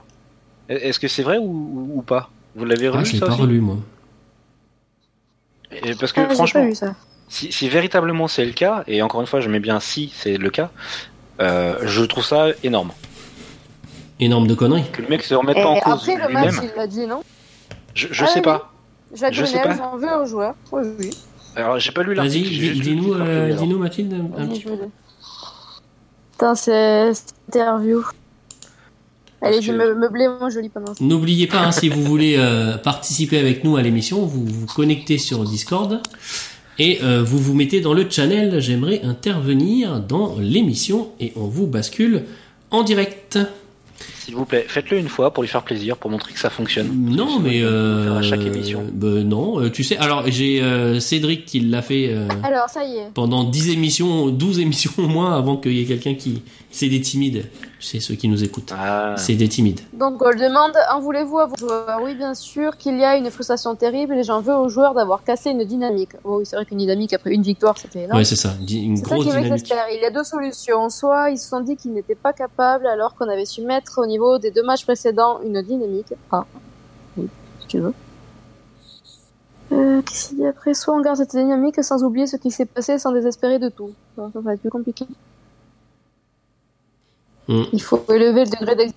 Est-ce 0.69 1.01
que 1.01 1.09
c'est 1.09 1.25
vrai 1.25 1.39
ou, 1.41 2.03
pas? 2.07 2.31
Vous 2.55 2.65
l'avez 2.65 2.87
Ah, 2.89 2.93
relu 2.93 3.07
je 3.07 3.13
l'ai 3.15 3.19
ça 3.19 3.27
pas 3.27 3.33
aussi? 3.33 3.43
relu, 3.43 3.61
moi. 3.61 3.77
Et 5.73 5.95
Parce 5.95 6.13
que 6.13 6.21
Ah, 6.21 6.29
j'ai 6.29 6.35
franchement, 6.35 6.75
ça. 6.75 6.95
si, 7.29 7.51
si 7.53 7.69
véritablement 7.69 8.29
c'est 8.29 8.45
le 8.45 8.53
cas, 8.53 8.85
et 8.87 9.03
encore 9.03 9.21
une 9.21 9.27
fois 9.27 9.41
je 9.41 9.49
mets 9.49 9.61
bien 9.61 9.81
si 9.81 10.13
c'est 10.15 10.37
le 10.37 10.51
cas, 10.51 10.71
euh, 11.41 11.77
je 11.87 12.05
trouve 12.05 12.25
ça 12.25 12.49
énorme. 12.63 12.93
Énorme 14.21 14.47
de 14.47 14.55
conneries. 14.55 14.85
Que 14.93 15.03
le 15.03 15.09
mec 15.09 15.23
se 15.23 15.35
remette 15.35 15.57
Et 15.57 15.63
pas 15.63 15.69
en 15.69 15.81
cause 15.81 16.09
après 16.09 16.29
le 16.29 16.33
match, 16.33 16.55
il 16.63 16.71
l'a 16.77 16.87
dit, 16.87 17.07
non? 17.07 17.23
Je, 17.95 18.09
je 18.11 18.25
Ah 18.25 18.27
sais 18.29 18.39
oui, 18.41 18.43
pas. 18.43 18.73
Jacques 19.15 19.35
Je 19.35 19.45
sais 19.45 19.61
pas. 19.61 19.77
j'en 19.77 19.97
veux 19.97 20.23
aux 20.23 20.27
joueurs. 20.27 20.55
Oui, 20.73 20.83
oui. 20.99 21.11
Alors 21.57 21.79
j'ai 21.81 21.91
pas 21.91 22.03
lu 22.05 22.15
Vas-y, 22.15 22.43
l'article. 22.43 22.81
dis-nous, 22.83 23.03
titre, 23.15 23.17
euh, 23.21 23.53
dis-nous, 23.55 23.79
Mathilde, 23.79 24.13
un, 24.13 24.17
un 24.41 24.47
Vas-y, 24.47 24.49
petit 24.51 24.61
je 24.63 24.69
le- 24.69 24.77
Putain, 26.33 26.55
c'est 26.55 27.13
cette 27.15 27.35
interview. 27.49 28.03
Allez, 29.43 29.63
je 29.63 29.73
me 29.73 29.95
meubler 29.95 30.29
mon 30.29 30.51
joli 30.51 30.69
pendant 30.69 30.95
ça. 30.95 31.03
N'oubliez 31.03 31.47
pas, 31.47 31.61
hein, 31.61 31.73
si 31.73 31.89
vous 31.89 32.03
voulez 32.03 32.37
euh, 32.39 32.77
participer 32.77 33.39
avec 33.39 33.65
nous 33.65 33.77
à 33.77 33.83
l'émission, 33.83 34.25
vous 34.27 34.45
vous 34.45 34.67
connectez 34.67 35.17
sur 35.19 35.43
Discord 35.45 36.01
et 36.79 36.99
euh, 37.03 37.23
vous 37.25 37.39
vous 37.39 37.55
mettez 37.55 37.81
dans 37.81 37.95
le 37.95 38.09
channel. 38.09 38.61
J'aimerais 38.61 39.01
intervenir 39.03 40.01
dans 40.01 40.37
l'émission 40.39 41.09
et 41.21 41.33
on 41.37 41.47
vous 41.47 41.67
bascule 41.67 42.25
en 42.71 42.83
direct. 42.83 43.39
S'il 44.31 44.37
vous 44.39 44.45
plaît, 44.45 44.65
faites-le 44.69 44.97
une 44.99 45.09
fois 45.09 45.33
pour 45.33 45.43
lui 45.43 45.51
faire 45.51 45.65
plaisir, 45.65 45.97
pour 45.97 46.09
montrer 46.09 46.33
que 46.33 46.39
ça 46.39 46.51
fonctionne. 46.51 46.87
Non, 46.95 47.41
mais 47.41 47.63
euh, 47.65 48.05
faire 48.05 48.15
à 48.15 48.23
chaque 48.23 48.47
émission. 48.47 48.85
bah, 48.93 49.09
non, 49.25 49.61
euh, 49.61 49.71
tu 49.71 49.83
sais. 49.83 49.97
Alors 49.97 50.23
j'ai 50.29 50.63
euh, 50.63 51.01
Cédric 51.01 51.47
qui 51.47 51.59
l'a 51.59 51.83
fait 51.83 52.11
euh, 52.13 52.29
Alors, 52.45 52.69
ça 52.69 52.85
y 52.85 52.93
est. 52.99 53.11
pendant 53.13 53.43
10 53.43 53.71
émissions, 53.71 54.29
12 54.29 54.61
émissions 54.61 54.93
au 54.99 55.09
moins 55.09 55.37
avant 55.37 55.57
qu'il 55.57 55.73
y 55.73 55.83
ait 55.83 55.85
quelqu'un 55.85 56.15
qui. 56.15 56.43
C'est 56.71 56.89
des 56.89 57.01
timides. 57.01 57.47
C'est 57.83 57.99
ceux 58.01 58.15
qui 58.15 58.29
nous 58.29 58.45
écoutent. 58.45 58.73
Ah. 58.77 59.15
C'est 59.17 59.35
des 59.35 59.49
timides. 59.49 59.81
Donc, 59.95 60.21
on 60.23 60.31
demande 60.31 60.73
En 60.93 61.01
voulez-vous 61.01 61.39
à 61.39 61.47
vos 61.47 61.57
joueurs? 61.57 62.01
Oui, 62.03 62.15
bien 62.15 62.35
sûr 62.35 62.77
qu'il 62.77 62.99
y 62.99 63.05
a 63.05 63.17
une 63.17 63.31
frustration 63.31 63.75
terrible 63.75 64.15
et 64.15 64.23
j'en 64.23 64.41
veux 64.43 64.55
aux 64.55 64.69
joueurs 64.69 64.93
d'avoir 64.95 65.25
cassé 65.25 65.51
une 65.51 65.65
dynamique. 65.65 66.11
Oh, 66.25 66.37
oui, 66.39 66.47
c'est 66.47 66.57
vrai 66.57 66.67
qu'une 66.67 66.79
dynamique 66.79 67.13
après 67.15 67.33
une 67.33 67.43
victoire, 67.43 67.79
c'était 67.79 68.01
énorme. 68.05 68.19
Ouais, 68.19 68.25
c'est 68.25 68.37
ça. 68.37 68.51
Une 68.61 68.97
C'est 68.99 69.05
ça 69.05 69.09
grosse 69.15 69.25
qui 69.25 69.31
dynamique. 69.31 69.51
m'exaspère. 69.53 69.85
Il 69.95 70.01
y 70.03 70.05
a 70.05 70.11
deux 70.11 70.25
solutions. 70.25 70.91
Soit 70.91 71.31
ils 71.31 71.39
se 71.39 71.49
sont 71.49 71.61
dit 71.61 71.77
qu'ils 71.77 71.93
n'étaient 71.95 72.15
pas 72.15 72.33
capables 72.35 72.87
alors 72.87 73.15
qu'on 73.15 73.29
avait 73.29 73.47
su 73.47 73.63
mettre 73.63 73.99
au 74.03 74.07
niveau 74.07 74.39
des 74.39 74.51
deux 74.51 74.63
matchs 74.63 74.85
précédents 74.85 75.41
une 75.43 75.63
dynamique. 75.63 76.13
Ah, 76.31 76.45
oui, 77.17 77.29
si 77.63 77.67
tu 77.67 77.79
veux. 77.81 77.95
Euh, 79.73 80.03
Qu'est-ce 80.03 80.29
qu'il 80.31 80.39
dit 80.39 80.47
après? 80.47 80.75
Soit 80.75 80.95
on 80.95 81.01
garde 81.01 81.17
cette 81.17 81.31
dynamique 81.37 81.83
sans 81.83 82.03
oublier 82.03 82.27
ce 82.27 82.37
qui 82.37 82.51
s'est 82.51 82.67
passé 82.67 82.99
sans 82.99 83.13
désespérer 83.13 83.59
de 83.59 83.69
tout. 83.69 83.91
Ça, 84.17 84.29
ça 84.33 84.41
va 84.41 84.55
être 84.55 84.61
plus 84.61 84.71
compliqué. 84.71 85.07
Mm. 87.51 87.63
Il 87.73 87.83
faut 87.83 88.03
élever 88.09 88.45
le 88.45 88.51
degré 88.51 88.77
d'exigence. 88.77 88.95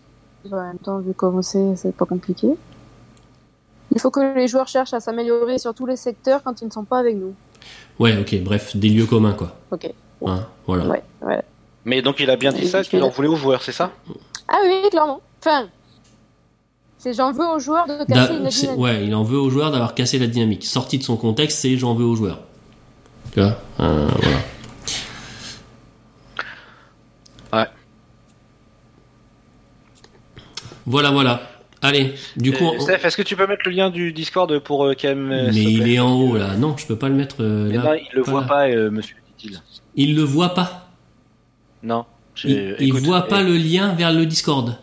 En 0.52 0.62
même 0.68 0.78
temps, 0.78 1.00
vu 1.00 1.14
comment 1.16 1.42
c'est, 1.42 1.76
c'est 1.76 1.96
pas 1.96 2.06
compliqué. 2.06 2.50
Il 3.94 4.00
faut 4.00 4.12
que 4.12 4.36
les 4.36 4.48
joueurs 4.48 4.68
cherchent 4.68 4.94
à 4.94 5.00
s'améliorer 5.00 5.58
sur 5.58 5.74
tous 5.74 5.86
les 5.86 5.96
secteurs 5.96 6.42
quand 6.44 6.62
ils 6.62 6.66
ne 6.68 6.72
sont 6.72 6.84
pas 6.84 7.00
avec 7.00 7.16
nous. 7.16 7.34
Ouais, 8.00 8.18
ok. 8.18 8.44
Bref, 8.44 8.76
des 8.76 8.90
lieux 8.90 9.06
communs, 9.06 9.34
quoi. 9.34 9.56
Ok. 9.72 9.92
Hein, 10.26 10.46
voilà. 10.68 10.86
Ouais, 10.88 11.04
ouais. 11.22 11.42
Mais 11.86 12.02
donc 12.02 12.20
il 12.20 12.30
a 12.30 12.36
bien 12.36 12.52
dit 12.54 12.68
ça, 12.68 12.84
qu'il 12.84 13.04
en 13.04 13.10
voulait 13.10 13.28
aux 13.28 13.36
joueurs, 13.36 13.62
c'est 13.62 13.72
ça? 13.74 13.92
Ah 14.48 14.58
oui, 14.64 14.90
clairement. 14.90 15.20
Enfin, 15.42 15.68
c'est 16.98 17.14
j'en 17.14 17.32
veux 17.34 17.46
aux 17.46 17.60
joueurs 17.60 17.88
de 17.88 18.06
casser 18.06 18.34
c'est- 18.50 18.62
dynamique. 18.68 18.80
ouais, 18.82 19.06
il 19.06 19.14
en 19.16 19.24
veut 19.24 19.38
aux 19.40 19.50
joueurs 19.50 19.72
d'avoir 19.72 19.94
cassé 19.96 20.18
la 20.20 20.28
dynamique. 20.28 20.64
Sorti 20.66 20.98
de 20.98 21.04
son 21.04 21.18
contexte, 21.18 21.60
c'est 21.60 21.76
j'en 21.78 21.94
veux 21.94 22.06
aux 22.06 22.16
joueurs. 22.16 22.40
Tu 23.34 23.40
vois? 23.42 23.58
Euh, 23.82 24.08
Voilà. 24.22 24.38
Voilà, 30.86 31.12
voilà. 31.12 31.50
Allez, 31.82 32.14
du 32.38 32.54
coup, 32.54 32.64
Euh, 32.66 32.78
on- 32.78 32.80
Steph, 32.80 33.00
est-ce 33.04 33.18
que 33.18 33.22
tu 33.24 33.36
peux 33.36 33.46
mettre 33.46 33.64
le 33.66 33.72
lien 33.72 33.90
du 33.90 34.14
Discord 34.14 34.58
pour 34.60 34.86
euh, 34.86 34.94
Cam 34.94 35.32
euh, 35.32 35.52
mais 35.54 35.64
il 35.64 35.90
est 35.90 36.00
en 36.00 36.14
haut 36.14 36.38
là. 36.38 36.56
Non, 36.56 36.76
je 36.78 36.86
peux 36.86 36.96
pas 36.96 37.10
le 37.10 37.16
mettre 37.16 37.38
euh, 37.42 37.70
Eh 37.72 37.76
là. 37.76 37.82
ben, 37.82 37.96
il 37.96 38.16
le 38.16 38.24
Pas 38.24 38.32
voit 38.32 38.42
là. 38.42 38.48
pas, 38.48 38.68
monsieur, 38.90 39.16
dit-il. 39.38 39.62
Il 39.96 40.16
le 40.16 40.24
voit 40.24 40.54
pas. 40.54 40.88
Non. 41.84 42.06
Il, 42.46 42.94
voit 42.94 43.28
pas 43.28 43.42
eh, 43.42 43.46
le 43.46 43.58
lien 43.58 43.94
vers 43.94 44.12
le 44.14 44.26
Discord. 44.26 44.78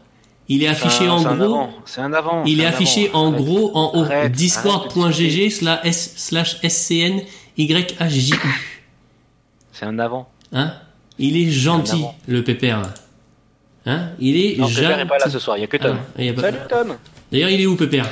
Il 0.48 0.62
est 0.62 0.68
affiché 0.68 1.06
un- 1.06 1.12
en 1.12 1.36
gros. 1.36 1.68
C'est 1.86 2.00
un 2.00 2.12
avant. 2.12 2.44
Il 2.44 2.60
est 2.60 2.66
affiché 2.66 3.08
avant. 3.08 3.26
en 3.26 3.30
gros 3.32 3.70
en 3.76 3.92
haut. 3.98 4.28
Discord.gg 4.28 5.50
slash 5.50 6.58
SCN 6.62 7.22
YHJU. 7.56 8.34
C'est 9.72 9.86
un 9.86 9.98
avant. 9.98 10.28
Hein? 10.52 10.74
Il 11.18 11.36
est 11.36 11.50
gentil, 11.50 12.04
le 12.28 12.42
pépère. 12.44 12.82
Hein 13.86 14.08
Il 14.18 14.36
est 14.36 14.58
Non, 14.58 14.68
Pépère 14.68 14.90
gentil. 14.90 15.00
est 15.02 15.06
pas 15.06 15.18
là 15.18 15.30
ce 15.30 15.38
soir, 15.38 15.56
il 15.56 15.62
y 15.62 15.64
a 15.64 15.66
que 15.66 15.76
Tom. 15.76 15.96
Ah, 15.98 16.18
il 16.18 16.26
y 16.26 16.28
a 16.28 16.32
pas- 16.34 16.42
Salut 16.42 16.58
Tom 16.68 16.96
D'ailleurs, 17.32 17.50
il 17.50 17.60
est 17.60 17.66
où, 17.66 17.76
Pépère 17.76 18.06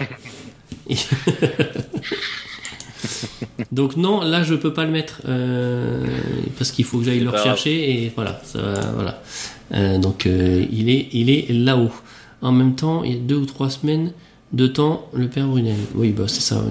Donc 3.73 3.97
non, 3.97 4.23
là 4.23 4.43
je 4.45 4.55
peux 4.55 4.73
pas 4.73 4.85
le 4.85 4.91
mettre 4.91 5.21
euh, 5.29 6.07
parce 6.57 6.71
qu'il 6.71 6.85
faut 6.85 6.99
que 6.99 7.05
j'aille 7.05 7.21
le 7.21 7.31
rechercher 7.31 8.05
et 8.05 8.13
voilà, 8.15 8.41
ça 8.45 8.61
va, 8.63 8.81
voilà. 8.95 9.23
Euh, 9.75 9.99
donc 9.99 10.27
euh, 10.27 10.65
il 10.73 10.89
est, 10.89 11.09
il 11.13 11.29
est 11.31 11.47
là-haut. 11.53 11.91
En 12.41 12.53
même 12.53 12.75
temps, 12.77 13.03
il 13.05 13.13
y 13.13 13.17
a 13.17 13.19
deux 13.19 13.37
ou 13.37 13.47
trois 13.47 13.69
semaines 13.69 14.13
de 14.53 14.67
temps, 14.67 15.09
le 15.13 15.29
père 15.29 15.47
Brunel. 15.47 15.75
Oui, 15.95 16.11
bah 16.11 16.25
c'est 16.29 16.41
ça. 16.41 16.63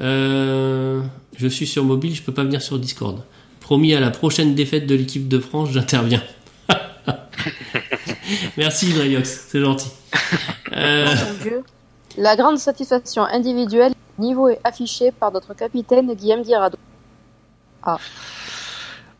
Euh, 0.00 1.00
je 1.36 1.48
suis 1.48 1.66
sur 1.66 1.84
mobile, 1.84 2.14
je 2.14 2.22
peux 2.22 2.34
pas 2.34 2.44
venir 2.44 2.60
sur 2.60 2.78
Discord. 2.78 3.22
Promis 3.60 3.94
à 3.94 4.00
la 4.00 4.10
prochaine 4.10 4.54
défaite 4.54 4.86
de 4.86 4.94
l'équipe 4.94 5.28
de 5.28 5.38
France, 5.38 5.70
j'interviens. 5.72 6.22
Merci 8.56 8.92
Drayox, 8.92 9.46
c'est 9.48 9.60
gentil. 9.60 9.90
Euh, 10.72 11.06
Mon 11.06 11.42
Dieu. 11.42 11.64
La 12.16 12.36
grande 12.36 12.58
satisfaction 12.58 13.22
individuelle, 13.22 13.92
niveau 14.18 14.48
est 14.48 14.60
affiché 14.64 15.12
par 15.12 15.32
notre 15.32 15.54
capitaine 15.54 16.12
Guillaume 16.14 16.42
Guirado. 16.42 16.76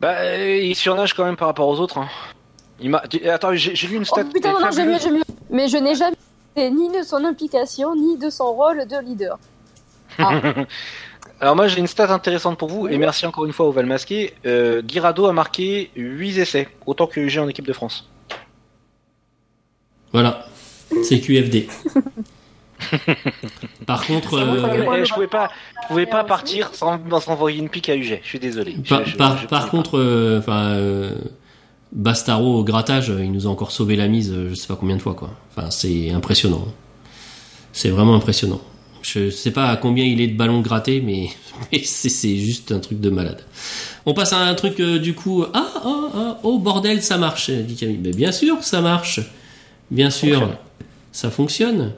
Bah, 0.01 0.15
euh, 0.19 0.57
il 0.63 0.75
surnage 0.75 1.15
quand 1.15 1.25
même 1.25 1.37
par 1.37 1.49
rapport 1.49 1.69
aux 1.69 1.79
autres. 1.81 1.99
hein. 1.99 2.09
Il 2.81 2.91
m'a. 2.91 3.03
Attends, 3.31 3.55
j'ai 3.55 3.75
j'ai 3.75 3.89
lu 3.89 3.97
une 3.97 4.03
Oh 4.03 4.07
stat. 4.07 4.25
putain, 4.25 4.53
non, 4.53 4.61
non, 4.61 4.71
j'ai 4.71 4.85
mieux, 4.85 4.99
j'ai 4.99 5.11
mieux. 5.11 5.23
Mais 5.51 5.69
je 5.69 5.77
n'ai 5.77 5.95
jamais 5.95 6.17
été 6.57 6.71
ni 6.71 6.89
de 6.89 7.03
son 7.03 7.25
implication, 7.25 7.95
ni 7.95 8.17
de 8.17 8.31
son 8.31 8.53
rôle 8.55 8.87
de 8.87 8.99
leader. 9.05 9.39
Ah, 10.19 10.41
Alors 11.41 11.57
moi 11.57 11.69
j'ai 11.69 11.79
une 11.79 11.87
stat 11.87 12.13
intéressante 12.13 12.59
pour 12.59 12.69
vous 12.69 12.87
et 12.89 12.99
merci 12.99 13.25
encore 13.25 13.47
une 13.47 13.53
fois 13.55 13.67
au 13.67 13.73
Val 13.73 13.87
Masqué. 13.87 14.35
Euh, 14.45 14.83
Guirado 14.83 15.25
a 15.27 15.33
marqué 15.33 15.91
8 15.97 16.39
essais, 16.39 16.69
autant 16.87 17.07
que 17.07 17.19
UG 17.21 17.39
en 17.39 17.49
équipe 17.49 17.67
de 17.67 17.73
France. 17.73 18.09
Voilà, 20.13 20.47
c'est 21.05 21.21
QFD. 21.21 21.69
Par 23.87 24.07
contre, 24.07 24.35
euh, 24.39 24.97
Eh, 25.01 25.05
je 25.05 25.13
pouvais 25.13 25.27
pas, 25.27 25.51
je 25.83 25.89
pouvais 25.89 26.07
pas 26.07 26.25
partir 26.25 26.71
sans, 26.75 26.99
sans 27.21 27.29
envoyer 27.33 27.59
une 27.59 27.69
pique 27.69 27.89
à 27.89 27.97
UG. 27.97 28.21
Je 28.23 28.29
suis 28.29 28.39
désolé. 28.39 28.77
Je- 28.83 28.89
par, 28.89 29.05
je- 29.05 29.17
par- 29.17 29.39
je 29.39 29.47
par 29.47 29.61
pouvais 29.67 29.71
contre, 29.71 29.99
euh, 29.99 30.39
enfin, 30.39 30.71
euh, 30.71 31.15
Bastaro 31.93 32.59
au 32.59 32.65
grattage, 32.65 33.11
euh, 33.11 33.23
il 33.25 33.33
nous 33.33 33.47
a 33.47 33.51
encore 33.51 33.71
sauvé 33.71 33.97
la 33.97 34.09
mise, 34.09 34.33
euh, 34.33 34.49
je 34.51 34.55
sais 34.55 34.67
pas 34.67 34.77
combien 34.77 34.97
de 34.97 35.03
fois, 35.03 35.15
quoi. 35.15 35.31
Enfin, 35.55 35.71
c'est 35.71 36.11
impressionnant. 36.11 36.67
C'est 37.73 37.91
vraiment 37.91 38.15
impressionnant. 38.15 38.61
Je 39.03 39.31
sais 39.31 39.51
pas 39.51 39.69
à 39.69 39.77
combien 39.77 40.05
il 40.05 40.21
est 40.21 40.27
de 40.29 40.37
ballons 40.37 40.61
grattés, 40.61 41.01
mais, 41.01 41.29
mais 41.73 41.83
c'est 41.85 42.09
c'est 42.09 42.37
juste 42.37 42.73
un 42.73 42.81
truc 42.81 43.01
de 43.01 43.11
malade. 43.11 43.43
On 44.07 44.15
passe 44.15 44.33
à 44.33 44.39
un 44.39 44.55
truc 44.55 44.81
euh, 44.81 44.99
du 44.99 45.15
coup. 45.15 45.45
Ah, 45.53 45.67
ah, 45.85 46.01
ah, 46.15 46.39
oh 46.43 46.59
bordel, 46.59 47.03
ça 47.03 47.19
marche, 47.19 47.51
dit 47.51 47.77
Camille. 47.77 48.01
Mais 48.03 48.13
bien 48.13 48.33
sûr 48.33 48.59
que 48.59 48.65
ça 48.65 48.81
marche. 48.81 49.21
Bien 49.91 50.11
sûr, 50.11 50.39
fonctionne. 50.39 50.57
ça 51.13 51.31
fonctionne. 51.31 51.93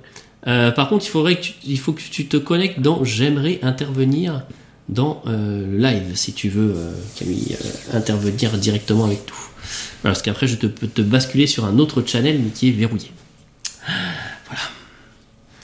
Euh, 0.47 0.71
par 0.71 0.89
contre, 0.89 1.05
il 1.07 1.11
faudrait 1.11 1.37
que 1.37 1.43
tu, 1.43 1.53
il 1.65 1.79
faut 1.79 1.93
que 1.93 2.01
tu 2.01 2.27
te 2.27 2.37
connectes 2.37 2.81
dans 2.81 3.05
J'aimerais 3.05 3.61
intervenir 3.63 4.43
dans 4.89 5.23
euh, 5.27 5.65
le 5.67 5.77
live 5.77 6.15
si 6.17 6.33
tu 6.33 6.49
veux, 6.49 6.75
euh, 6.77 6.93
Camille, 7.17 7.57
euh, 7.61 7.97
intervenir 7.97 8.51
directement 8.53 9.05
avec 9.05 9.25
tout. 9.27 9.35
Voilà, 10.03 10.15
parce 10.15 10.23
qu'après, 10.23 10.47
je 10.47 10.57
te, 10.57 10.67
peux 10.67 10.89
te 10.89 11.03
basculer 11.03 11.47
sur 11.47 11.65
un 11.65 11.79
autre 11.79 12.03
channel 12.05 12.41
mais 12.43 12.51
qui 12.51 12.69
est 12.69 12.73
verrouillé. 12.73 13.11
Voilà. 14.47 14.63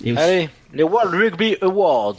Et 0.04 0.12
pas. 0.12 0.20
oui. 0.20 0.26
Allez, 0.26 0.50
les 0.74 0.82
World 0.82 1.14
Rugby 1.14 1.56
Awards. 1.60 2.16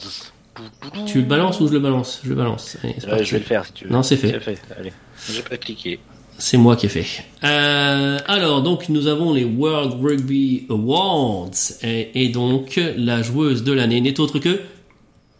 Tu 1.06 1.20
le 1.20 1.26
balances 1.26 1.62
ou 1.62 1.68
je 1.68 1.74
le 1.74 1.80
balance? 1.80 2.20
Je 2.22 2.30
le 2.30 2.36
balance. 2.36 2.78
Allez, 2.84 2.96
Ouais, 3.10 3.24
je 3.24 3.32
vais 3.32 3.40
le 3.40 3.46
faire 3.46 3.66
si 3.66 3.72
tu 3.72 3.86
veux. 3.86 3.92
Non, 3.92 4.04
c'est 4.04 4.18
fait. 4.18 4.38
Fait. 4.42 4.62
Allez, 4.78 4.92
j'ai 5.32 5.42
pas 5.42 5.56
cliqué. 5.56 6.00
C'est 6.40 6.58
moi 6.58 6.76
qui 6.76 6.86
ai 6.86 6.90
fait. 6.90 7.06
Euh, 7.44 8.18
alors, 8.26 8.64
donc, 8.64 8.90
nous 8.90 9.08
avons 9.08 9.34
les 9.34 9.44
World 9.44 10.02
Rugby 10.02 10.66
Awards. 10.70 11.52
Et, 11.84 12.24
et 12.24 12.30
donc, 12.30 12.80
la 12.98 13.22
joueuse 13.22 13.64
de 13.64 13.74
l'année 13.74 14.00
n'est 14.02 14.20
autre 14.20 14.40
que. 14.40 14.62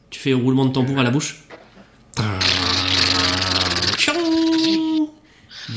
Tu 0.10 0.20
fais 0.20 0.34
un 0.34 0.38
roulement 0.38 0.66
de 0.66 0.74
tambour 0.74 1.00
à 1.00 1.04
la 1.04 1.12
bouche. 1.12 1.44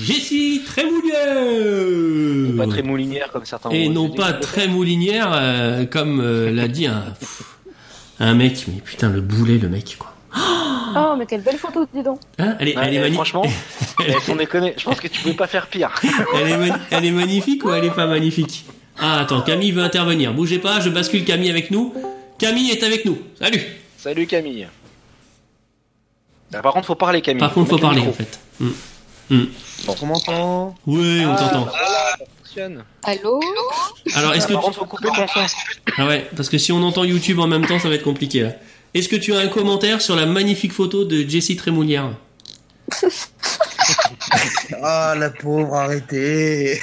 Jessie 0.01 0.63
Trémoulière 0.67 2.57
Pas 2.57 2.67
très 2.67 2.83
moulinière 2.83 3.31
comme 3.31 3.45
certains. 3.45 3.71
Et 3.71 3.89
non 3.89 4.11
pas 4.11 4.33
très 4.33 4.67
moulinière, 4.67 5.31
euh, 5.33 5.85
comme 5.85 6.21
euh, 6.21 6.51
l'a 6.51 6.67
dit 6.69 6.87
un, 6.87 7.05
pff, 7.19 7.43
un 8.19 8.35
mec. 8.35 8.65
Mais 8.69 8.81
putain, 8.81 9.11
le 9.11 9.21
boulet, 9.21 9.59
le 9.59 9.69
mec, 9.69 9.97
quoi. 9.99 10.12
Oh, 10.35 11.15
mais 11.19 11.27
quelle 11.27 11.43
belle 11.43 11.59
photo, 11.59 11.87
dis 11.93 12.03
donc. 12.03 12.21
Hein 12.39 12.57
elle 12.59 12.69
est, 12.69 12.77
Ouais, 12.77 12.83
elle 12.87 12.95
est 12.95 12.99
magnifique. 13.01 13.15
franchement, 13.15 13.45
sans 14.27 14.37
déconner, 14.37 14.75
je 14.77 14.85
pense 14.85 15.01
que 15.01 15.09
tu 15.09 15.21
pouvais 15.21 15.35
pas 15.35 15.47
faire 15.47 15.67
pire. 15.69 15.91
Elle 16.35 16.49
est, 16.49 16.57
mani- 16.57 16.73
elle 16.91 17.05
est 17.05 17.11
magnifique 17.11 17.65
ou 17.65 17.73
elle 17.73 17.85
est 17.85 17.91
pas 17.91 18.07
magnifique? 18.07 18.65
Ah, 18.99 19.21
attends, 19.21 19.43
Camille 19.43 19.73
veut 19.73 19.83
intervenir. 19.83 20.33
Bougez 20.35 20.59
pas, 20.59 20.81
je 20.81 20.91
bascule 20.91 21.25
Camille 21.25 21.51
avec 21.51 21.71
nous. 21.71 21.95
Camille 22.39 22.71
est 22.71 22.83
avec 22.83 23.05
nous. 23.05 23.19
Salut 23.39 23.63
Salut 23.99 24.27
Camille. 24.27 24.69
Ah, 26.55 26.61
par 26.63 26.73
contre, 26.75 26.87
faut 26.87 26.95
parler 26.95 27.23
Camille. 27.23 27.41
Par 27.41 27.53
contre, 27.53 27.71
faut 27.71 27.77
le 27.77 27.81
parler 27.83 28.01
en 28.03 28.13
fait. 28.13 28.39
Hmm. 29.31 29.45
On 30.03 30.07
m'entend 30.07 30.75
Oui, 30.87 31.25
on 31.27 31.33
Ah, 31.33 31.37
t'entend. 31.39 31.69
fonctionne. 32.39 32.85
Allô? 33.05 33.41
Alors, 34.15 34.35
est-ce 34.35 34.47
que. 34.47 34.53
Par 34.53 34.63
contre, 34.63 34.79
faut 34.79 34.85
couper 34.85 35.09
ton 35.09 35.27
son. 35.27 35.41
Ah 35.97 36.07
ouais, 36.07 36.29
parce 36.37 36.49
que 36.51 36.59
si 36.59 36.71
on 36.73 36.83
entend 36.83 37.05
YouTube 37.05 37.39
en 37.39 37.47
même 37.47 37.65
temps, 37.67 37.79
ça 37.79 37.89
va 37.89 37.95
être 37.95 38.03
compliqué 38.03 38.43
là. 38.43 38.51
Est-ce 38.95 39.09
que 39.09 39.17
tu 39.17 39.33
as 39.35 39.39
un 39.39 39.49
commentaire 39.49 40.01
sur 40.03 40.17
la 40.17 40.27
magnifique 40.27 40.73
photo 40.73 41.05
de 41.05 41.27
Jessie 41.29 41.57
Trémoulière 41.57 42.11
Ah, 44.83 45.15
la 45.19 45.31
pauvre, 45.31 45.75
arrêtez 45.75 46.79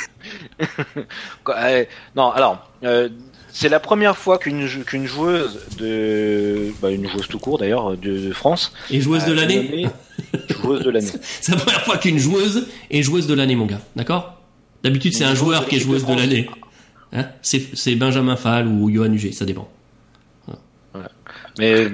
euh, 1.50 1.86
non, 2.16 2.32
alors, 2.32 2.70
euh, 2.84 3.10
c'est 3.52 3.70
la 3.70 3.80
première 3.80 4.18
fois 4.18 4.38
qu'une 4.38 4.66
jou- 4.68 4.84
qu'une 4.84 5.06
joueuse 5.06 5.60
de, 5.78 6.72
bah, 6.82 6.92
une 6.92 7.10
joueuse 7.10 7.28
tout 7.28 7.40
court 7.40 7.58
d'ailleurs 7.58 7.98
de, 7.98 8.28
de 8.28 8.32
France, 8.34 8.72
Et 8.92 9.02
joueuse 9.02 9.26
de 9.26 9.34
l'année 9.34 9.88
joueuse 10.62 10.84
de 10.84 10.90
l'année. 10.90 11.12
C'est 11.42 11.54
la 11.54 11.58
première 11.58 11.82
fois 11.84 11.98
qu'une 11.98 12.20
joueuse 12.20 12.68
est 12.92 13.02
joueuse 13.02 13.28
de 13.28 13.34
l'année, 13.34 13.56
mon 13.56 13.66
gars. 13.66 13.82
D'accord? 13.96 14.42
D'habitude, 14.84 15.14
c'est 15.14 15.24
un 15.26 15.36
joueur 15.36 15.68
qui 15.68 15.76
est 15.78 15.80
joueuse 15.80 16.06
de 16.06 16.14
l'année. 16.14 16.50
Hein 17.12 17.28
c'est 17.42 17.76
c'est 17.76 17.96
Benjamin 17.96 18.36
Fall 18.36 18.68
ou 18.68 18.90
Johan 18.94 19.12
Huget, 19.12 19.32
ça 19.32 19.46
dépend. 19.46 19.68
Mais, 21.60 21.88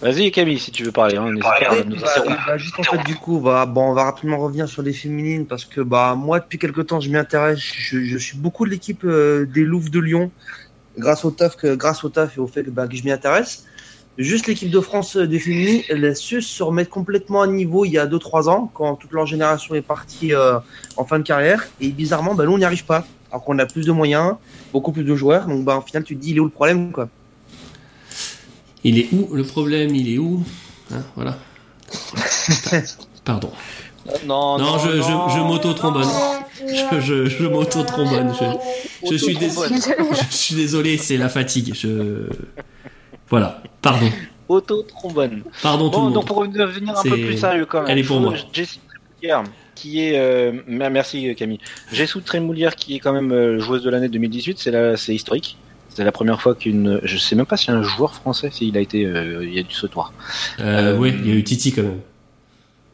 vas-y 0.00 0.30
Camille, 0.30 0.58
si 0.58 0.72
tu 0.72 0.82
veux 0.82 0.92
parler, 0.92 1.16
hein, 1.16 1.30
pas 1.40 1.84
nous 1.84 1.96
bah, 1.96 2.08
bah, 2.46 2.56
juste 2.56 2.78
en 2.78 2.82
fait 2.82 3.04
du 3.04 3.16
coup 3.16 3.38
bah 3.38 3.66
bon 3.66 3.90
on 3.90 3.92
va 3.92 4.04
rapidement 4.04 4.38
revenir 4.38 4.66
sur 4.66 4.80
les 4.80 4.94
féminines 4.94 5.46
parce 5.46 5.66
que 5.66 5.82
bah 5.82 6.14
moi 6.16 6.40
depuis 6.40 6.58
quelque 6.58 6.80
temps 6.80 7.00
je 7.00 7.10
m'y 7.10 7.16
intéresse 7.16 7.58
je, 7.58 8.02
je 8.02 8.18
suis 8.18 8.38
beaucoup 8.38 8.64
de 8.64 8.70
l'équipe 8.70 9.04
euh, 9.04 9.44
des 9.44 9.62
Louves 9.62 9.90
de 9.90 10.00
Lyon 10.00 10.30
grâce 10.96 11.24
au 11.24 11.30
taf 11.30 11.56
que 11.56 11.74
grâce 11.74 12.02
au 12.02 12.08
taf 12.08 12.36
et 12.36 12.40
au 12.40 12.46
fait 12.46 12.64
que, 12.64 12.70
bah, 12.70 12.88
que 12.88 12.96
je 12.96 13.04
m'y 13.04 13.12
intéresse. 13.12 13.66
Juste 14.16 14.48
l'équipe 14.48 14.70
de 14.70 14.80
France 14.80 15.16
euh, 15.16 15.26
des 15.26 15.38
féminines 15.38 15.82
elle 15.90 16.04
a 16.06 16.14
su 16.14 16.40
se 16.40 16.62
remettre 16.62 16.90
complètement 16.90 17.42
à 17.42 17.46
niveau 17.46 17.84
il 17.84 17.92
y 17.92 17.98
a 17.98 18.06
2-3 18.06 18.48
ans 18.48 18.70
quand 18.72 18.96
toute 18.96 19.12
leur 19.12 19.26
génération 19.26 19.74
est 19.74 19.82
partie 19.82 20.34
euh, 20.34 20.58
en 20.96 21.04
fin 21.04 21.18
de 21.18 21.24
carrière. 21.24 21.68
Et 21.80 21.90
bizarrement 21.90 22.34
bah 22.34 22.44
nous 22.46 22.52
on 22.52 22.58
n'y 22.58 22.64
arrive 22.64 22.86
pas. 22.86 23.04
Alors 23.30 23.44
qu'on 23.44 23.58
a 23.58 23.66
plus 23.66 23.84
de 23.84 23.92
moyens 23.92 24.36
beaucoup 24.72 24.92
plus 24.92 25.04
de 25.04 25.14
joueurs. 25.14 25.46
Donc 25.46 25.64
bah 25.64 25.76
au 25.76 25.82
final 25.82 26.02
tu 26.02 26.16
te 26.16 26.20
dis 26.20 26.30
il 26.30 26.38
est 26.38 26.40
où 26.40 26.44
le 26.44 26.50
problème 26.50 26.92
quoi? 26.92 27.08
Il 28.84 28.98
est 28.98 29.08
où 29.12 29.34
le 29.34 29.42
problème 29.44 29.94
Il 29.94 30.12
est 30.12 30.18
où 30.18 30.42
Hein, 30.92 31.02
Voilà. 31.16 31.36
Pardon. 33.24 33.50
Non, 34.26 34.58
Non, 34.58 34.78
je, 34.78 34.90
je, 34.96 35.02
je 35.02 35.38
m'auto-trombonne. 35.40 36.08
Je, 36.66 37.00
je, 37.00 37.26
je 37.26 37.46
m'auto-trombonne. 37.46 38.32
Je, 38.40 39.10
je, 39.10 39.16
suis 39.16 39.36
dés- 39.36 39.50
je 39.50 40.34
suis 40.34 40.54
désolé, 40.54 40.96
c'est 40.96 41.18
la 41.18 41.28
fatigue. 41.28 41.74
Je... 41.74 42.26
Voilà. 43.28 43.62
Pardon. 43.82 44.10
Auto 44.48 44.82
trombone. 44.82 45.42
Pardon 45.62 45.90
tout 45.90 45.98
Bon, 46.00 46.06
le 46.08 46.12
donc 46.14 46.22
monde. 46.22 46.26
pour 46.26 46.36
revenir 46.38 46.98
un 46.98 47.02
peu 47.02 47.10
plus 47.10 47.36
sérieux 47.36 47.66
quand 47.66 47.82
même. 47.82 47.90
Elle 47.90 47.98
est 47.98 48.02
pour 48.02 48.18
moi. 48.20 48.32
Jessie 48.50 48.80
Trépoulière, 48.88 49.44
qui 49.74 50.00
est 50.02 50.18
euh, 50.18 50.52
mer- 50.66 50.90
merci 50.90 51.34
Camille. 51.36 51.60
Jessou 51.92 52.22
Trémoulière 52.22 52.74
qui 52.76 52.94
est 52.96 52.98
quand 53.00 53.12
même 53.12 53.30
euh, 53.32 53.58
joueuse 53.60 53.82
de 53.82 53.90
l'année 53.90 54.08
2018, 54.08 54.58
c'est 54.58 54.70
la 54.70 54.96
c'est 54.96 55.14
historique. 55.14 55.58
C'est 55.98 56.04
la 56.04 56.12
première 56.12 56.40
fois 56.40 56.54
qu'une 56.54 57.00
je 57.02 57.16
sais 57.16 57.34
même 57.34 57.44
pas 57.44 57.56
si 57.56 57.72
un 57.72 57.82
joueur 57.82 58.14
français 58.14 58.50
s'il 58.52 58.76
a 58.76 58.80
été 58.80 59.04
euh, 59.04 59.44
il 59.44 59.52
y 59.52 59.58
a 59.58 59.64
du 59.64 59.74
sautoir. 59.74 60.12
Euh, 60.60 60.94
Euh, 60.94 60.96
ouais, 60.96 61.10
il 61.10 61.26
y 61.26 61.32
a 61.32 61.34
eu 61.34 61.42
Titi 61.42 61.72
quand 61.72 61.82
même. 61.82 61.98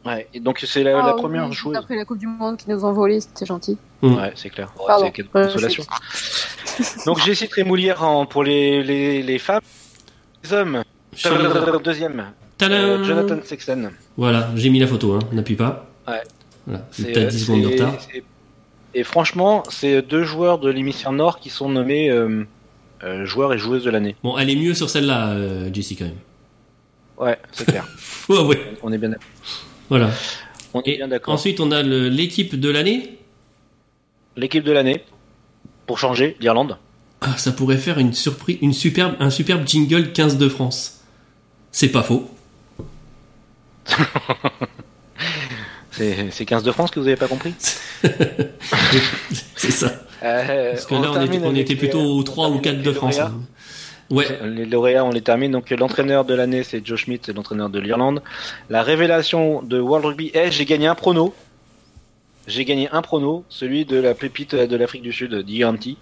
Ouais, 0.03 0.27
et 0.33 0.39
donc 0.39 0.63
c'est 0.65 0.81
la, 0.81 0.97
Ah 0.97 1.05
la 1.05 1.15
oui, 1.15 1.21
première 1.21 1.51
joueuse. 1.51 1.77
Après 1.77 1.95
la 1.95 2.03
Coupe 2.03 2.17
du 2.17 2.25
Monde 2.25 2.57
qui 2.57 2.67
nous 2.67 2.83
ont 2.83 2.93
volé, 2.93 3.21
c'était 3.21 3.45
gentil. 3.45 3.77
Mm. 4.01 4.15
Ouais, 4.15 4.33
c'est 4.33 4.49
clair. 4.49 4.73
Ouais, 4.79 4.95
c'est 4.99 5.11
quelle 5.11 5.27
consolation. 5.27 5.83
Donc 7.05 7.19
Jessie 7.19 7.47
Trémoulière 7.47 8.03
en, 8.03 8.25
pour 8.25 8.43
les, 8.43 8.81
les, 8.81 9.21
les 9.21 9.37
femmes. 9.37 9.61
Les 10.43 10.53
hommes. 10.53 10.81
Deuxième. 11.83 12.31
Tadam 12.57 12.75
euh, 12.75 13.03
Jonathan 13.03 13.37
Sexton. 13.43 13.91
Voilà, 14.17 14.49
j'ai 14.55 14.71
mis 14.71 14.79
la 14.79 14.87
photo, 14.87 15.13
hein. 15.13 15.19
n'appuie 15.31 15.57
pas. 15.57 15.85
Ouais. 16.07 16.23
Voilà, 16.65 16.87
C'est, 16.89 17.11
t'as 17.11 17.19
euh, 17.19 17.27
10 17.27 17.39
secondes 17.45 17.61
de 17.61 17.67
retard. 17.67 17.93
Et 18.95 19.03
franchement, 19.03 19.61
c'est 19.69 20.01
deux 20.01 20.23
joueurs 20.23 20.57
de 20.57 20.71
l'hémisphère 20.71 21.11
nord 21.11 21.39
qui 21.39 21.51
sont 21.51 21.69
nommés 21.69 22.09
euh, 22.09 22.45
euh, 23.03 23.25
joueurs 23.25 23.53
et 23.53 23.57
joueuses 23.57 23.83
de 23.83 23.89
l'année. 23.89 24.15
Bon, 24.23 24.37
elle 24.37 24.49
est 24.49 24.55
mieux 24.55 24.73
sur 24.73 24.89
celle-là, 24.89 25.31
euh, 25.31 25.69
Jessie, 25.73 25.95
quand 25.95 26.05
même. 26.05 26.15
Ouais, 27.17 27.37
c'est 27.51 27.65
clair. 27.65 27.87
Ouais, 28.29 28.39
ouais. 28.39 28.73
on 28.81 28.91
est 28.91 28.97
bien, 28.97 29.09
d'accord. 29.09 29.27
Voilà. 29.89 30.09
on 30.73 30.81
est 30.81 30.89
Et 30.89 30.97
bien 30.97 31.07
d'accord. 31.07 31.33
ensuite, 31.35 31.59
on 31.59 31.71
a 31.71 31.83
l'équipe 31.83 32.59
de 32.59 32.69
l'année. 32.69 33.19
L'équipe 34.35 34.63
de 34.63 34.71
l'année, 34.71 35.03
pour 35.85 35.99
changer, 35.99 36.35
l'Irlande. 36.39 36.77
Ah, 37.21 37.37
ça 37.37 37.51
pourrait 37.51 37.77
faire 37.77 37.99
une 37.99 38.13
surprise, 38.13 38.57
une 38.61 38.73
superbe, 38.73 39.15
un 39.19 39.29
superbe 39.29 39.65
jingle 39.67 40.11
15 40.11 40.37
de 40.37 40.49
France. 40.49 41.03
C'est 41.71 41.89
pas 41.89 42.03
faux. 42.03 42.29
C'est, 45.91 46.29
c'est 46.31 46.45
15 46.45 46.63
de 46.63 46.73
France 46.73 46.91
que 46.91 46.99
vous 46.99 47.07
avez 47.07 47.15
pas 47.15 47.29
compris? 47.29 47.53
C'est 49.55 49.71
ça. 49.71 49.93
Euh, 50.23 50.71
Parce 50.71 50.85
que 50.85 50.95
là, 50.95 51.11
on 51.13 51.53
était, 51.55 51.73
on 51.73 51.77
plutôt 51.77 52.01
aux 52.01 52.23
3 52.23 52.49
ou 52.49 52.59
termine 52.59 52.61
4 52.61 52.73
avec 52.73 52.85
de 52.85 52.91
France. 52.91 53.19
hein. 53.19 53.33
Ouais. 54.09 54.25
Les 54.45 54.65
lauréats, 54.65 55.03
on 55.03 55.11
les 55.11 55.21
termine. 55.21 55.51
Donc 55.51 55.69
l'entraîneur 55.71 56.25
de 56.25 56.33
l'année, 56.33 56.63
c'est 56.63 56.85
Joe 56.85 56.99
Schmidt, 56.99 57.23
c'est 57.25 57.33
l'entraîneur 57.35 57.69
de 57.69 57.79
l'Irlande. 57.79 58.21
La 58.69 58.83
révélation 58.83 59.61
de 59.63 59.79
World 59.79 60.05
Rugby 60.05 60.31
est 60.33 60.51
j'ai 60.51 60.65
gagné 60.65 60.87
un 60.87 60.95
prono. 60.95 61.33
J'ai 62.47 62.63
gagné 62.63 62.87
un 62.91 63.01
prono, 63.01 63.43
celui 63.49 63.85
de 63.85 63.97
la 63.97 64.13
pépite 64.13 64.53
de 64.53 64.75
l'Afrique 64.75 65.01
du 65.01 65.11
Sud, 65.11 65.33
Dianti. 65.33 65.97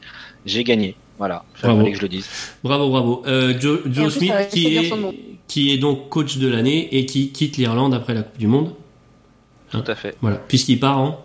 J'ai 0.46 0.66
gagné. 0.66 0.96
Voilà, 1.18 1.46
fallait 1.54 1.92
que 1.92 1.98
je 1.98 2.02
le 2.02 2.10
dise. 2.10 2.28
Bravo, 2.64 2.90
bravo. 2.90 3.24
Euh, 3.28 3.54
Joe, 3.58 3.80
Joe 3.86 4.06
plus, 4.08 4.12
Smith, 4.12 4.34
qui 4.52 4.76
est, 4.76 4.92
qui 5.48 5.72
est 5.72 5.78
donc 5.78 6.10
coach 6.10 6.38
de 6.38 6.50
l'année 6.50 6.90
et 6.98 7.06
qui 7.06 7.30
quitte 7.32 7.56
l'Irlande 7.56 7.94
après 7.94 8.14
la 8.14 8.24
Coupe 8.24 8.38
du 8.38 8.48
Monde. 8.48 8.74
Tout 9.72 9.84
à 9.88 9.96
fait. 9.96 10.16
Voilà. 10.22 10.38
Puisqu'il 10.38 10.80
part 10.80 11.00
en 11.00 11.23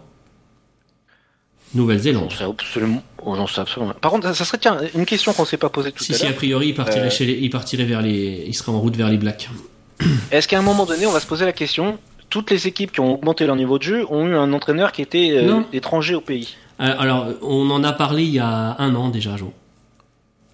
Nouvelle-Zélande. 1.74 2.32
Sais 2.32 2.44
absolument, 2.44 3.02
oh, 3.24 3.34
j'en 3.36 3.46
sais 3.46 3.60
absolument. 3.60 3.92
Par 4.00 4.10
contre, 4.10 4.34
ça 4.34 4.44
serait 4.44 4.58
tiens 4.58 4.78
une 4.94 5.04
question 5.06 5.32
qu'on 5.32 5.44
s'est 5.44 5.56
pas 5.58 5.68
posée 5.68 5.92
tout 5.92 6.02
Si, 6.02 6.12
à 6.14 6.16
si, 6.16 6.22
a 6.24 6.28
l'heure. 6.28 6.36
priori, 6.36 6.68
il 6.68 6.74
partirait, 6.74 7.06
Euh, 7.06 7.10
chez 7.10 7.26
les, 7.26 7.34
il 7.34 7.50
partirait 7.50 7.84
vers 7.84 8.00
les, 8.02 8.44
il 8.46 8.54
serait 8.54 8.72
en 8.72 8.80
route 8.80 8.96
vers 8.96 9.08
les 9.10 9.18
Blacks. 9.18 9.48
Est-ce 10.30 10.48
qu'à 10.48 10.58
un 10.58 10.62
moment 10.62 10.86
donné, 10.86 11.06
on 11.06 11.12
va 11.12 11.20
se 11.20 11.26
poser 11.26 11.44
la 11.44 11.52
question 11.52 11.98
toutes 12.30 12.50
les 12.50 12.66
équipes 12.66 12.92
qui 12.92 13.00
ont 13.00 13.14
augmenté 13.14 13.46
leur 13.46 13.56
niveau 13.56 13.78
de 13.78 13.82
jeu 13.84 14.04
ont 14.10 14.26
eu 14.26 14.34
un 14.36 14.52
entraîneur 14.52 14.92
qui 14.92 15.00
était 15.02 15.30
euh, 15.32 15.60
étranger 15.72 16.14
au 16.14 16.20
pays? 16.20 16.56
Euh, 16.80 16.94
Alors, 16.98 17.26
on 17.42 17.70
en 17.70 17.82
a 17.84 17.92
parlé 17.92 18.24
il 18.24 18.30
y 18.34 18.38
a 18.38 18.76
un 18.78 18.94
an 18.94 19.08
déjà, 19.08 19.36
Jo. 19.36 19.50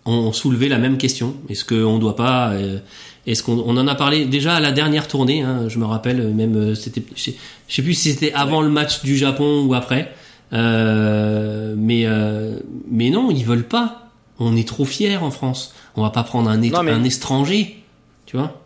On 0.06 0.32
soulevait 0.32 0.68
la 0.68 0.78
même 0.78 0.98
question. 0.98 1.34
Est-ce 1.48 1.64
qu'on 1.64 1.98
doit 1.98 2.14
pas 2.14 2.52
Est-ce 3.26 3.42
qu'on 3.42 3.58
on 3.66 3.76
en 3.78 3.88
a 3.88 3.94
parlé 3.94 4.26
déjà 4.26 4.54
à 4.54 4.60
la 4.60 4.70
dernière 4.70 5.08
tournée 5.08 5.40
hein, 5.42 5.64
Je 5.68 5.78
me 5.78 5.86
rappelle 5.86 6.28
même 6.28 6.74
c'était, 6.74 7.02
je 7.16 7.22
sais- 7.22 7.34
je 7.68 7.74
sais 7.74 7.82
plus 7.82 7.94
si 7.94 8.12
c'était 8.12 8.32
avant 8.34 8.60
le 8.60 8.68
match 8.68 9.02
du 9.02 9.16
Japon 9.16 9.64
ou 9.66 9.72
après. 9.74 10.14
Euh, 10.54 11.74
mais 11.76 12.02
euh, 12.06 12.58
mais 12.90 13.10
non, 13.10 13.30
ils 13.30 13.44
veulent 13.44 13.66
pas. 13.68 14.08
On 14.38 14.56
est 14.56 14.66
trop 14.66 14.84
fiers 14.84 15.16
en 15.16 15.30
France. 15.30 15.74
On 15.96 16.02
va 16.02 16.10
pas 16.10 16.22
prendre 16.24 16.48
un, 16.50 16.60
étr- 16.60 16.72
Non, 16.72 16.82
mais- 16.82 16.90
un 16.92 17.04
étranger, 17.04 17.82
tu 18.26 18.36
vois. 18.36 18.60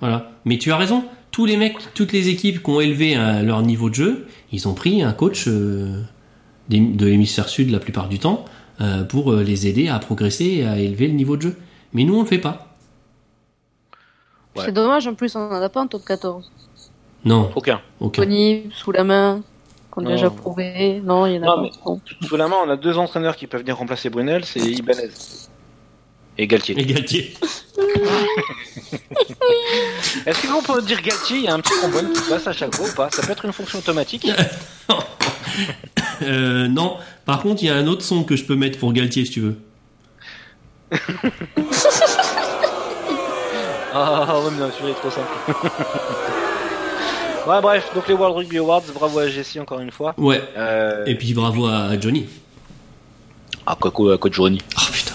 Voilà. 0.00 0.30
Mais 0.44 0.58
tu 0.58 0.70
as 0.72 0.76
raison. 0.76 1.04
Tous 1.30 1.46
les 1.46 1.56
mecs, 1.56 1.76
toutes 1.94 2.12
les 2.12 2.28
équipes 2.28 2.62
qui 2.62 2.70
ont 2.70 2.80
élevé 2.80 3.16
euh, 3.16 3.42
leur 3.42 3.62
niveau 3.62 3.90
de 3.90 3.94
jeu, 3.94 4.26
ils 4.52 4.68
ont 4.68 4.74
pris 4.74 5.02
un 5.02 5.12
coach 5.12 5.46
euh, 5.48 6.00
de 6.68 7.06
l'hémisphère 7.06 7.48
sud 7.48 7.70
la 7.70 7.78
plupart 7.80 8.08
du 8.08 8.18
temps 8.18 8.44
euh, 8.80 9.02
pour 9.04 9.32
euh, 9.32 9.42
les 9.42 9.66
aider 9.66 9.88
à 9.88 9.98
progresser 9.98 10.44
et 10.58 10.66
à 10.66 10.78
élever 10.78 11.08
le 11.08 11.14
niveau 11.14 11.36
de 11.36 11.42
jeu. 11.42 11.56
Mais 11.92 12.04
nous, 12.04 12.14
on 12.16 12.20
le 12.20 12.26
fait 12.26 12.38
pas. 12.38 12.76
Ouais. 14.56 14.62
C'est 14.66 14.72
dommage, 14.72 15.06
en 15.08 15.14
plus, 15.14 15.34
on 15.34 15.48
n'en 15.48 15.60
a 15.62 15.68
pas 15.68 15.80
en 15.80 15.86
top 15.88 16.04
14. 16.06 16.50
Non, 17.24 17.50
Aucun. 17.56 17.80
aucun. 18.00 18.22
Tony, 18.22 18.64
sous 18.72 18.92
la 18.92 19.02
main, 19.02 19.42
Non. 20.02 20.10
déjà 20.10 20.30
prouvé. 20.30 21.00
Non, 21.04 21.26
il 21.26 21.34
y 21.34 21.38
en 21.38 21.42
a 21.42 21.46
Non, 21.46 21.56
pas. 21.56 21.62
mais-. 21.62 22.26
Sous 22.26 22.36
la 22.36 22.48
main, 22.48 22.56
on 22.66 22.70
a 22.70 22.76
deux 22.76 22.98
entraîneurs 22.98 23.36
qui 23.36 23.46
peuvent 23.46 23.60
venir 23.60 23.76
remplacer 23.76 24.10
Brunel, 24.10 24.44
c'est 24.44 24.60
Ibanez 24.60 25.10
et 26.36 26.46
Galtier. 26.48 26.76
Et 26.78 26.84
Galtier. 26.84 27.34
Est-ce 30.26 30.46
qu'on 30.46 30.62
peut 30.62 30.82
dire 30.82 31.00
Galtier, 31.00 31.36
il 31.38 31.44
y 31.44 31.48
a 31.48 31.54
un 31.54 31.60
petit 31.60 31.74
trombone 31.78 32.12
qui 32.12 32.20
passe 32.28 32.46
à 32.48 32.52
chaque 32.52 32.74
fois 32.74 32.88
ou 32.88 32.92
pas 32.94 33.08
Ça 33.10 33.22
peut 33.22 33.32
être 33.32 33.44
une 33.44 33.52
fonction 33.52 33.78
automatique. 33.78 34.28
Euh, 36.22 36.68
non. 36.68 36.96
Par 37.24 37.42
contre, 37.42 37.62
il 37.62 37.66
y 37.66 37.70
a 37.70 37.74
un 37.74 37.86
autre 37.88 38.02
son 38.02 38.22
que 38.24 38.34
je 38.36 38.44
peux 38.44 38.54
mettre 38.54 38.78
pour 38.78 38.92
Galtier 38.92 39.24
si 39.24 39.32
tu 39.32 39.40
veux. 39.40 39.56
Ah 43.96 44.40
ouais, 44.40 44.50
mais 44.52 44.58
non, 44.58 44.70
celui-là 44.72 44.90
est 44.90 44.94
trop 44.94 45.10
simple. 45.10 45.28
Ouais, 47.46 47.60
bref, 47.60 47.90
donc 47.94 48.08
les 48.08 48.14
World 48.14 48.36
Rugby 48.36 48.58
Awards, 48.58 48.82
bravo 48.94 49.18
à 49.18 49.28
Jessie 49.28 49.60
encore 49.60 49.80
une 49.80 49.90
fois. 49.90 50.14
Ouais. 50.16 50.42
Euh... 50.56 51.04
Et 51.06 51.14
puis 51.14 51.32
bravo 51.34 51.66
à 51.66 51.98
Johnny. 52.00 52.26
Ah, 53.66 53.76
quoi, 53.80 53.90
quoi, 53.90 54.18
quoi 54.18 54.30
Johnny 54.30 54.60
Oh 54.76 54.92
putain. 54.92 55.14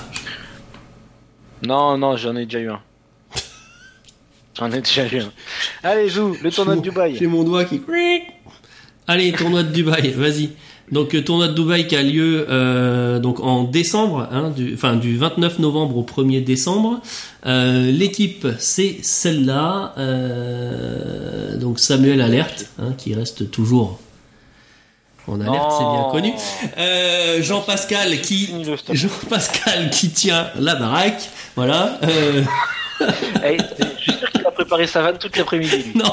Non, 1.68 1.98
non, 1.98 2.18
j'en 2.18 2.36
ai 2.36 2.46
déjà 2.46 2.60
eu 2.60 2.70
un. 2.70 2.82
J'en 4.58 4.72
ai 4.72 4.82
déjà 4.82 5.06
eu 5.08 5.20
un. 5.20 5.32
Allez, 5.84 6.10
Zou, 6.10 6.36
le 6.42 6.52
tournoi 6.52 6.76
de 6.76 6.84
J'ai 6.84 6.90
Dubaï. 6.90 7.28
mon 7.28 7.44
doigt 7.44 7.66
qui. 7.66 7.82
Allez, 9.08 9.32
tournoi 9.32 9.64
de 9.64 9.72
Dubaï, 9.72 10.12
vas-y. 10.12 10.52
Donc 10.92 11.14
euh, 11.14 11.22
tournoi 11.22 11.48
de 11.48 11.54
Dubaï 11.54 11.88
qui 11.88 11.96
a 11.96 12.02
lieu 12.02 12.48
euh, 12.50 13.20
donc 13.20 13.40
en 13.40 13.64
décembre, 13.64 14.28
hein, 14.32 14.50
du, 14.50 14.74
enfin 14.74 14.96
du 14.96 15.18
29 15.18 15.60
novembre 15.60 15.98
au 15.98 16.04
1er 16.04 16.44
décembre. 16.44 17.02
Euh, 17.46 17.92
L'équipe 17.92 18.48
c'est 18.58 18.98
celle-là, 19.02 19.94
euh, 19.98 21.58
donc 21.58 21.80
Samuel 21.80 22.22
Alerte, 22.22 22.66
hein, 22.80 22.94
qui 22.98 23.14
reste 23.14 23.52
toujours 23.52 24.00
en 25.28 25.42
alerte, 25.42 25.72
c'est 25.78 25.84
bien 25.84 26.08
connu. 26.12 26.34
Euh, 26.80 27.44
Jean-Pascal 27.44 28.20
qui 28.22 28.50
stop. 28.78 28.96
Jean-Pascal 28.96 29.92
qui 29.92 30.10
tient 30.10 30.48
la 30.60 30.76
baraque, 30.76 31.30
voilà. 31.56 32.00
Euh, 32.04 32.44
Eh, 33.46 33.58
je 33.98 34.02
suis 34.02 34.20
sûr 34.20 34.29
préparé 34.60 34.88
sa 34.88 35.02
vanne 35.02 35.18
toute 35.18 35.38
l'après-midi. 35.38 35.92
non, 35.96 36.04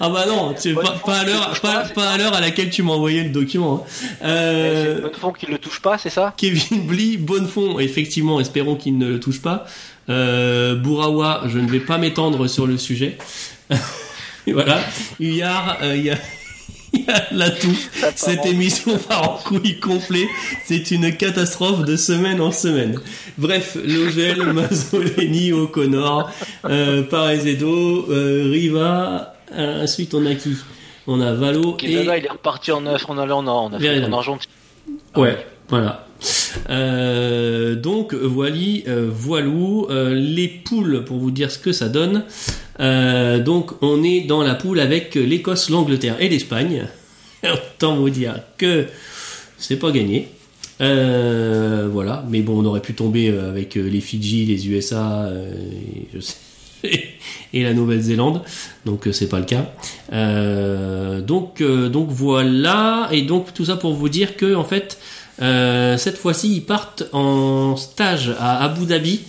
ah 0.00 0.08
bah 0.08 0.24
non, 0.26 0.52
c'est 0.56 0.74
pas, 0.74 1.18
à 1.18 1.24
l'heure, 1.24 1.60
pas, 1.60 2.10
à 2.10 2.18
l'heure 2.18 2.34
à 2.34 2.40
laquelle 2.40 2.70
tu 2.70 2.82
m'as 2.82 2.92
envoyé 2.92 3.22
le 3.22 3.30
document. 3.30 3.84
hein. 3.86 4.06
Eh, 4.20 4.24
Euh, 4.26 5.00
Bonnefond 5.02 5.32
qui 5.32 5.46
le 5.46 5.58
touche 5.58 5.80
pas, 5.80 5.96
c'est 5.98 6.10
ça? 6.10 6.34
Kevin 6.36 6.86
Bly, 6.88 7.18
Bonnefond, 7.18 7.78
effectivement, 7.78 8.40
espérons 8.40 8.74
qu'il 8.74 8.98
ne 8.98 9.06
le 9.06 9.20
touche 9.20 9.40
pas. 9.40 9.64
Euh, 10.08 10.74
Bourawa, 10.74 11.42
je 11.46 11.58
ne 11.58 11.68
vais 11.70 11.78
pas 11.80 11.98
m'étendre 11.98 12.48
sur 12.48 12.66
le 12.66 12.76
sujet. 12.78 13.16
Et 14.48 14.52
voilà. 14.52 14.80
Huyard, 15.20 15.78
euh, 15.82 15.96
il 15.96 16.02
y 16.04 16.10
a, 16.10 16.16
il 17.04 17.04
y 17.04 17.10
a 17.10 17.26
l'atout. 17.32 17.76
Cette 18.16 18.46
émission 18.46 18.98
part 18.98 19.32
en 19.32 19.36
couille 19.38 19.80
complet. 19.80 20.26
C'est 20.64 20.90
une 20.90 21.16
catastrophe 21.16 21.84
de 21.84 21.96
semaine 21.96 22.40
en 22.40 22.52
semaine. 22.52 22.98
Bref, 23.38 23.76
Logel, 23.82 24.42
Mazzoleni, 24.52 25.52
O'Connor, 25.52 26.30
euh, 26.66 27.02
Parezedo, 27.02 28.06
euh, 28.10 28.48
Riva. 28.50 29.34
Euh, 29.52 29.84
ensuite, 29.84 30.14
on 30.14 30.24
a 30.26 30.34
qui? 30.34 30.56
On 31.06 31.20
a 31.20 31.32
Valo 31.32 31.76
et... 31.82 31.86
Quezada, 31.86 32.18
il 32.18 32.26
est 32.26 32.30
reparti 32.30 32.70
en, 32.72 32.86
en 32.86 33.18
allant 33.18 33.46
en, 33.46 33.72
en. 33.72 34.12
Argentine. 34.12 34.50
Ouais, 35.16 35.46
voilà. 35.68 36.06
Euh, 36.70 37.74
donc 37.74 38.14
voili, 38.14 38.84
euh, 38.86 39.08
voilou, 39.10 39.86
euh, 39.90 40.14
les 40.14 40.48
poules 40.48 41.04
pour 41.04 41.18
vous 41.18 41.30
dire 41.30 41.50
ce 41.50 41.58
que 41.58 41.72
ça 41.72 41.88
donne. 41.88 42.24
Euh, 42.80 43.38
donc 43.38 43.72
on 43.82 44.02
est 44.02 44.22
dans 44.22 44.42
la 44.42 44.54
poule 44.54 44.80
avec 44.80 45.14
l'Écosse, 45.14 45.70
l'Angleterre 45.70 46.16
et 46.20 46.28
l'Espagne. 46.28 46.86
Autant 47.44 47.96
vous 47.96 48.10
dire 48.10 48.40
que 48.56 48.86
c'est 49.58 49.76
pas 49.76 49.90
gagné. 49.90 50.28
Euh, 50.80 51.88
voilà, 51.92 52.24
mais 52.28 52.40
bon, 52.40 52.60
on 52.60 52.64
aurait 52.64 52.80
pu 52.80 52.94
tomber 52.94 53.28
euh, 53.28 53.50
avec 53.50 53.74
les 53.74 54.00
Fidji, 54.00 54.46
les 54.46 54.68
USA, 54.68 55.30
et, 56.82 57.62
la 57.62 57.72
Nouvelle-Zélande, 57.72 58.42
donc 58.84 59.08
c'est 59.12 59.28
pas 59.28 59.38
le 59.38 59.44
cas. 59.44 59.70
Donc, 61.20 61.62
voilà, 61.62 63.08
et 63.12 63.22
donc 63.22 63.54
tout 63.54 63.66
ça 63.66 63.76
pour 63.76 63.94
vous 63.94 64.08
dire 64.08 64.36
que 64.36 64.56
en 64.56 64.64
fait, 64.64 64.98
cette 65.38 66.18
fois-ci, 66.18 66.56
ils 66.56 66.64
partent 66.64 67.04
en 67.12 67.76
stage 67.76 68.34
à 68.40 68.64
Abu 68.64 68.86
Dhabi, 68.86 69.20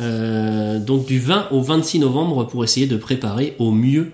euh, 0.00 0.78
donc 0.78 1.06
du 1.06 1.18
20 1.18 1.48
au 1.50 1.60
26 1.60 2.00
novembre, 2.00 2.44
pour 2.44 2.64
essayer 2.64 2.86
de 2.86 2.96
préparer 2.96 3.54
au 3.58 3.70
mieux 3.70 4.12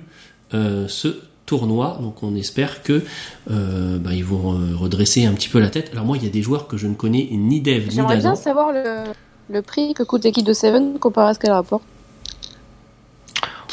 euh, 0.54 0.86
ce 0.88 1.20
tournoi. 1.46 1.98
Donc 2.00 2.22
on 2.22 2.34
espère 2.36 2.82
que 2.82 3.02
euh, 3.50 3.98
bah, 3.98 4.12
ils 4.12 4.24
vont 4.24 4.58
redresser 4.76 5.24
un 5.24 5.32
petit 5.32 5.48
peu 5.48 5.58
la 5.58 5.70
tête. 5.70 5.90
Alors 5.92 6.04
moi, 6.04 6.16
il 6.16 6.24
y 6.24 6.26
a 6.26 6.30
des 6.30 6.42
joueurs 6.42 6.66
que 6.66 6.76
je 6.76 6.86
ne 6.86 6.94
connais 6.94 7.28
ni 7.30 7.60
d'Eve 7.60 7.88
ni 7.88 7.94
J'aimerais 7.96 8.18
bien 8.18 8.34
savoir 8.34 8.72
le, 8.72 9.04
le 9.48 9.62
prix 9.62 9.94
que 9.94 10.02
coûte 10.02 10.24
l'équipe 10.24 10.46
de 10.46 10.52
Seven 10.52 10.98
comparé 10.98 11.30
à 11.30 11.34
ce 11.34 11.38
qu'elle 11.38 11.52
rapporte. 11.52 11.82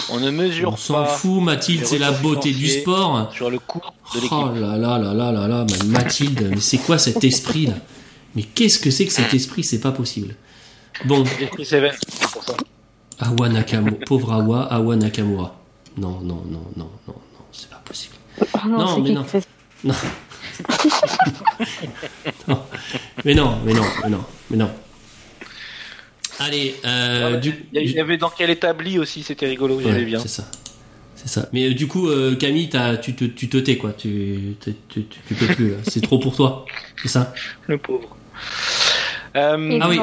On 0.10 0.20
ne 0.20 0.32
mesure 0.32 0.72
On 0.74 0.78
s'en 0.78 1.06
fout, 1.06 1.42
Mathilde, 1.42 1.86
c'est 1.86 1.98
la 1.98 2.12
beauté 2.12 2.52
du 2.52 2.68
sport. 2.68 3.30
sur 3.34 3.50
le 3.50 3.60
coût 3.60 3.82
de 4.14 4.22
l'équipe. 4.22 4.32
Oh 4.32 4.58
là 4.58 4.78
là 4.78 4.98
là 4.98 5.14
là 5.14 5.32
là 5.32 5.48
là, 5.48 5.66
Mathilde, 5.86 6.50
mais 6.52 6.62
c'est 6.62 6.78
quoi 6.78 6.98
cet 6.98 7.24
esprit 7.24 7.66
là? 7.66 7.74
Mais 8.36 8.44
qu'est-ce 8.44 8.80
que 8.80 8.92
c'est 8.92 9.06
que 9.06 9.12
cet 9.12 9.34
esprit? 9.34 9.64
C'est 9.64 9.82
pas 9.82 9.92
possible. 9.92 10.36
Bon, 11.06 11.24
pour 12.34 12.44
ça. 12.44 12.56
Awa 13.20 13.50
Nakamura, 13.50 13.96
pauvre 14.06 14.34
Awa, 14.34 14.64
Awa 14.72 14.96
Nakamura. 14.96 15.56
Non, 15.98 16.20
non, 16.22 16.44
non, 16.50 16.64
non, 16.76 16.90
non, 17.08 17.16
non, 17.34 17.46
c'est 17.52 17.70
pas 17.70 17.82
possible. 17.84 18.16
Oh 18.42 18.68
non, 18.68 19.00
mais 19.02 19.12
non. 19.12 19.24
fait 19.24 19.44
Non. 22.48 22.64
Mais 23.26 23.34
non, 23.34 23.58
mais 23.66 23.74
non, 23.74 23.84
mais 24.04 24.10
non, 24.10 24.24
mais 24.52 24.58
non. 24.58 24.72
Allez, 26.40 26.76
euh, 26.86 27.38
du, 27.38 27.66
Il 27.74 27.92
y 27.92 28.00
avait 28.00 28.18
dans 28.18 28.30
quel 28.30 28.50
établi 28.52 29.00
aussi, 29.00 29.24
c'était 29.24 29.48
rigolo, 29.48 29.80
j'aimais 29.82 30.00
Ouais, 30.00 30.06
bien. 30.06 30.20
C'est 30.20 30.28
ça. 30.28 30.44
C'est 31.16 31.28
ça. 31.28 31.50
Mais 31.52 31.70
euh, 31.70 31.74
du 31.74 31.88
coup, 31.88 32.10
euh, 32.10 32.36
Camille, 32.36 32.70
t'as- 32.70 32.98
tu 32.98 33.16
te, 33.16 33.26
tu 33.26 33.50
te 33.50 33.58
tais 33.58 33.78
quoi. 33.78 33.92
Tu, 33.94 34.56
tu, 34.62 34.76
tu, 34.88 35.34
peux 35.34 35.48
plus. 35.48 35.74
C'est 35.88 36.02
trop 36.02 36.20
pour 36.20 36.36
toi. 36.36 36.66
C'est 37.02 37.08
ça? 37.08 37.34
Le 37.66 37.80
pauvre. 37.80 38.16
Euh, 39.36 39.80
Ah 39.82 39.90
oui. 39.90 40.00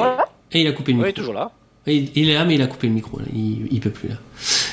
Et 0.55 0.61
il 0.61 0.67
a 0.67 0.71
coupé 0.71 0.91
le 0.93 0.97
micro. 0.97 1.09
oui, 1.09 1.13
toujours 1.13 1.33
là. 1.33 1.51
Il, 1.87 2.09
il 2.15 2.29
est 2.29 2.33
là, 2.33 2.45
mais 2.45 2.55
il 2.55 2.61
a 2.61 2.67
coupé 2.67 2.87
le 2.87 2.93
micro. 2.93 3.19
Là. 3.19 3.25
Il, 3.33 3.67
il 3.71 3.79
peut 3.79 3.91
plus 3.91 4.09
là. 4.09 4.15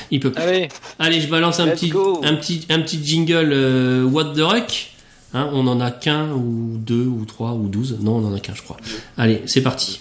Il 0.09 0.19
peut 0.19 0.31
plus. 0.31 0.41
Allez, 0.41 0.69
Allez, 0.97 1.21
je 1.21 1.27
balance 1.27 1.59
un 1.59 1.67
petit, 1.67 1.91
un 2.23 2.35
petit, 2.35 2.65
un 2.69 2.79
petit 2.79 3.03
jingle. 3.05 3.51
euh, 3.53 4.03
What 4.03 4.33
the 4.33 4.39
Rock. 4.41 4.89
Hein, 5.35 5.49
on 5.53 5.65
en 5.67 5.81
a 5.81 5.91
qu'un 5.91 6.31
ou 6.31 6.75
deux 6.77 7.05
ou 7.05 7.25
trois 7.25 7.51
ou 7.53 7.67
douze. 7.67 7.97
Non, 8.01 8.15
on 8.17 8.27
en 8.27 8.33
a 8.35 8.39
qu'un, 8.39 8.53
je 8.55 8.61
crois. 8.61 8.77
Allez, 9.17 9.41
c'est 9.45 9.61
parti. 9.61 9.99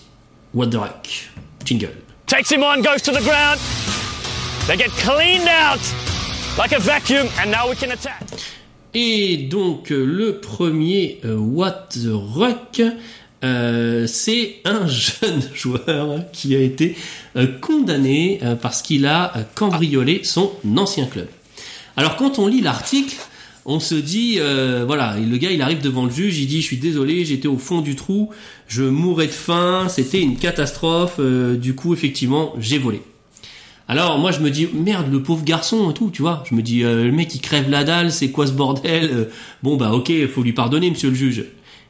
What 0.55 0.69
the 0.69 0.77
Rock. 0.77 1.31
Jingle. 1.65 1.91
takes 2.27 2.51
him 2.51 2.63
on, 2.63 2.81
goes 2.83 3.03
to 3.03 3.13
the 3.13 3.23
ground. 3.23 3.59
They 4.67 4.77
get 4.77 4.91
cleaned 4.97 5.49
out 5.49 5.81
like 6.59 6.73
a 6.73 6.79
vacuum, 6.79 7.29
and 7.41 7.51
now 7.51 7.69
we 7.69 7.77
can 7.77 7.91
attack. 7.91 8.23
Et 8.95 9.37
donc 9.51 9.91
euh, 9.91 10.05
le 10.05 10.39
premier 10.41 11.19
euh, 11.25 11.37
What 11.37 11.89
the 11.95 12.09
Rock, 12.13 12.81
euh, 13.45 14.07
c'est 14.07 14.57
un 14.65 14.87
jeune 14.87 15.43
joueur 15.55 16.31
qui 16.33 16.55
a 16.55 16.61
été 16.61 16.97
euh, 17.37 17.47
condamné 17.61 18.39
euh, 18.43 18.55
parce 18.55 18.83
qu'il 18.83 19.07
a 19.07 19.33
cambriolé 19.55 20.23
son 20.25 20.53
ancien 20.77 21.07
club. 21.07 21.29
Alors 21.97 22.17
quand 22.17 22.39
on 22.39 22.47
lit 22.47 22.61
l'article, 22.61 23.17
on 23.65 23.81
se 23.81 23.95
dit 23.95 24.39
voilà, 24.87 25.17
le 25.19 25.37
gars 25.37 25.53
il 25.53 25.63
arrive 25.63 25.81
devant 25.81 26.05
le 26.05 26.11
juge, 26.11 26.39
il 26.39 26.49
dit 26.49 26.63
je 26.63 26.67
suis 26.67 26.79
désolé, 26.79 27.25
j'étais 27.25 27.47
au 27.47 27.59
fond 27.59 27.81
du 27.81 27.95
trou, 27.95 28.31
je 28.67 28.83
mourais 28.83 29.29
de 29.29 29.33
faim, 29.33 29.87
c'était 29.89 30.21
une 30.21 30.37
catastrophe, 30.37 31.21
du 31.21 31.77
coup 31.77 31.93
effectivement 31.93 32.55
j'ai 32.59 32.79
volé. 32.79 33.03
Alors 33.87 34.19
moi 34.19 34.33
je 34.33 34.41
me 34.41 34.51
dis 34.51 34.69
merde 34.73 35.13
le 35.13 35.23
pauvre 35.23 35.45
garçon 35.45 35.91
et 35.91 35.95
tout 35.95 36.11
tu 36.11 36.23
vois 36.23 36.43
je 36.51 36.57
me 36.57 36.63
dis 36.63 36.81
le 36.81 37.13
mec 37.13 37.33
il 37.37 37.41
crève 37.41 37.71
la 37.71 37.85
dalle 37.85 38.11
c'est 38.11 38.31
quoi 38.31 38.49
ce 38.49 38.53
bordel 38.53 39.29
bon 39.63 39.77
bah 39.77 39.93
ok 39.93 40.11
faut 40.35 40.43
lui 40.43 40.55
pardonner 40.55 40.91
monsieur 40.91 41.11
le 41.11 41.15
juge 41.15 41.45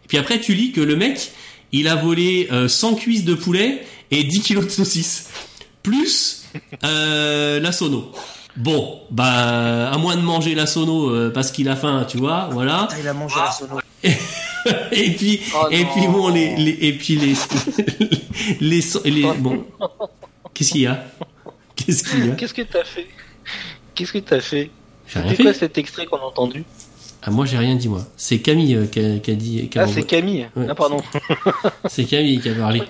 et 0.05 0.09
puis 0.09 0.19
après 0.19 0.41
tu 0.41 0.55
lis 0.55 0.73
que 0.73 0.81
le 0.81 0.97
mec 0.97 1.33
il 1.73 1.89
a 1.89 1.95
volé 1.97 2.49
euh, 2.53 2.69
100 2.69 2.97
cuisses 2.97 3.25
de 3.25 3.35
poulet 3.35 3.85
et 4.11 4.25
10 4.25 4.41
kilos 4.41 4.65
de 4.67 4.71
saucisses. 4.71 5.31
Plus 5.83 6.45
euh, 6.85 7.59
la 7.61 7.73
sono. 7.73 8.13
Bon 8.57 9.01
bah 9.11 9.91
à 9.91 9.97
moins 9.99 10.17
de 10.17 10.21
manger 10.21 10.55
la 10.55 10.67
sono 10.67 11.09
euh, 11.11 11.31
parce 11.33 11.51
qu'il 11.51 11.69
a 11.69 11.77
faim 11.77 12.07
tu 12.09 12.19
vois 12.19 12.49
voilà. 12.53 12.89
Ah, 12.91 12.95
il 13.01 13.09
a 13.09 13.15
mangé 13.15 13.37
la 13.39 13.51
sono. 13.51 13.81
et 14.93 15.11
puis 15.13 15.41
Oh 15.55 15.67
et 15.71 15.85
puis 15.87 16.07
bon 16.09 16.29
les, 16.29 16.55
les 16.57 16.79
et 16.83 16.93
puis 16.93 17.17
les 17.17 17.35
les, 18.61 18.81
les, 19.05 19.11
les- 19.11 19.33
bon. 19.39 19.65
Qu'est-ce 20.55 20.73
qu'il 20.73 20.83
y 20.83 20.87
a? 20.87 21.05
Qu'est-ce 21.75 22.03
qu'il 22.05 22.27
y 22.27 22.31
a? 22.31 22.35
Qu'est-ce 22.35 22.55
que 22.55 22.63
t'as 22.63 22.85
fait? 22.85 23.07
Qu'est-ce 23.95 24.13
que 24.13 24.19
t'as 24.19 24.41
fait? 24.41 24.71
Fait 25.07 25.37
quoi 25.43 25.53
cet 25.55 25.79
extrait 25.79 26.07
qu'on 26.07 26.19
a 26.19 26.23
entendu? 26.25 26.65
Ah, 27.23 27.31
moi, 27.31 27.47
j'ai 27.47 27.57
rien 27.59 27.77
dit, 27.77 27.89
moi. 27.89 28.05
C'est 28.17 28.39
Camille 28.41 28.75
euh, 28.75 28.87
qui, 28.87 28.99
a, 29.01 29.19
qui 29.19 29.31
a 29.31 29.35
dit. 29.35 29.69
qui 29.69 29.79
a 29.79 29.83
Ah, 29.83 29.87
c'est 29.87 30.03
Camille. 30.03 30.49
Ouais. 30.57 30.67
Ah, 30.69 30.75
pardon. 30.75 30.97
C'est 31.89 32.05
Camille 32.05 32.41
qui 32.41 32.49
a 32.49 32.55
parlé. 32.55 32.83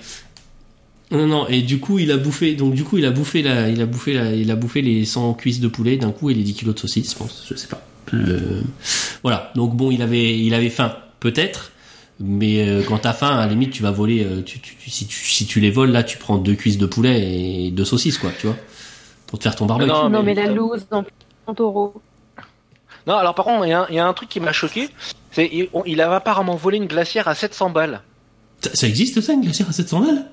Non, 1.10 1.26
non, 1.26 1.46
et 1.48 1.60
du 1.60 1.78
coup, 1.78 1.98
il 1.98 2.10
a 2.10 2.16
bouffé, 2.16 2.54
donc 2.54 2.72
du 2.72 2.84
coup, 2.84 2.96
il 2.96 3.04
a 3.04 3.10
bouffé 3.10 3.42
la, 3.42 3.68
il 3.68 3.82
a 3.82 3.86
bouffé 3.86 4.14
la, 4.14 4.32
il 4.34 4.50
a 4.50 4.56
bouffé 4.56 4.80
les 4.80 5.04
100 5.04 5.34
cuisses 5.34 5.60
de 5.60 5.68
poulet 5.68 5.98
d'un 5.98 6.10
coup 6.10 6.30
et 6.30 6.34
les 6.34 6.42
10 6.42 6.54
kilos 6.54 6.74
de 6.74 6.80
saucisses, 6.80 7.12
je 7.12 7.18
pense, 7.18 7.44
je 7.50 7.54
sais 7.54 7.66
pas. 7.68 7.82
Euh, 8.14 8.62
voilà. 9.22 9.52
Donc 9.54 9.76
bon, 9.76 9.90
il 9.90 10.00
avait, 10.00 10.38
il 10.38 10.54
avait 10.54 10.70
faim, 10.70 10.96
peut-être, 11.20 11.72
mais 12.18 12.66
euh, 12.66 12.82
quand 12.82 12.96
t'as 12.96 13.12
faim, 13.12 13.28
à 13.36 13.44
la 13.44 13.46
limite, 13.48 13.72
tu 13.72 13.82
vas 13.82 13.90
voler, 13.90 14.24
euh, 14.24 14.40
tu, 14.40 14.58
tu, 14.60 14.74
tu- 14.76 14.88
si 14.90 15.06
tu, 15.06 15.18
si 15.18 15.44
tu 15.44 15.60
les 15.60 15.70
voles, 15.70 15.90
là, 15.90 16.02
tu 16.02 16.16
prends 16.16 16.38
deux 16.38 16.54
cuisses 16.54 16.78
de 16.78 16.86
poulet 16.86 17.20
et 17.66 17.70
deux 17.70 17.84
saucisses, 17.84 18.16
quoi, 18.16 18.30
tu 18.40 18.46
vois, 18.46 18.56
pour 19.26 19.38
te 19.38 19.42
faire 19.44 19.54
ton 19.54 19.66
barbecue. 19.66 19.90
Non, 19.90 20.08
Non, 20.08 20.22
mais- 20.22 20.34
mais 20.34 20.42
la 20.46 20.50
loose 20.50 20.86
dans 20.90 21.04
en 21.46 21.52
taureau. 21.54 22.00
Non, 23.06 23.16
alors 23.16 23.34
par 23.34 23.44
contre, 23.44 23.66
il 23.66 23.70
y, 23.70 23.72
a 23.72 23.80
un- 23.82 23.86
il 23.88 23.94
y 23.96 23.98
a 23.98 24.06
un 24.06 24.12
truc 24.12 24.28
qui 24.28 24.40
m'a 24.40 24.52
choqué. 24.52 24.88
C'est 25.32 25.48
il, 25.52 25.68
il 25.86 26.00
avait 26.00 26.14
apparemment 26.14 26.54
volé 26.56 26.76
une 26.76 26.86
glacière 26.86 27.26
à 27.28 27.34
700 27.34 27.70
balles. 27.70 28.02
Ça, 28.60 28.70
ça 28.74 28.86
existe, 28.86 29.20
ça, 29.20 29.32
une 29.32 29.40
glacière 29.42 29.68
à 29.68 29.72
700 29.72 30.00
balles? 30.00 30.24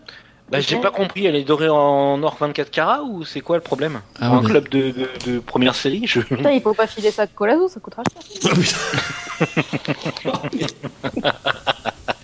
Bah, 0.52 0.60
j'ai 0.62 0.78
pas 0.78 0.90
compris, 0.90 1.28
elle 1.28 1.36
est 1.36 1.44
dorée 1.44 1.70
en 1.70 2.22
or 2.24 2.36
24 2.40 2.72
carats 2.72 3.04
ou 3.04 3.24
c'est 3.24 3.42
quoi 3.42 3.56
le 3.58 3.62
problème? 3.62 4.02
Ah 4.20 4.32
un 4.32 4.44
club 4.44 4.68
de, 4.70 4.90
de, 4.92 5.10
de 5.32 5.40
première 5.40 5.76
série, 5.76 6.08
je... 6.08 6.22
Putain, 6.22 6.50
il 6.52 6.62
faut 6.62 6.74
pas 6.74 6.88
filer 6.88 7.12
ça 7.12 7.28
de 7.28 7.32
Colazo, 7.36 7.68
ça 7.68 7.80
coûtera 7.80 8.02
cher. 8.12 8.52
Oh, 10.26 10.32
putain. 11.12 11.34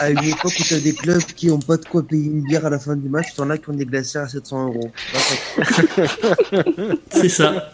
À 0.00 0.08
une 0.08 0.24
époque 0.24 0.54
où 0.58 0.62
t'as 0.66 0.78
des 0.78 0.94
clubs 0.94 1.22
qui 1.22 1.50
ont 1.50 1.58
pas 1.58 1.76
de 1.76 1.84
quoi 1.84 2.02
payer 2.02 2.24
une 2.24 2.42
bière 2.42 2.64
à 2.64 2.70
la 2.70 2.78
fin 2.78 2.96
du 2.96 3.10
match, 3.10 3.34
t'en 3.36 3.50
as 3.50 3.58
qui 3.58 3.68
ont 3.68 3.74
des 3.74 3.84
glacières 3.84 4.22
à 4.22 4.28
700 4.28 4.68
euros. 4.68 4.90
C'est 7.10 7.28
ça. 7.28 7.70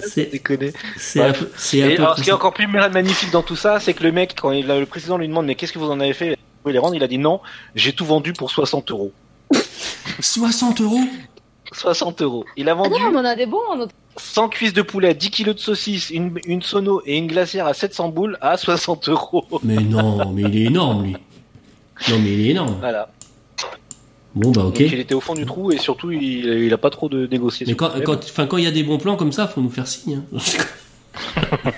C'est, 0.00 0.32
déconné. 0.32 0.72
c'est 0.96 1.20
ce 1.56 2.22
qui 2.22 2.30
est 2.30 2.32
encore 2.32 2.54
plus 2.54 2.66
magnifique 2.66 3.30
dans 3.30 3.42
tout 3.42 3.56
ça, 3.56 3.78
c'est 3.78 3.92
que 3.92 4.02
le 4.04 4.12
mec, 4.12 4.34
quand 4.40 4.52
il, 4.52 4.66
le 4.66 4.86
président 4.86 5.18
lui 5.18 5.28
demande 5.28 5.46
mais 5.46 5.54
qu'est-ce 5.54 5.72
que 5.72 5.78
vous 5.78 5.90
en 5.90 6.00
avez 6.00 6.12
fait? 6.14 6.38
Vous 6.64 6.70
les 6.70 6.78
rendre 6.78 6.94
Il 6.94 7.02
a 7.02 7.08
dit 7.08 7.18
non, 7.18 7.40
j'ai 7.74 7.92
tout 7.92 8.06
vendu 8.06 8.32
pour 8.32 8.50
60 8.50 8.90
euros. 8.90 9.12
60 10.20 10.80
euros? 10.80 11.00
60 11.72 12.22
euros. 12.22 12.44
Il 12.56 12.68
a 12.68 12.72
Ah 12.72 12.74
vendu 12.74 13.00
non, 13.00 13.10
mais 13.10 13.18
on 13.18 13.24
a 13.24 13.36
des 13.36 13.46
bons 13.46 13.60
en 13.68 13.76
notre. 13.76 13.92
100 14.18 14.48
cuisses 14.48 14.72
de 14.72 14.80
poulet, 14.82 15.14
10 15.14 15.30
kilos 15.30 15.56
de 15.56 15.60
saucisses, 15.60 16.08
une, 16.08 16.38
une 16.46 16.62
sono 16.62 17.02
et 17.04 17.18
une 17.18 17.26
glacière 17.26 17.66
à 17.66 17.74
700 17.74 18.08
boules 18.08 18.38
à 18.40 18.56
60 18.56 19.10
euros. 19.10 19.44
Mais 19.62 19.76
non, 19.76 20.32
mais 20.32 20.42
il 20.42 20.56
est 20.56 20.64
énorme, 20.64 21.04
lui. 21.04 21.16
Non, 22.10 22.18
mais 22.18 22.32
il 22.34 22.46
est 22.46 22.50
énorme. 22.50 22.76
Voilà. 22.80 23.08
Bon, 24.34 24.50
bah, 24.52 24.64
ok. 24.64 24.74
Donc 24.78 24.92
il 24.92 25.00
était 25.00 25.14
au 25.14 25.20
fond 25.20 25.34
du 25.34 25.46
trou 25.46 25.72
et 25.72 25.78
surtout 25.78 26.10
il, 26.10 26.20
il 26.44 26.72
a 26.74 26.78
pas 26.78 26.90
trop 26.90 27.08
de 27.08 27.26
négociations. 27.26 27.70
Mais 27.72 27.76
quand, 27.76 27.90
Mais 27.96 28.46
quand, 28.46 28.56
il 28.58 28.64
y 28.64 28.66
a 28.66 28.70
des 28.70 28.82
bons 28.82 28.98
plans 28.98 29.16
comme 29.16 29.32
ça, 29.32 29.46
faut 29.48 29.62
nous 29.62 29.70
faire 29.70 29.86
signe. 29.86 30.20
hein. 30.34 30.38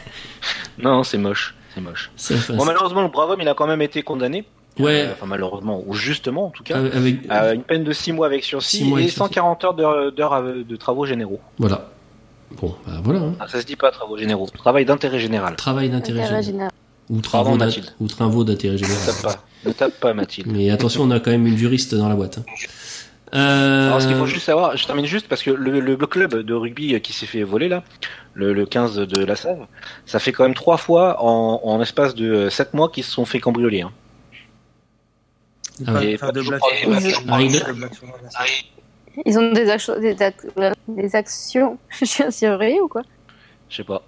Non, 0.78 1.02
c'est 1.02 1.18
moche. 1.18 1.54
C'est 1.74 1.80
moche. 1.80 2.10
Bon, 2.50 2.64
malheureusement, 2.64 3.02
le 3.02 3.08
brave 3.08 3.30
homme, 3.30 3.40
il 3.40 3.48
a 3.48 3.54
quand 3.54 3.66
même 3.66 3.82
été 3.82 4.02
condamné. 4.02 4.44
Ouais. 4.78 5.02
Euh, 5.06 5.12
enfin, 5.12 5.26
malheureusement, 5.26 5.82
ou 5.86 5.94
justement, 5.94 6.46
en 6.46 6.50
tout 6.50 6.62
cas. 6.62 6.76
c'est- 6.80 6.96
avec, 6.96 7.16
à 7.28 7.52
une 7.54 7.62
peine 7.64 7.82
de 7.84 7.92
6 7.92 8.12
mois 8.12 8.26
avec 8.26 8.44
sursis 8.44 8.78
Six 8.78 8.84
mois 8.84 9.00
et 9.00 9.02
avec 9.04 9.12
sursis. 9.12 9.34
140 9.34 9.64
heures 9.64 9.74
d'heures 10.12 10.32
euh, 10.34 10.62
de 10.62 10.76
travaux 10.76 11.04
généraux. 11.04 11.40
voilà. 11.58 11.88
Bon, 12.62 12.74
bah, 12.86 12.94
voilà. 13.02 13.20
hein. 13.20 13.34
Ah, 13.40 13.46
ça 13.48 13.60
se 13.60 13.66
dit 13.66 13.76
pas 13.76 13.90
travaux 13.90 14.16
généraux. 14.16 14.48
Travail 14.56 14.84
d'intérêt 14.84 15.18
général. 15.18 15.54
Travail 15.56 15.90
d'intérêt 15.90 16.22
Intérêt 16.22 16.42
général. 16.42 16.70
Ou 17.10 17.20
travaux, 17.20 17.50
Pardon, 17.50 17.58
d'in- 17.58 17.66
Mathilde. 17.66 17.92
ou 18.00 18.06
travaux 18.06 18.44
d'intérêt 18.44 18.76
Ne 18.76 19.06
tape 19.06 19.22
pas. 19.22 19.44
Ne 19.64 19.72
tape 19.72 20.00
pas, 20.00 20.14
Mathilde. 20.14 20.48
Mais 20.52 20.70
attention, 20.70 21.02
on 21.04 21.10
a 21.10 21.20
quand 21.20 21.30
même 21.30 21.46
une 21.46 21.56
juriste 21.56 21.94
dans 21.94 22.08
la 22.08 22.14
boîte. 22.14 22.38
hein. 22.38 22.44
Euh, 23.34 23.88
Alors, 23.88 24.00
ce 24.00 24.06
qu'il 24.08 24.16
faut 24.16 24.24
juste 24.26 24.46
savoir, 24.46 24.74
je 24.76 24.86
termine 24.86 25.04
juste 25.04 25.28
parce 25.28 25.42
que 25.42 25.50
le, 25.50 25.80
le 25.80 25.96
club 25.98 26.34
de 26.34 26.54
rugby 26.54 26.98
qui 27.02 27.12
s'est 27.12 27.26
fait 27.26 27.42
voler 27.42 27.68
là, 27.68 27.82
le, 28.32 28.54
le 28.54 28.64
15 28.64 28.96
de 28.96 29.22
la 29.24 29.36
Save, 29.36 29.66
ça 30.06 30.18
fait 30.18 30.32
quand 30.32 30.44
même 30.44 30.54
trois 30.54 30.78
fois 30.78 31.22
en, 31.22 31.60
en 31.62 31.80
espace 31.82 32.14
de 32.14 32.48
7 32.48 32.72
mois 32.72 32.88
qu'ils 32.88 33.04
se 33.04 33.10
sont 33.10 33.26
fait 33.26 33.38
cambrioler. 33.40 33.82
Hein. 33.82 33.92
Ah 35.86 36.02
Et 36.02 36.16
pas- 36.16 36.32
de 36.32 36.40
Ils 39.26 39.38
ont 39.38 39.52
des, 39.52 39.68
actions- 39.70 40.00
des, 40.00 40.14
ac- 40.14 40.74
des 40.88 41.14
actions. 41.16 41.78
Je 42.00 42.04
suis 42.04 42.22
assurée 42.24 42.80
ou 42.80 42.88
quoi? 42.88 43.02
Je 43.68 43.76
sais 43.76 43.84
pas. 43.84 44.02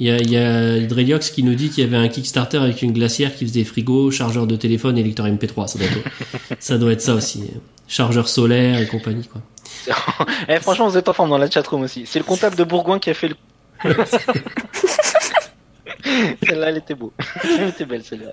Il 0.00 0.06
y 0.06 0.10
a, 0.10 0.18
il 0.18 0.30
y 0.30 0.36
a 0.36 0.76
Hydreliox 0.76 1.30
qui 1.30 1.42
nous 1.42 1.54
dit 1.54 1.70
qu'il 1.70 1.82
y 1.82 1.86
avait 1.86 1.96
un 1.96 2.08
Kickstarter 2.08 2.58
avec 2.58 2.82
une 2.82 2.92
glacière 2.92 3.34
qui 3.34 3.44
faisait 3.46 3.64
frigo, 3.64 4.10
chargeur 4.12 4.46
de 4.46 4.54
téléphone 4.54 4.96
et 4.96 5.02
lecteur 5.02 5.26
MP3. 5.26 5.66
Ça 5.66 5.78
doit 5.78 5.88
être, 5.88 5.98
ça, 6.60 6.78
doit 6.78 6.92
être 6.92 7.00
ça 7.00 7.14
aussi. 7.14 7.50
Chargeur 7.88 8.28
solaire 8.28 8.80
et 8.80 8.86
compagnie, 8.86 9.26
quoi. 9.26 9.40
Eh, 10.48 10.60
franchement, 10.60 10.88
vous 10.88 10.96
êtes 10.96 11.08
en 11.08 11.12
forme 11.12 11.30
dans 11.30 11.38
la 11.38 11.50
chatroom 11.50 11.82
aussi. 11.82 12.04
C'est 12.06 12.18
le 12.18 12.24
comptable 12.24 12.56
de 12.56 12.64
Bourgoin 12.64 12.98
qui 12.98 13.10
a 13.10 13.14
fait 13.14 13.28
le. 13.28 13.34
celle-là, 16.46 16.70
elle 16.70 16.76
était 16.78 16.94
beau. 16.94 17.12
Elle 17.58 17.68
était 17.68 17.84
belle 17.84 18.02
celle-là. 18.04 18.32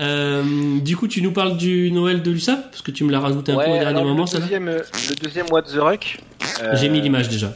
Euh, 0.00 0.78
du 0.80 0.96
coup, 0.96 1.08
tu 1.08 1.22
nous 1.22 1.32
parles 1.32 1.56
du 1.56 1.90
Noël 1.90 2.22
de 2.22 2.30
l'USAP 2.30 2.70
Parce 2.70 2.82
que 2.82 2.90
tu 2.90 3.04
me 3.04 3.10
l'as 3.10 3.20
rajouté 3.20 3.52
un 3.52 3.56
peu 3.56 3.62
au 3.62 3.64
dernier 3.64 3.86
alors, 3.86 4.04
moment, 4.04 4.26
le 4.30 4.38
deuxième, 4.40 4.68
euh, 4.68 4.80
le 5.08 5.14
deuxième 5.16 5.46
What 5.50 5.62
the 5.62 5.78
Rock. 5.78 6.18
euh, 6.62 6.76
J'ai 6.76 6.88
mis 6.88 7.00
l'image 7.00 7.28
déjà. 7.28 7.54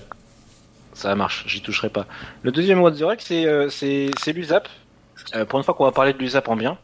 Ça 0.97 1.14
marche, 1.14 1.44
j'y 1.47 1.61
toucherai 1.61 1.88
pas. 1.90 2.07
Le 2.42 2.51
deuxième 2.51 2.80
What 2.80 2.92
the 2.92 3.03
Rec, 3.03 3.20
c'est 3.22 3.47
euh, 3.47 3.68
c'est 3.70 4.11
l'USAP. 4.32 4.68
Euh, 5.34 5.44
pour 5.44 5.59
une 5.59 5.64
fois 5.64 5.74
qu'on 5.74 5.84
va 5.84 5.92
parler 5.92 6.12
de 6.12 6.18
l'USAP 6.18 6.49
en 6.49 6.57
bien. 6.57 6.78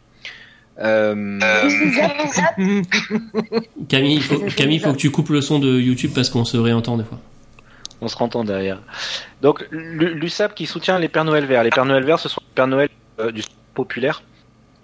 Euh, 0.78 1.38
Camille, 3.88 4.14
il 4.16 4.22
faut, 4.22 4.38
Camille, 4.56 4.78
faut 4.78 4.92
que 4.92 4.98
tu 4.98 5.10
coupes 5.10 5.28
le 5.30 5.40
son 5.40 5.58
de 5.58 5.68
YouTube 5.78 6.12
parce 6.14 6.30
qu'on 6.30 6.44
se 6.44 6.56
réentend 6.56 6.96
des 6.96 7.04
fois. 7.04 7.18
on 8.00 8.08
se 8.08 8.16
rentend 8.16 8.44
derrière. 8.44 8.78
Donc 9.42 9.66
l'U- 9.70 10.14
l'USAP 10.14 10.54
qui 10.54 10.66
soutient 10.66 10.98
les 10.98 11.08
Pères 11.08 11.24
Noël 11.24 11.44
verts. 11.46 11.62
Les 11.64 11.70
Pères 11.70 11.84
Noël 11.84 12.04
verts, 12.04 12.18
ce 12.18 12.28
sont 12.28 12.40
les 12.40 12.54
Pères 12.54 12.66
Noël 12.66 12.88
euh, 13.20 13.30
du 13.32 13.42
populaire 13.74 14.22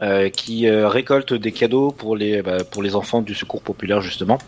euh, 0.01 0.29
qui 0.29 0.69
euh, 0.69 0.89
récoltent 0.89 1.35
des 1.35 1.51
cadeaux 1.53 1.91
pour 1.91 2.17
les 2.17 2.41
bah, 2.43 2.59
pour 2.65 2.83
les 2.83 2.95
enfants 2.95 3.21
du 3.21 3.35
secours 3.35 3.63
populaire 3.63 4.01
justement. 4.01 4.39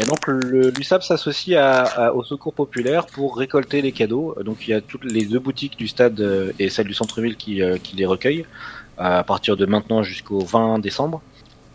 Et 0.00 0.04
donc 0.04 0.26
l'USAP 0.28 1.02
s'associe 1.02 1.58
à, 1.58 1.82
à- 1.82 2.12
au 2.12 2.22
secours 2.22 2.54
populaire 2.54 3.06
pour 3.06 3.36
récolter 3.36 3.82
les 3.82 3.92
cadeaux. 3.92 4.36
Donc 4.44 4.68
il 4.68 4.70
y 4.70 4.74
a 4.74 4.80
toutes 4.80 5.04
les 5.04 5.24
deux 5.24 5.40
boutiques 5.40 5.76
du 5.76 5.88
stade 5.88 6.20
euh, 6.20 6.52
et 6.58 6.68
celle 6.70 6.86
du 6.86 6.94
centre-ville 6.94 7.36
qui, 7.36 7.60
euh, 7.62 7.76
qui 7.82 7.96
les 7.96 8.06
recueillent 8.06 8.46
à 8.96 9.24
partir 9.24 9.56
de 9.56 9.66
maintenant 9.66 10.02
jusqu'au 10.04 10.38
20 10.38 10.78
décembre. 10.78 11.20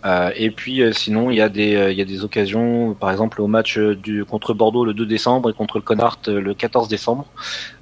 Euh, 0.05 0.32
et 0.38 0.49
puis 0.49 0.82
euh, 0.82 0.93
sinon 0.93 1.30
il 1.30 1.36
y 1.36 1.41
a 1.41 1.49
des 1.49 1.76
euh, 1.76 1.91
y 1.91 2.01
a 2.01 2.05
des 2.05 2.24
occasions 2.24 2.93
par 2.93 3.11
exemple 3.11 3.41
au 3.41 3.47
match 3.47 3.78
du 3.78 4.24
contre 4.24 4.53
Bordeaux 4.53 4.86
le 4.86 4.93
2 4.93 5.05
décembre 5.05 5.49
et 5.49 5.53
contre 5.53 5.78
le 5.78 5.82
Connard 5.84 6.20
le 6.28 6.53
14 6.53 6.88
décembre 6.88 7.26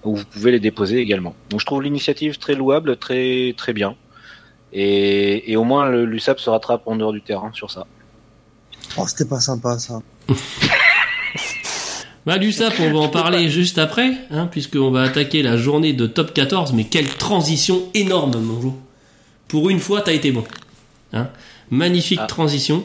où 0.04 0.16
vous 0.16 0.26
pouvez 0.26 0.50
les 0.52 0.60
déposer 0.60 0.98
également. 0.98 1.36
Donc 1.52 1.60
je 1.60 1.66
trouve 1.68 1.84
l'initiative 1.84 2.40
très 2.40 2.56
louable, 2.56 2.98
très 2.98 3.54
très 3.56 3.72
bien. 3.72 3.96
Et, 4.74 5.52
et 5.52 5.56
au 5.58 5.64
moins 5.64 5.88
le- 5.90 6.06
l'USAP 6.06 6.40
se 6.40 6.50
rattrape 6.50 6.82
en 6.88 6.96
dehors 6.96 7.14
du 7.14 7.22
terrain 7.22 7.52
sur 7.54 7.72
ça. 7.72 7.86
Oh, 8.98 9.06
c'était 9.08 9.26
pas 9.30 9.40
sympa 9.40 9.78
ça. 9.80 10.00
Bah, 12.26 12.38
du 12.40 12.52
SAP, 12.52 12.74
on 12.82 12.92
va 12.92 13.00
en 13.00 13.08
parler 13.08 13.48
juste 13.50 13.78
après, 13.78 14.12
hein, 14.32 14.48
puisqu'on 14.48 14.92
va 14.92 15.04
attaquer 15.04 15.42
la 15.44 15.56
journée 15.56 15.94
de 15.94 16.08
top 16.08 16.34
14. 16.34 16.74
Mais 16.74 16.84
quelle 16.84 17.08
transition 17.08 17.84
énorme, 17.94 18.36
mon 18.42 18.60
jour. 18.60 18.74
Pour 19.48 19.70
une 19.70 19.80
fois, 19.80 20.02
t'as 20.02 20.12
été 20.12 20.34
bon. 20.34 20.44
Hein 21.14 21.30
Magnifique 21.70 22.20
Ah. 22.22 22.26
transition. 22.28 22.84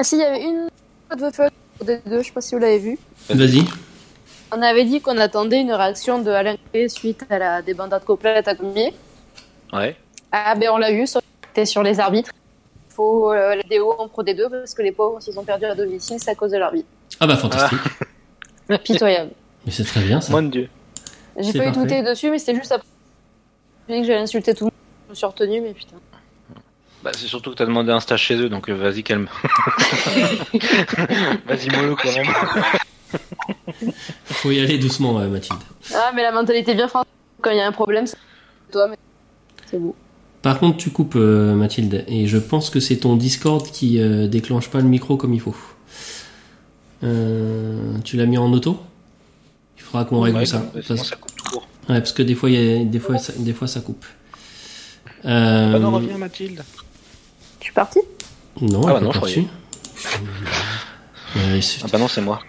Ah 0.00 0.02
si, 0.02 0.16
il 0.16 0.20
y 0.20 0.24
avait 0.24 0.42
une 0.42 0.66
de 1.16 1.30
feu 1.30 1.44
des 1.84 1.98
deux, 2.04 2.22
je 2.22 2.26
sais 2.26 2.32
pas 2.32 2.40
si 2.40 2.56
vous 2.56 2.60
l'avez 2.60 2.78
vu. 2.80 2.98
Vas-y. 3.30 3.62
On 4.50 4.60
avait 4.62 4.84
dit 4.84 5.00
qu'on 5.00 5.18
attendait 5.18 5.60
une 5.60 5.72
réaction 5.72 6.20
de 6.20 6.30
Alain 6.30 6.56
Clé 6.72 6.88
suite 6.88 7.22
à 7.30 7.38
la 7.38 7.62
débandade 7.62 8.04
complète 8.04 8.48
à 8.48 8.56
Comier. 8.56 8.92
Ouais. 9.72 9.96
Ah 10.32 10.54
ben 10.54 10.70
on 10.72 10.78
l'a 10.78 10.90
eu, 10.90 11.06
sauf 11.06 11.22
que 11.22 11.48
c'était 11.48 11.66
sur 11.66 11.82
les 11.82 12.00
arbitres. 12.00 12.30
Il 12.90 12.94
faut 12.94 13.32
euh, 13.32 13.54
la 13.54 13.62
DO 13.62 13.92
en 13.98 14.08
Pro 14.08 14.22
D2 14.22 14.48
parce 14.48 14.74
que 14.74 14.82
les 14.82 14.92
pauvres, 14.92 15.20
s'ils 15.20 15.38
ont 15.38 15.44
perdu 15.44 15.66
à 15.66 15.74
domicile, 15.74 16.16
c'est 16.18 16.30
à 16.30 16.34
cause 16.34 16.50
de 16.50 16.56
l'arbitre. 16.56 16.88
Ah 17.20 17.26
bah 17.26 17.36
fantastique. 17.36 17.78
Pitoyable. 18.84 19.32
Mais 19.66 19.72
c'est 19.72 19.84
très 19.84 20.00
bien 20.00 20.20
ça. 20.20 20.32
Mon 20.32 20.42
dieu. 20.42 20.68
J'ai 21.38 21.52
pas 21.52 21.66
eu 21.66 21.72
douter 21.72 22.02
dessus, 22.02 22.30
mais 22.30 22.38
c'était 22.38 22.54
juste 22.54 22.72
après. 22.72 22.86
J'ai 23.88 23.94
dit 23.94 24.00
que 24.00 24.06
j'allais 24.06 24.22
insulter 24.22 24.54
tout 24.54 24.64
le 24.64 24.66
monde. 24.66 24.72
Je 25.06 25.10
me 25.10 25.14
suis 25.14 25.26
retenue, 25.26 25.60
mais 25.60 25.74
putain. 25.74 25.96
Bah, 27.02 27.10
c'est 27.12 27.26
surtout 27.26 27.50
que 27.50 27.56
t'as 27.56 27.66
demandé 27.66 27.90
un 27.90 28.00
stage 28.00 28.22
chez 28.22 28.36
eux, 28.36 28.48
donc 28.48 28.68
euh, 28.68 28.74
vas-y 28.74 29.02
calme. 29.02 29.28
vas-y 31.46 31.68
mollo 31.76 31.96
quand 31.96 32.12
même. 32.12 32.32
Faut 34.24 34.50
y 34.52 34.60
aller 34.60 34.78
doucement, 34.78 35.18
euh, 35.18 35.26
Mathilde. 35.26 35.58
Ah, 35.94 36.12
mais 36.14 36.22
la 36.22 36.32
mentalité 36.32 36.74
bien 36.74 36.88
française. 36.88 37.10
Quand 37.40 37.50
il 37.50 37.56
y 37.56 37.60
a 37.60 37.66
un 37.66 37.72
problème, 37.72 38.06
c'est 38.06 38.16
toi, 38.70 38.86
mais 38.88 38.96
c'est 39.66 39.78
vous. 39.78 39.96
Par 40.42 40.58
contre, 40.58 40.76
tu 40.76 40.90
coupes, 40.90 41.14
euh, 41.16 41.54
Mathilde, 41.54 42.04
et 42.08 42.26
je 42.26 42.38
pense 42.38 42.68
que 42.70 42.80
c'est 42.80 42.96
ton 42.96 43.14
Discord 43.16 43.64
qui 43.70 44.00
euh, 44.00 44.26
déclenche 44.26 44.68
pas 44.68 44.78
le 44.80 44.88
micro 44.88 45.16
comme 45.16 45.32
il 45.34 45.40
faut. 45.40 45.54
Euh, 47.04 47.94
tu 48.04 48.16
l'as 48.16 48.26
mis 48.26 48.38
en 48.38 48.52
auto? 48.52 48.80
Il 49.76 49.82
faudra 49.82 50.04
qu'on 50.04 50.20
règle 50.20 50.38
Ouais, 50.38 50.46
ça. 50.46 50.58
bah, 50.58 50.80
sinon 50.82 50.96
Parce, 50.96 51.08
ça 51.10 51.16
coupe 51.16 51.34
tout 51.36 51.44
court. 51.50 51.68
ouais, 51.88 51.98
parce 51.98 52.12
que 52.12 52.22
des 52.22 52.34
fois, 52.34 52.50
il 52.50 52.56
y 52.60 52.80
a- 52.80 52.84
des 52.84 52.98
fois, 53.00 53.18
ça, 53.18 53.32
des 53.36 53.52
fois, 53.52 53.68
ça 53.68 53.80
coupe. 53.80 54.04
Euh, 55.24 55.72
Bah 55.72 55.78
non, 55.78 55.92
reviens 55.92 56.18
Mathilde. 56.18 56.62
Je 57.60 57.64
suis 57.64 57.72
partie? 57.72 58.00
Non, 58.60 58.82
Ah 58.86 58.92
bah 58.94 58.98
est 58.98 59.02
non, 59.02 59.10
pas 59.12 59.20
je. 59.20 59.40
Euh, 61.36 61.60
Ah 61.84 61.86
bah 61.90 61.98
non, 61.98 62.08
c'est 62.08 62.20
moi. 62.20 62.40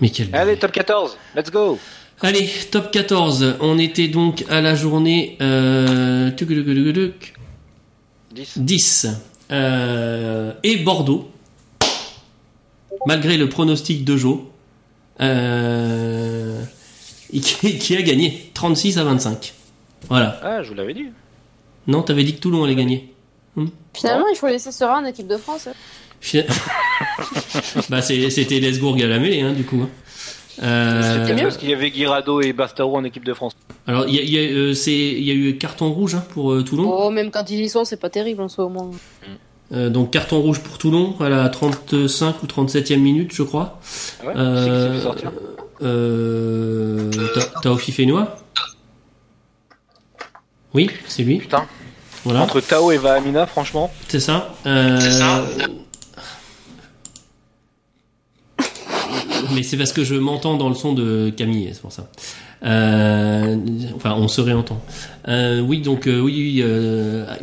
Mais 0.00 0.10
quel 0.10 0.34
Allez, 0.34 0.58
top 0.58 0.72
14, 0.72 1.16
let's 1.34 1.50
go 1.50 1.78
Allez, 2.22 2.48
top 2.70 2.90
14. 2.90 3.56
On 3.60 3.78
était 3.78 4.08
donc 4.08 4.44
à 4.48 4.60
la 4.60 4.74
journée 4.74 5.36
euh, 5.42 6.30
tuc, 6.30 6.48
tuc, 6.48 6.64
tuc, 6.64 6.94
tuc, 6.94 7.34
10. 8.32 8.58
10. 8.58 9.06
Euh, 9.52 10.52
et 10.62 10.76
Bordeaux, 10.78 11.30
malgré 13.06 13.36
le 13.36 13.48
pronostic 13.48 14.04
de 14.04 14.16
Joe, 14.16 14.38
euh, 15.20 16.62
qui, 17.30 17.78
qui 17.78 17.96
a 17.96 18.02
gagné 18.02 18.50
36 18.54 18.98
à 18.98 19.04
25. 19.04 19.52
Voilà. 20.08 20.40
Ah, 20.42 20.62
je 20.62 20.68
vous 20.70 20.74
l'avais 20.74 20.94
dit. 20.94 21.06
Non, 21.86 22.02
t'avais 22.02 22.24
dit 22.24 22.34
que 22.34 22.40
Toulon 22.40 22.64
allait 22.64 22.74
gagner. 22.74 23.12
Finalement, 23.94 24.26
il 24.32 24.36
faut 24.36 24.48
laisser 24.48 24.72
serein 24.72 25.02
en 25.02 25.06
équipe 25.06 25.28
de 25.28 25.36
France. 25.36 25.68
hein. 25.68 25.72
Bah, 27.88 28.02
c'est- 28.02 28.30
c'était 28.30 28.58
Lesbourg 28.58 28.96
à 29.02 29.06
la 29.06 29.18
mêlée, 29.18 29.40
hein, 29.42 29.52
du 29.52 29.64
coup. 29.64 29.80
hein. 29.82 29.88
Euh, 30.62 31.20
C'était 31.22 31.34
mieux. 31.34 31.42
parce 31.42 31.56
qu'il 31.58 31.68
y 31.70 31.74
avait 31.74 31.90
Guirado 31.90 32.40
et 32.40 32.52
Bastaro 32.52 32.96
en 32.96 33.04
équipe 33.04 33.24
de 33.24 33.34
France. 33.34 33.52
alors, 33.86 34.06
il 34.08 34.14
y 34.14 34.18
a, 34.38 34.42
y 34.42 34.52
euh, 34.54 34.72
y 34.72 35.30
a 35.30 35.34
eu 35.34 35.58
carton 35.58 35.90
rouge 35.92 36.14
hein, 36.14 36.24
pour 36.30 36.52
euh, 36.52 36.62
Toulon. 36.62 36.90
Oh, 36.90 37.10
même 37.10 37.30
quand 37.30 37.50
ils 37.50 37.60
y 37.60 37.68
sont, 37.68 37.84
c'est 37.84 37.98
pas 38.00 38.08
terrible 38.10 38.40
en 38.42 38.48
ce 38.48 38.60
moment. 38.62 38.90
Euh, 39.72 39.90
donc 39.90 40.12
carton 40.12 40.40
rouge 40.40 40.60
pour 40.60 40.78
Toulon 40.78 41.14
à 41.20 41.28
la 41.28 41.48
35 41.48 42.42
ou 42.42 42.46
37e 42.46 42.98
minute, 42.98 43.32
je 43.34 43.42
crois. 43.42 43.80
Ah 44.22 44.26
ouais 44.28 44.32
Euh, 44.36 44.64
C'est 44.64 44.70
qui 44.70 44.80
s'est 44.94 44.98
fait 44.98 45.02
sortir 45.04 45.32
Euh, 45.82 47.10
Ta- 47.34 47.60
Taofi 47.62 47.92
Fenois 47.92 48.36
Oui, 50.74 50.90
c'est 51.06 51.22
lui. 51.22 51.38
Putain. 51.38 51.66
Voilà, 52.24 52.40
Entre 52.42 52.60
Tao 52.60 52.90
et 52.92 52.98
Vahamina, 52.98 53.46
franchement. 53.46 53.90
c'est 54.08 54.20
ça. 54.20 54.54
Euh, 54.66 54.98
Mais 59.54 59.62
c'est 59.62 59.76
parce 59.76 59.92
que 59.92 60.04
je 60.04 60.14
m'entends 60.14 60.56
dans 60.56 60.68
le 60.68 60.74
son 60.74 60.92
de 60.92 61.30
Camille, 61.36 61.70
c'est 61.72 61.80
pour 61.80 61.92
ça. 61.92 62.08
Euh, 62.64 63.56
enfin, 63.94 64.14
on 64.16 64.28
se 64.28 64.40
réentend. 64.40 64.80
Euh, 65.28 65.60
oui, 65.60 65.80
donc 65.80 66.06
euh, 66.06 66.20
oui, 66.20 66.62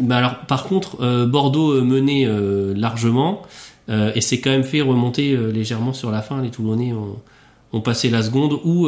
alors, 0.10 0.40
par 0.48 0.64
contre, 0.66 1.26
Bordeaux 1.26 1.82
menait 1.84 2.28
largement 2.76 3.42
et 3.90 4.22
s'est 4.22 4.40
quand 4.40 4.52
même 4.52 4.64
fait 4.64 4.82
remonter 4.82 5.36
légèrement 5.52 5.94
sur 5.94 6.12
la 6.12 6.22
fin. 6.22 6.42
Les 6.42 6.50
Toulonnais 6.50 6.94
ont, 6.94 7.18
ont 7.74 7.82
passé 7.82 8.10
la 8.10 8.24
seconde 8.24 8.60
ou 8.64 8.88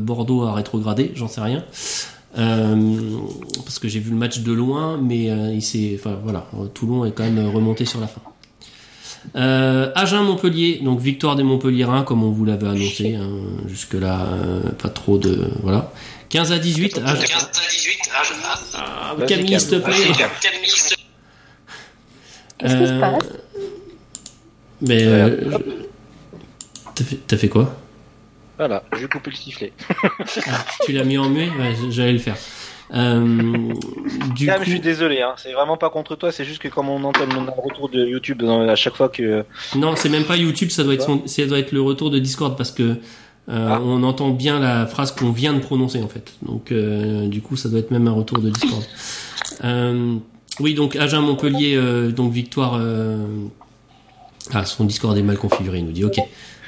Bordeaux 0.00 0.42
a 0.42 0.54
rétrogradé, 0.54 1.12
j'en 1.14 1.28
sais 1.28 1.40
rien. 1.40 1.64
Parce 2.34 3.78
que 3.78 3.88
j'ai 3.88 4.00
vu 4.00 4.10
le 4.10 4.16
match 4.16 4.40
de 4.40 4.52
loin, 4.52 4.98
mais 5.02 5.24
il 5.54 5.62
s'est, 5.62 5.98
enfin 5.98 6.18
voilà, 6.22 6.46
Toulon 6.74 7.04
est 7.04 7.12
quand 7.12 7.24
même 7.24 7.48
remonté 7.48 7.84
sur 7.84 8.00
la 8.00 8.06
fin. 8.06 8.20
Euh, 9.36 9.92
Agen-Montpellier, 9.94 10.80
donc 10.82 11.00
victoire 11.00 11.36
des 11.36 11.42
Montpelliérains 11.42 12.02
comme 12.02 12.22
on 12.24 12.30
vous 12.30 12.44
l'avait 12.44 12.68
annoncé. 12.68 13.14
hein, 13.14 13.28
jusque 13.66 13.94
là, 13.94 14.26
pas 14.82 14.88
trop 14.88 15.18
de 15.18 15.48
voilà. 15.62 15.92
15 16.30 16.52
à 16.52 16.58
18. 16.58 16.98
Agen- 16.98 17.24
Ah, 18.74 19.14
Vas-y, 19.16 19.26
Camille, 19.28 19.50
Cam. 19.50 19.60
s'il 19.60 19.70
te 19.70 19.76
plaît. 19.76 19.94
Qu'est-ce 22.58 22.74
qui 22.74 22.86
se 22.86 22.92
Euh, 22.92 23.00
passe? 23.00 23.28
Mais 24.80 25.02
euh, 25.04 25.50
je- 25.50 25.56
t'as 26.94 27.04
fait, 27.04 27.16
t'as 27.26 27.36
fait 27.36 27.48
quoi? 27.48 27.76
Voilà, 28.56 28.82
je 28.92 28.98
vais 28.98 29.08
couper 29.08 29.30
le 29.30 29.36
sifflet. 29.36 29.72
Tu 30.84 30.92
l'as 30.92 31.04
mis 31.04 31.16
en 31.18 31.28
muet? 31.28 31.48
Ouais, 31.50 31.74
j'allais 31.90 32.12
le 32.12 32.18
faire. 32.18 32.36
Euh, 32.94 33.72
du 34.34 34.48
Ah, 34.50 34.54
coup, 34.56 34.64
je 34.64 34.70
suis 34.70 34.80
désolé, 34.80 35.20
hein. 35.20 35.34
c'est 35.36 35.52
vraiment 35.52 35.76
pas 35.76 35.90
contre 35.90 36.16
toi, 36.16 36.32
c'est 36.32 36.44
juste 36.44 36.60
que 36.62 36.68
comme 36.68 36.88
on 36.88 37.04
entend 37.04 37.24
un 37.24 37.50
retour 37.62 37.88
de 37.90 38.04
YouTube 38.06 38.42
dans- 38.42 38.66
à 38.68 38.76
chaque 38.76 38.94
fois 38.96 39.08
que. 39.10 39.44
non, 39.76 39.94
c'est 39.96 40.08
même 40.08 40.24
pas 40.24 40.36
YouTube, 40.36 40.70
ça 40.70 40.84
doit 40.84 40.94
être 40.94 41.02
son- 41.04 41.26
ça 41.26 41.44
doit 41.46 41.58
être 41.58 41.72
le 41.72 41.82
retour 41.82 42.10
de 42.10 42.18
Discord 42.18 42.56
parce 42.56 42.70
que 42.70 42.82
euh, 42.82 42.96
Ah. 43.70 43.80
on 43.82 44.02
entend 44.02 44.30
bien 44.30 44.58
la 44.60 44.86
phrase 44.86 45.12
qu'on 45.12 45.30
vient 45.32 45.52
de 45.54 45.60
prononcer 45.60 46.02
en 46.02 46.08
fait. 46.08 46.32
Donc 46.42 46.70
euh, 46.72 47.26
du 47.28 47.40
coup, 47.42 47.56
ça 47.56 47.68
doit 47.68 47.78
être 47.80 47.90
même 47.90 48.06
un 48.08 48.12
retour 48.12 48.38
de 48.38 48.50
Discord. 48.50 48.82
Euh, 49.64 50.14
oui, 50.60 50.74
donc 50.74 50.94
Agen 50.94 51.20
Montpellier, 51.22 51.74
euh, 51.76 52.10
donc 52.12 52.32
victoire. 52.32 52.76
euh, 52.80 53.16
Ah, 54.52 54.64
son 54.64 54.84
Discord 54.84 55.16
est 55.18 55.22
mal 55.22 55.36
configuré, 55.36 55.78
il 55.78 55.84
nous 55.86 55.92
dit. 55.92 56.04
Ok, 56.04 56.18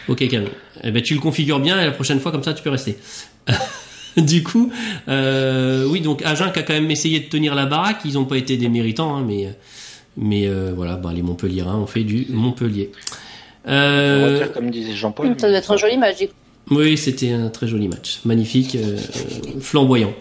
ok, 0.08 0.28
Camille. 0.28 0.50
Eh 0.82 0.90
ben 0.90 1.00
tu 1.02 1.14
le 1.14 1.20
configures 1.20 1.60
bien 1.60 1.80
et 1.80 1.84
la 1.86 1.92
prochaine 1.92 2.18
fois 2.20 2.32
comme 2.32 2.42
ça 2.42 2.52
tu 2.52 2.62
peux 2.62 2.70
rester. 2.70 2.98
du 4.16 4.42
coup, 4.42 4.70
euh, 5.08 5.86
oui, 5.86 6.00
donc 6.00 6.22
Agen 6.24 6.50
qui 6.52 6.58
a 6.58 6.62
quand 6.62 6.74
même 6.74 6.90
essayé 6.90 7.20
de 7.20 7.28
tenir 7.28 7.54
la 7.54 7.66
baraque, 7.66 8.00
ils 8.04 8.18
ont 8.18 8.24
pas 8.24 8.36
été 8.36 8.56
des 8.56 8.68
méritants, 8.68 9.16
hein, 9.16 9.24
mais 9.26 9.48
mais 10.16 10.46
euh, 10.46 10.72
voilà, 10.74 10.96
bah, 10.96 11.12
les 11.14 11.22
Montpelliérains 11.22 11.76
ont 11.76 11.86
fait 11.86 12.04
du 12.04 12.26
Montpellier. 12.30 12.90
On 13.64 13.70
Euh, 13.70 14.48
comme 14.48 14.70
disait 14.70 14.94
Jean-Paul. 14.94 15.34
Ça 15.38 15.48
doit 15.48 15.58
être 15.58 15.70
un 15.70 15.76
joli 15.76 15.96
match. 15.96 16.18
du 16.18 16.28
coup. 16.28 16.34
oui, 16.70 16.96
c'était 16.96 17.32
un 17.32 17.48
très 17.48 17.66
joli 17.66 17.88
match, 17.88 18.20
magnifique, 18.24 18.76
euh, 18.76 18.98
flamboyant. 19.60 20.12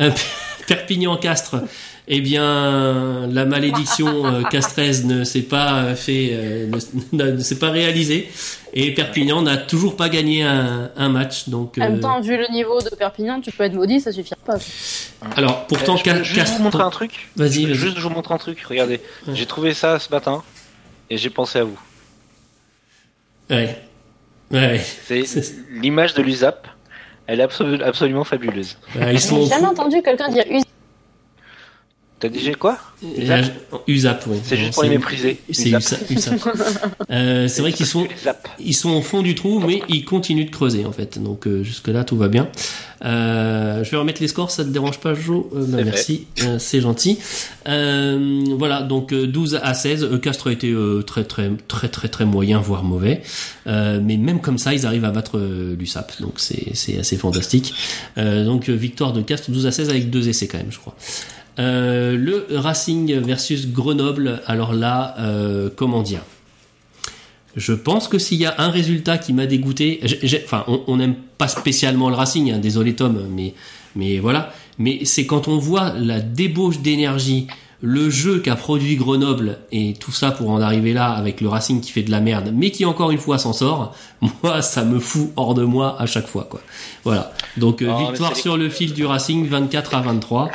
Euh, 0.00 0.10
Perpignan-Castres, 0.66 1.62
eh 2.08 2.20
bien, 2.20 3.26
la 3.26 3.44
malédiction 3.44 4.26
euh, 4.26 4.42
Castrez 4.44 5.02
ne 5.04 5.24
s'est 5.24 5.42
pas 5.42 5.78
euh, 5.82 5.94
fait, 5.96 6.30
euh, 6.32 6.70
ne, 7.12 7.32
ne 7.32 7.38
s'est 7.40 7.58
pas 7.58 7.70
réalisée, 7.70 8.28
et 8.74 8.94
Perpignan 8.94 9.42
n'a 9.42 9.56
toujours 9.56 9.96
pas 9.96 10.08
gagné 10.08 10.42
un, 10.44 10.90
un 10.96 11.08
match. 11.08 11.48
Donc, 11.48 11.74
En 11.78 11.80
même 11.80 11.96
euh, 11.96 12.00
temps, 12.00 12.20
vu 12.20 12.36
le 12.36 12.46
niveau 12.52 12.80
de 12.80 12.90
Perpignan, 12.94 13.40
tu 13.40 13.50
peux 13.50 13.64
être 13.64 13.74
maudit, 13.74 14.00
ça 14.00 14.12
suffira 14.12 14.36
pas. 14.44 14.56
alors 15.36 15.66
pourtant, 15.66 15.94
Euh, 15.94 15.96
je 15.98 16.02
peux 16.04 16.10
Ca- 16.10 16.22
juste 16.22 16.56
vous 16.58 16.62
montrer 16.62 16.82
un 16.84 16.90
truc. 16.90 17.28
Vas-y, 17.36 17.64
vas-y. 17.64 17.74
Juste 17.74 17.98
vous 17.98 18.10
montrer 18.10 18.34
un 18.34 18.38
truc. 18.38 18.60
Regardez, 18.62 19.00
Ouais. 19.26 19.34
j'ai 19.34 19.46
trouvé 19.46 19.74
ça 19.74 19.98
ce 19.98 20.08
matin 20.10 20.42
et 21.10 21.16
j'ai 21.16 21.30
pensé 21.30 21.58
à 21.58 21.64
vous. 21.64 21.78
ouais, 23.50 23.76
ouais. 24.52 24.80
C'est 25.06 25.24
C'est- 25.26 25.54
l'image 25.72 26.14
de 26.14 26.22
l'USAP. 26.22 26.68
Elle 27.28 27.40
est 27.40 27.44
absolu- 27.44 27.82
absolument 27.82 28.22
fabuleuse. 28.22 28.76
Ouais, 28.94 29.14
ils 29.14 29.20
sont 29.20 29.42
J'ai 29.42 29.48
jamais 29.50 29.66
entendu 29.66 30.00
quelqu'un 30.00 30.28
dire 30.28 30.44
Us- 30.48 30.62
T'as 32.18 32.28
dit 32.30 32.50
quoi 32.52 32.78
Usap, 33.86 34.24
oui. 34.26 34.38
C'est 34.42 34.56
juste 34.56 34.72
pour 34.72 34.84
les 34.84 34.88
mépriser. 34.88 35.38
C'est 35.50 35.70
Usap. 35.70 36.00
Euh, 37.10 37.46
c'est 37.46 37.62
vrai 37.62 37.72
qu'ils 37.72 37.86
sont, 37.86 38.06
ils 38.58 38.74
sont 38.74 38.90
au 38.90 39.02
fond 39.02 39.22
du 39.22 39.34
trou, 39.34 39.60
mais 39.60 39.82
ils 39.88 40.04
continuent 40.04 40.46
de 40.46 40.50
creuser 40.50 40.84
en 40.84 40.92
fait. 40.92 41.22
Donc 41.22 41.46
euh, 41.46 41.62
jusque 41.62 41.88
là 41.88 42.04
tout 42.04 42.16
va 42.16 42.28
bien. 42.28 42.48
Euh, 43.04 43.84
je 43.84 43.90
vais 43.90 43.96
remettre 43.96 44.20
les 44.20 44.28
scores, 44.28 44.50
ça 44.50 44.64
te 44.64 44.70
dérange 44.70 44.98
pas, 44.98 45.14
Jo 45.14 45.50
Euh, 45.54 45.64
bah, 45.68 45.84
Merci, 45.84 46.26
euh, 46.42 46.58
c'est 46.58 46.80
gentil. 46.80 47.18
Euh, 47.68 48.44
voilà, 48.58 48.82
donc 48.82 49.12
euh, 49.12 49.26
12 49.26 49.60
à 49.62 49.74
16. 49.74 50.04
Euh, 50.04 50.18
Castres 50.18 50.48
a 50.48 50.52
été 50.52 50.70
euh, 50.70 51.02
très 51.02 51.24
très 51.24 51.50
très 51.68 51.88
très 51.88 52.08
très 52.08 52.24
moyen, 52.24 52.58
voire 52.58 52.82
mauvais. 52.82 53.22
Euh, 53.66 54.00
mais 54.02 54.16
même 54.16 54.40
comme 54.40 54.58
ça, 54.58 54.74
ils 54.74 54.86
arrivent 54.86 55.04
à 55.04 55.10
battre 55.10 55.38
euh, 55.38 55.76
l'USAP. 55.78 56.20
Donc 56.20 56.34
c'est 56.36 56.74
c'est 56.74 56.98
assez 56.98 57.16
fantastique. 57.16 57.74
Euh, 58.18 58.44
donc 58.44 58.68
victoire 58.68 59.12
de 59.12 59.22
Castres 59.22 59.50
12 59.50 59.66
à 59.66 59.70
16 59.70 59.90
avec 59.90 60.10
deux 60.10 60.28
essais 60.28 60.46
quand 60.48 60.58
même, 60.58 60.72
je 60.72 60.78
crois. 60.78 60.96
Euh, 61.58 62.16
le 62.16 62.46
Racing 62.58 63.18
versus 63.20 63.68
Grenoble. 63.68 64.42
Alors 64.46 64.72
là, 64.74 65.14
euh, 65.18 65.70
comment 65.74 66.02
dire? 66.02 66.20
Je 67.56 67.72
pense 67.72 68.08
que 68.08 68.18
s'il 68.18 68.38
y 68.38 68.44
a 68.46 68.54
un 68.58 68.68
résultat 68.68 69.16
qui 69.16 69.32
m'a 69.32 69.46
dégoûté, 69.46 70.00
enfin, 70.44 70.64
on- 70.86 70.96
n'aime 70.98 71.14
pas 71.38 71.48
spécialement 71.48 72.10
le 72.10 72.14
Racing, 72.16 72.52
hein, 72.52 72.58
désolé 72.58 72.94
Tom, 72.94 73.18
mais 73.30 73.54
mais 73.94 74.18
voilà. 74.18 74.52
Mais 74.78 75.06
c'est 75.06 75.24
quand 75.24 75.48
on 75.48 75.56
voit 75.56 75.94
la 75.98 76.20
débauche 76.20 76.80
d'énergie, 76.80 77.46
le 77.80 78.10
jeu 78.10 78.40
qu'a 78.40 78.56
produit 78.56 78.96
Grenoble 78.96 79.58
et 79.72 79.94
tout 79.94 80.12
ça 80.12 80.32
pour 80.32 80.50
en 80.50 80.60
arriver 80.60 80.92
là 80.92 81.10
avec 81.12 81.40
le 81.40 81.48
Racing 81.48 81.80
qui 81.80 81.92
fait 81.92 82.02
de 82.02 82.10
la 82.10 82.20
merde, 82.20 82.50
mais 82.54 82.70
qui 82.70 82.84
encore 82.84 83.10
une 83.10 83.18
fois 83.18 83.38
s'en 83.38 83.54
sort. 83.54 83.94
Moi, 84.42 84.60
ça 84.60 84.84
me 84.84 84.98
fout 84.98 85.30
hors 85.36 85.54
de 85.54 85.62
moi 85.64 85.96
à 85.98 86.04
chaque 86.04 86.26
fois, 86.26 86.46
quoi. 86.50 86.60
Voilà. 87.04 87.32
Donc 87.56 87.80
euh, 87.80 87.90
Oh, 87.90 88.08
victoire 88.10 88.36
sur 88.36 88.58
le 88.58 88.68
fil 88.68 88.92
du 88.92 89.06
Racing, 89.06 89.46
24 89.46 89.94
à 89.94 90.00
23. 90.02 90.50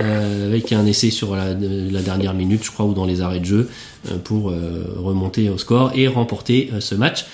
Euh, 0.00 0.46
avec 0.48 0.72
un 0.72 0.86
essai 0.86 1.10
sur 1.10 1.36
la, 1.36 1.54
dernière 1.54 2.34
minute, 2.34 2.64
je 2.64 2.70
crois, 2.70 2.86
ou 2.86 2.94
dans 2.94 3.04
les 3.04 3.20
arrêts 3.20 3.40
de 3.40 3.44
jeu, 3.44 3.70
euh, 4.10 4.18
pour 4.18 4.50
euh, 4.50 4.94
remonter 4.96 5.50
au 5.50 5.58
score 5.58 5.92
et 5.94 6.08
remporter 6.08 6.70
ce 6.80 6.94
match. 6.94 7.26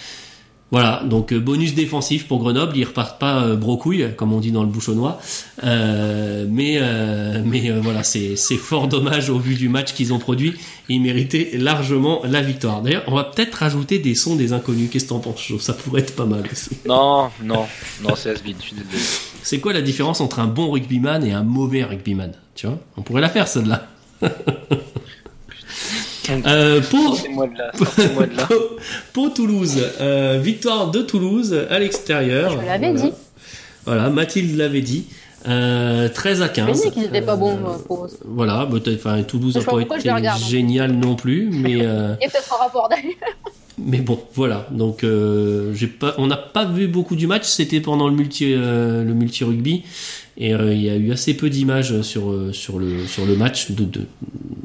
Voilà, 0.73 1.03
donc 1.05 1.33
bonus 1.33 1.75
défensif 1.77 2.27
pour 2.27 2.41
Grenoble, 2.41 2.77
ils 2.77 2.85
repartent 2.85 3.21
pas 3.21 3.45
euh, 3.45 3.55
brocouille, 3.55 4.09
comme 4.17 4.33
on 4.33 4.41
dit 4.41 4.51
dans 4.51 4.65
le 4.65 4.69
bouchonnois, 4.69 5.21
euh, 5.63 6.45
mais 6.51 6.79
euh, 6.81 7.41
mais 7.45 7.71
voilà, 7.71 8.03
c'est 8.03 8.35
fort 8.57 8.89
dommage 8.89 9.31
au 9.31 9.39
vu 9.39 9.55
du 9.55 9.69
match 9.69 9.95
qu'ils 9.95 10.13
ont 10.13 10.19
produit, 10.19 10.55
ils 10.89 11.01
méritaient 11.01 11.53
largement 11.55 12.21
la 12.25 12.43
victoire. 12.43 12.83
D'ailleurs, 12.83 13.05
on 13.07 13.15
va 13.15 13.23
peut-être 13.23 13.55
rajouter 13.55 14.01
des 14.01 14.17
sons 14.17 14.35
des 14.35 14.53
inconnus, 14.53 14.91
qu'est-ce 14.91 15.05
que 15.05 15.11
t'en 15.11 15.21
penses 15.21 15.53
Ça 15.61 15.73
pourrait 15.73 16.01
être 16.01 16.17
pas 16.17 16.27
mal. 16.27 16.43
Non, 16.85 17.29
non, 17.45 17.67
non, 18.03 18.17
c'est 18.17 18.31
Asbin, 18.31 18.55
je 18.59 18.67
suis. 18.67 18.77
C'est 19.43 19.61
quoi 19.61 19.73
la 19.73 19.83
différence 19.83 20.21
entre 20.21 20.39
un 20.41 20.47
bon 20.47 20.71
rugbyman 20.71 21.25
et 21.25 21.33
un 21.33 21.43
mauvais 21.45 21.85
rugbyman 21.85 22.33
Tu 22.55 22.67
vois? 22.67 22.79
On 22.97 23.03
pourrait 23.03 23.21
la 23.23 23.29
faire 23.29 23.47
celle-là. 23.49 23.87
euh, 26.47 26.81
pour, 26.83 27.15
Sortez-moi 27.17 27.47
de 27.49 27.59
là, 27.59 27.71
sortez-moi 27.77 28.27
de 28.27 28.37
là. 28.37 28.47
pour, 28.47 28.57
pour 29.13 29.35
Toulouse, 29.35 29.81
euh, 30.01 30.41
victoire 30.43 30.91
de 30.91 31.03
Toulouse 31.03 31.57
à 31.71 31.79
l'extérieur. 31.79 32.51
Je 32.61 32.67
l'avais 32.67 32.91
Voilà. 32.93 33.07
dit. 33.09 33.13
Voilà, 33.85 34.11
Mathilde 34.11 34.57
l'avait 34.57 34.81
dit. 34.81 35.07
Euh, 35.47 36.09
13 36.09 36.43
à 36.43 36.49
15. 36.49 36.77
Je 36.83 36.89
dit 36.89 36.91
qu'ils 36.91 37.05
étaient 37.05 37.23
pas 37.23 37.37
bons, 37.37 37.53
Euh, 37.55 37.79
pour- 37.87 38.09
Voilà, 38.25 38.67
bah, 38.67 38.79
enfin, 38.97 39.23
Toulouse 39.23 39.53
Je 39.55 39.61
n'a 39.61 39.65
pas 39.65 39.81
été 39.81 40.09
hein. 40.11 40.37
génial 40.49 40.91
non 40.93 41.15
plus, 41.15 41.49
mais 41.53 41.83
euh, 41.83 42.15
Il 42.21 42.25
y 42.25 42.27
a 42.27 42.31
peut-être 42.31 42.53
un 42.55 42.65
rapport 42.65 42.89
d'ailleurs. 42.89 43.15
Mais 43.79 43.99
bon, 44.01 44.19
voilà. 44.35 44.67
Donc, 44.71 45.05
euh, 45.05 45.73
j'ai 45.75 45.87
pas, 45.87 46.15
on 46.19 46.27
n'a 46.27 46.37
pas 46.37 46.65
vu 46.65 46.89
beaucoup 46.89 47.17
du 47.17 47.27
match. 47.27 47.45
C'était 47.45 47.81
pendant 47.81 48.09
le 48.09 48.15
multi, 48.15 48.53
euh, 48.55 49.05
le 49.05 49.13
multi 49.15 49.45
rugby, 49.45 49.83
et 50.39 50.55
euh, 50.55 50.73
il 50.75 50.83
y 50.83 50.91
a 50.91 50.97
eu 50.97 51.13
assez 51.13 51.35
peu 51.35 51.51
d'images 51.51 52.01
sur 52.03 52.35
sur 52.55 52.79
le 52.79 53.05
sur 53.07 53.27
le 53.27 53.37
match, 53.37 53.71
de, 53.73 53.85
de- 53.85 54.07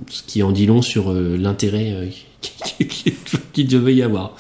ce 0.10 0.24
qui 0.24 0.44
en 0.44 0.52
dit 0.52 0.66
long 0.66 0.82
sur 0.82 1.12
l'intérêt 1.14 1.92
euh, 1.94 2.08
qui, 2.42 2.88
qui- 2.88 3.14
qui 3.54 3.66
devait 3.66 3.96
y 3.96 4.02
avoir. 4.04 4.36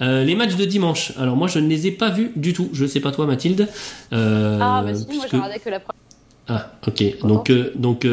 Les 0.00 0.34
matchs 0.34 0.56
de 0.56 0.64
dimanche. 0.64 1.12
Alors 1.18 1.36
moi, 1.36 1.46
je 1.46 1.58
ne 1.58 1.68
les 1.68 1.86
ai 1.86 1.90
pas 1.90 2.08
vus 2.08 2.30
du 2.34 2.54
tout. 2.54 2.70
Je 2.72 2.86
sais 2.86 3.00
pas 3.00 3.12
toi, 3.12 3.26
Mathilde. 3.26 3.68
Ah, 4.10 4.82
bah 4.84 4.94
si, 4.94 5.06
moi 5.14 5.26
j'ai 5.30 5.36
regardé 5.36 5.58
que 5.58 5.68
la 5.68 5.80
première 5.80 6.00
Ah, 6.48 6.72
ok. 6.86 7.26
Donc 7.26 7.52
donc. 7.76 8.06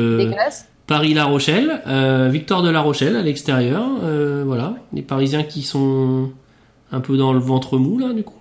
Paris-La 0.87 1.25
Rochelle, 1.25 1.81
euh, 1.87 2.29
victoire 2.31 2.63
de 2.63 2.69
La 2.69 2.81
Rochelle 2.81 3.15
à 3.15 3.21
l'extérieur, 3.21 3.85
euh, 4.03 4.43
voilà, 4.45 4.75
les 4.93 5.01
Parisiens 5.01 5.43
qui 5.43 5.61
sont 5.63 6.31
un 6.91 7.01
peu 7.01 7.17
dans 7.17 7.33
le 7.33 7.39
ventre 7.39 7.77
mou 7.77 7.99
là 7.99 8.13
du 8.13 8.23
coup, 8.23 8.39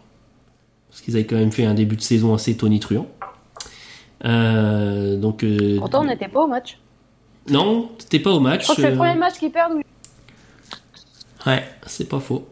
parce 0.89 1.01
qu'ils 1.03 1.15
avaient 1.17 1.27
quand 1.27 1.37
même 1.37 1.51
fait 1.53 1.65
un 1.65 1.75
début 1.75 1.97
de 1.97 2.03
saison 2.03 2.35
assez 2.35 2.57
tonitruant. 2.57 3.09
Euh, 4.25 5.17
donc 5.17 5.45
Pourtant, 5.79 6.03
on 6.03 6.05
n'était 6.07 6.29
pas 6.29 6.41
au 6.41 6.47
match. 6.47 6.79
non, 7.51 7.91
c'était 7.99 8.21
pas 8.21 8.31
au 8.31 8.39
Je 8.39 8.43
match. 8.45 8.63
crois 8.63 8.75
que 8.77 8.83
c'est 8.83 8.91
le 8.91 8.97
premier 8.97 9.15
match 9.17 9.35
qu'ils 9.39 9.51
perdent. 9.51 9.75
Ouais, 11.47 11.65
c'est 11.87 12.09
pas 12.09 12.21
faux. 12.21 12.47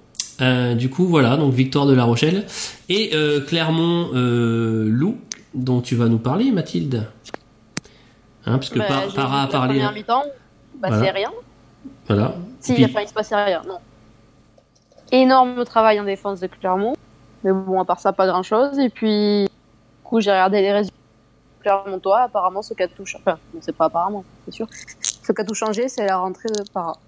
Du 0.77 0.91
coup, 0.91 1.07
voilà, 1.07 1.37
donc 1.37 1.55
victoire 1.55 1.87
de 1.87 1.95
La 1.95 2.05
Rochelle 2.05 2.45
et 2.89 3.11
euh, 3.15 3.41
Clermont 3.41 4.11
euh, 4.15 4.85
Loup, 4.89 5.17
dont 5.55 5.81
tu 5.81 5.95
vas 5.95 6.09
nous 6.09 6.19
parler, 6.19 6.51
Mathilde. 6.51 7.07
Hein, 8.47 8.59
parce 8.59 8.69
que 8.71 8.79
Bah, 8.79 8.87
Par- 8.89 9.15
Para 9.15 9.43
a 9.43 9.47
parlé. 9.47 9.83
mi-temps, 9.95 10.23
bah 10.79 10.89
Voilà. 10.89 11.05
c'est 11.05 11.11
rien. 11.11 11.31
Voilà. 12.07 12.35
Si, 12.61 12.75
Puis- 12.75 12.85
enfin, 12.85 13.01
il 13.03 13.09
se 13.09 13.15
passait 13.15 13.37
rien, 13.43 13.63
non. 13.67 13.79
Énorme 15.13 15.65
travail 15.65 16.01
en 16.01 16.05
défense 16.05 16.41
de 16.41 16.47
Clermont. 16.47 16.97
Mais 17.43 17.53
bon, 17.53 17.81
à 17.81 17.85
part 17.85 18.01
ça, 18.01 18.13
pas 18.13 18.27
grand 18.27 18.43
chose. 18.43 18.79
Et 18.79 18.89
puis, 18.89 19.45
du 19.45 19.51
coup, 20.03 20.21
j'ai 20.21 20.31
regardé 20.31 20.61
les 20.61 20.73
résultats. 20.73 20.95
Clermontois, 21.61 22.23
apparemment, 22.23 22.61
ce 22.61 22.75
qui 22.75 22.83
a 22.83 22.89
tout 22.89 23.07
changé. 23.07 23.25
Enfin, 23.27 23.39
c'est 23.63 23.75
pas 23.75 23.87
apparemment, 23.87 24.23
c'est 24.45 24.53
sûr. 24.53 24.67
Ce 25.01 25.33
qui 25.33 25.41
a 25.41 25.45
tout 25.45 25.55
changé, 25.55 25.89
c'est 25.89 26.05
la 26.07 26.19
rentrée 26.19 26.49
de 26.51 26.63
Para. 26.71 26.99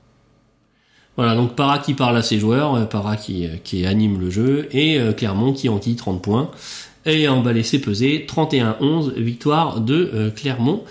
Voilà, 1.16 1.34
donc 1.34 1.54
Para 1.54 1.78
qui 1.78 1.92
parle 1.94 2.16
à 2.16 2.22
ses 2.22 2.38
joueurs, 2.38 2.74
euh, 2.74 2.84
Para 2.86 3.16
qui, 3.16 3.46
euh, 3.46 3.56
qui 3.62 3.84
anime 3.86 4.18
le 4.20 4.30
jeu, 4.30 4.68
et 4.70 4.98
euh, 4.98 5.12
Clermont 5.12 5.52
qui 5.52 5.68
en 5.68 5.76
dit 5.76 5.94
30 5.96 6.22
points, 6.22 6.50
et 7.04 7.26
a 7.26 7.34
emballé 7.34 7.62
ses 7.62 7.80
pesées, 7.82 8.24
31-11, 8.26 9.12
victoire 9.14 9.80
de 9.80 10.32
Clermont. 10.34 10.82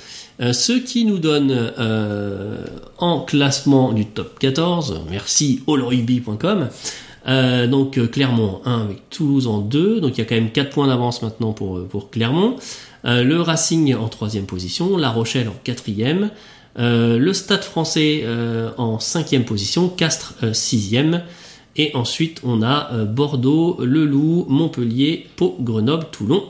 Euh, 0.42 0.52
ce 0.54 0.74
qui 0.74 1.06
nous 1.06 1.18
donne 1.18 1.52
euh, 1.52 2.66
en 2.98 3.22
classement 3.22 3.94
du 3.94 4.06
top 4.06 4.38
14, 4.40 5.02
merci 5.10 5.64
allrugby.com, 5.68 6.70
euh, 7.28 7.68
donc 7.68 8.12
Clermont 8.12 8.62
en 8.66 8.70
1 8.70 8.82
avec 8.82 9.10
Toulouse 9.10 9.48
en 9.48 9.60
2, 9.60 10.02
donc 10.02 10.18
il 10.18 10.20
y 10.20 10.22
a 10.22 10.26
quand 10.26 10.36
même 10.36 10.52
4 10.52 10.72
points 10.72 10.88
d'avance 10.88 11.22
maintenant 11.22 11.54
pour, 11.54 12.10
Clermont. 12.12 12.58
Le 13.08 13.40
Racing 13.40 13.94
en 13.94 14.08
troisième 14.08 14.48
position, 14.48 14.98
La 14.98 15.12
Rochelle 15.12 15.48
en 15.48 15.56
quatrième, 15.64 16.32
euh, 16.78 17.18
le 17.18 17.34
Stade 17.34 17.64
français 17.64 18.26
en 18.78 19.00
cinquième 19.00 19.46
position, 19.46 19.88
Castres 19.90 20.36
euh, 20.44 20.54
sixième, 20.54 21.22
et 21.78 21.92
ensuite 21.96 22.42
on 22.44 22.62
a 22.62 23.06
Bordeaux, 23.06 23.78
Le 23.82 24.06
Loup, 24.06 24.46
Montpellier, 24.50 25.28
Pau, 25.36 25.56
Grenoble, 25.60 26.08
Toulon, 26.12 26.44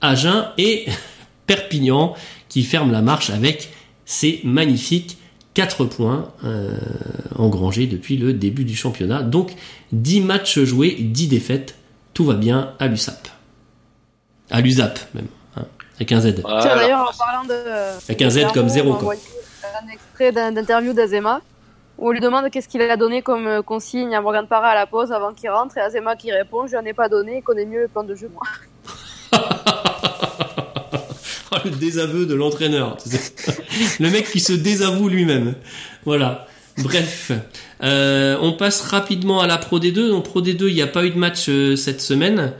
Agen 0.00 0.46
et 0.58 0.86
Perpignan 1.46 2.14
qui 2.52 2.64
ferment 2.64 2.92
la 2.92 3.00
marche 3.00 3.30
avec 3.30 3.70
ces 4.04 4.40
magnifiques 4.44 5.16
4 5.54 5.86
points 5.86 6.28
euh, 6.44 6.76
engrangés 7.36 7.86
depuis 7.86 8.18
le 8.18 8.34
début 8.34 8.64
du 8.66 8.76
championnat. 8.76 9.22
Donc 9.22 9.54
10 9.92 10.20
matchs 10.20 10.58
joués, 10.60 10.96
10 11.00 11.28
défaites, 11.28 11.76
tout 12.12 12.26
va 12.26 12.34
bien 12.34 12.74
à 12.78 12.88
l'USAP. 12.88 13.26
À 14.50 14.60
l'USAP 14.60 14.98
même, 15.14 15.28
hein, 15.56 15.62
avec 15.96 16.12
un 16.12 16.20
Z. 16.20 16.34
Tiens, 16.34 16.42
Voilà. 16.44 16.74
d'ailleurs, 16.76 17.10
en 17.10 17.16
parlant 17.16 17.44
de. 17.44 17.54
Avec 18.06 18.20
un 18.20 18.28
Z 18.28 18.52
comme 18.52 18.68
zéro, 18.68 18.94
quoi. 18.96 19.14
Un 19.14 19.88
extrait 19.90 20.32
d'interview 20.32 20.92
d'Azema 20.92 21.40
où 21.96 22.08
on 22.08 22.10
lui 22.10 22.20
demande 22.20 22.50
qu'est-ce 22.50 22.68
qu'il 22.68 22.82
a 22.82 22.96
donné 22.98 23.22
comme 23.22 23.46
euh, 23.46 23.62
consigne 23.62 24.14
à 24.14 24.20
Morgan 24.20 24.46
Parra 24.46 24.68
à 24.68 24.74
la 24.74 24.86
pause 24.86 25.10
avant 25.10 25.32
qu'il 25.32 25.48
rentre 25.48 25.78
et 25.78 25.80
Azema 25.80 26.16
qui 26.16 26.30
répond 26.32 26.66
Je 26.66 26.76
n'en 26.76 26.84
ai 26.84 26.92
pas 26.92 27.08
donné, 27.08 27.38
il 27.38 27.42
connaît 27.42 27.64
mieux 27.64 27.80
le 27.82 27.88
plan 27.88 28.04
de 28.04 28.14
jeu 28.14 28.28
que 28.28 28.34
moi. 28.34 28.42
Le 31.64 31.70
désaveu 31.70 32.26
de 32.26 32.34
l'entraîneur. 32.34 32.96
le 34.00 34.10
mec 34.10 34.30
qui 34.30 34.40
se 34.40 34.52
désavoue 34.52 35.08
lui-même. 35.08 35.54
Voilà. 36.04 36.46
Bref, 36.78 37.32
Euh, 37.82 38.36
on 38.40 38.52
passe 38.52 38.80
rapidement 38.80 39.40
à 39.40 39.46
la 39.46 39.58
Pro 39.58 39.78
D2. 39.80 40.08
Donc 40.08 40.24
Pro 40.24 40.40
D2, 40.40 40.68
il 40.68 40.74
n'y 40.74 40.82
a 40.82 40.86
pas 40.86 41.04
eu 41.04 41.10
de 41.10 41.18
match 41.18 41.46
euh, 41.48 41.74
cette 41.76 42.00
semaine. 42.00 42.52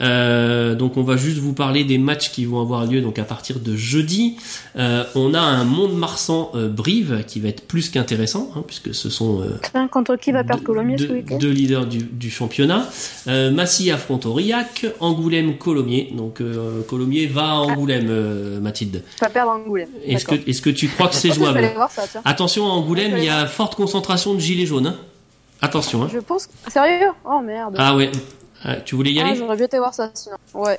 Euh, 0.00 0.74
donc 0.74 0.96
on 0.96 1.02
va 1.02 1.16
juste 1.16 1.38
vous 1.38 1.52
parler 1.52 1.84
des 1.84 1.98
matchs 1.98 2.30
qui 2.32 2.44
vont 2.46 2.60
avoir 2.60 2.84
lieu 2.84 3.00
donc 3.00 3.18
à 3.18 3.24
partir 3.24 3.60
de 3.60 3.76
jeudi. 3.76 4.36
Euh, 4.76 5.04
on 5.14 5.34
a 5.34 5.40
un 5.40 5.64
Mont-de-Marsan 5.64 6.50
euh, 6.54 6.68
Brive 6.68 7.24
qui 7.26 7.38
va 7.40 7.48
être 7.48 7.66
plus 7.66 7.90
qu'intéressant 7.90 8.50
hein, 8.56 8.64
puisque 8.66 8.92
ce 8.94 9.08
sont 9.08 9.42
euh, 9.42 9.86
Contre 9.88 10.16
qui 10.16 10.32
va 10.32 10.42
perdre 10.42 10.64
Colomiers 10.64 10.96
deux, 10.96 11.22
deux 11.38 11.50
leaders 11.50 11.86
du, 11.86 11.98
du 11.98 12.30
championnat. 12.30 12.88
Euh, 13.28 13.50
Massy 13.52 13.90
affronte 13.90 14.26
Aurillac, 14.26 14.86
Angoulême 15.00 15.56
Colomiers. 15.58 16.12
Donc 16.16 16.40
euh, 16.40 16.82
Colomiers 16.88 17.26
va 17.26 17.50
à 17.50 17.54
Angoulême, 17.54 18.08
euh, 18.08 18.60
Mathilde. 18.60 19.02
Pas 19.20 19.28
perdre 19.28 19.52
Angoulême. 19.52 19.88
Est-ce 20.04 20.24
que, 20.24 20.34
est-ce 20.48 20.62
que 20.62 20.70
tu 20.70 20.88
crois 20.88 21.08
que 21.08 21.14
c'est 21.14 21.32
jouable 21.32 21.70
ça. 21.90 22.20
Attention 22.24 22.66
à 22.66 22.70
Angoulême, 22.70 23.14
il 23.16 23.24
y 23.24 23.28
a 23.28 23.46
forte 23.46 23.74
concentration 23.76 24.34
de 24.34 24.40
gilets 24.40 24.66
jaunes. 24.66 24.88
hein. 24.88 24.96
Attention. 25.60 26.02
Hein. 26.02 26.08
Je 26.12 26.18
pense. 26.18 26.48
Sérieux? 26.68 27.10
Oh 27.24 27.40
merde. 27.40 27.76
Ah 27.78 27.96
ouais. 27.96 28.10
Ah, 28.64 28.76
tu 28.76 28.94
voulais 28.94 29.12
y 29.12 29.20
Ah, 29.20 29.26
aller 29.26 29.36
J'aurais 29.36 29.56
bien 29.56 29.66
été 29.66 29.78
voir 29.78 29.94
ça 29.94 30.10
sinon. 30.14 30.36
Ouais. 30.54 30.78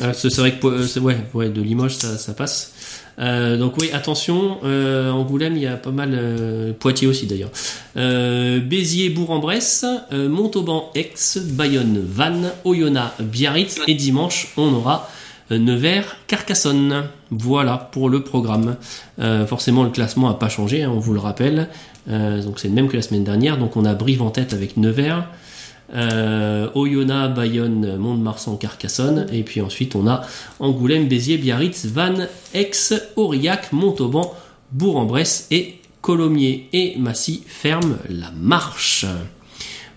Ah, 0.00 0.12
C'est 0.12 0.34
vrai 0.38 0.52
que 0.52 0.98
ouais, 1.00 1.16
ouais, 1.34 1.48
de 1.48 1.60
Limoges 1.60 1.96
ça, 1.96 2.16
ça 2.18 2.32
passe. 2.32 2.72
Euh, 3.18 3.56
donc 3.56 3.76
oui, 3.78 3.90
attention, 3.92 4.58
euh, 4.64 5.10
Angoulême 5.10 5.56
il 5.56 5.62
y 5.62 5.66
a 5.66 5.76
pas 5.76 5.90
mal, 5.90 6.10
euh, 6.14 6.72
Poitiers 6.72 7.06
aussi 7.06 7.26
d'ailleurs. 7.26 7.50
Béziers, 7.94 9.10
Bourg-en-Bresse, 9.10 9.84
Montauban, 10.12 10.90
Aix, 10.94 11.12
Bayonne, 11.36 12.02
Vannes, 12.02 12.52
Oyonnax, 12.64 13.20
Biarritz 13.20 13.80
et 13.86 13.94
dimanche 13.94 14.52
on 14.56 14.72
aura 14.72 15.08
Nevers, 15.50 16.16
Carcassonne. 16.26 17.04
Voilà 17.30 17.76
pour 17.92 18.08
le 18.08 18.22
programme. 18.22 18.76
Forcément 19.46 19.84
le 19.84 19.90
classement 19.90 20.30
a 20.30 20.34
pas 20.34 20.48
changé, 20.48 20.82
hein, 20.82 20.92
on 20.94 20.98
vous 20.98 21.12
le 21.12 21.20
rappelle. 21.20 21.68
Donc 22.06 22.58
c'est 22.58 22.68
le 22.68 22.74
même 22.74 22.88
que 22.88 22.96
la 22.96 23.02
semaine 23.02 23.24
dernière. 23.24 23.58
Donc 23.58 23.76
on 23.76 23.84
a 23.84 23.94
Brive 23.94 24.22
en 24.22 24.30
tête 24.30 24.54
avec 24.54 24.78
Nevers. 24.78 25.26
Euh, 25.94 26.70
Oyonnax, 26.74 27.34
Bayonne, 27.34 27.96
Mont-de-Marsan, 27.96 28.56
Carcassonne, 28.56 29.26
et 29.32 29.42
puis 29.42 29.60
ensuite 29.60 29.94
on 29.94 30.06
a 30.06 30.22
Angoulême, 30.58 31.06
Béziers, 31.06 31.36
Biarritz, 31.36 31.86
Vannes, 31.86 32.28
Aix, 32.54 32.70
Aurillac, 33.16 33.72
Montauban, 33.72 34.34
Bourg-en-Bresse 34.70 35.48
et 35.50 35.80
Colomiers 36.00 36.68
et 36.72 36.96
Massy 36.98 37.42
ferment 37.46 37.96
la 38.08 38.30
marche. 38.30 39.04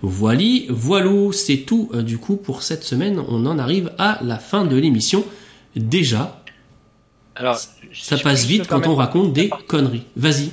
Voili, 0.01 0.67
voilou, 0.69 1.31
c'est 1.31 1.59
tout 1.59 1.89
euh, 1.93 2.03
du 2.03 2.17
coup 2.17 2.35
pour 2.35 2.61
cette 2.61 2.83
semaine. 2.83 3.23
On 3.27 3.45
en 3.45 3.57
arrive 3.57 3.91
à 3.97 4.19
la 4.21 4.37
fin 4.37 4.65
de 4.65 4.75
l'émission. 4.75 5.23
Déjà, 5.75 6.41
Alors, 7.35 7.59
ça 7.93 8.17
passe 8.17 8.45
vite 8.45 8.67
quand 8.67 8.85
on 8.87 8.95
raconte 8.95 9.33
des 9.33 9.49
conneries. 9.67 10.05
Vas-y. 10.15 10.51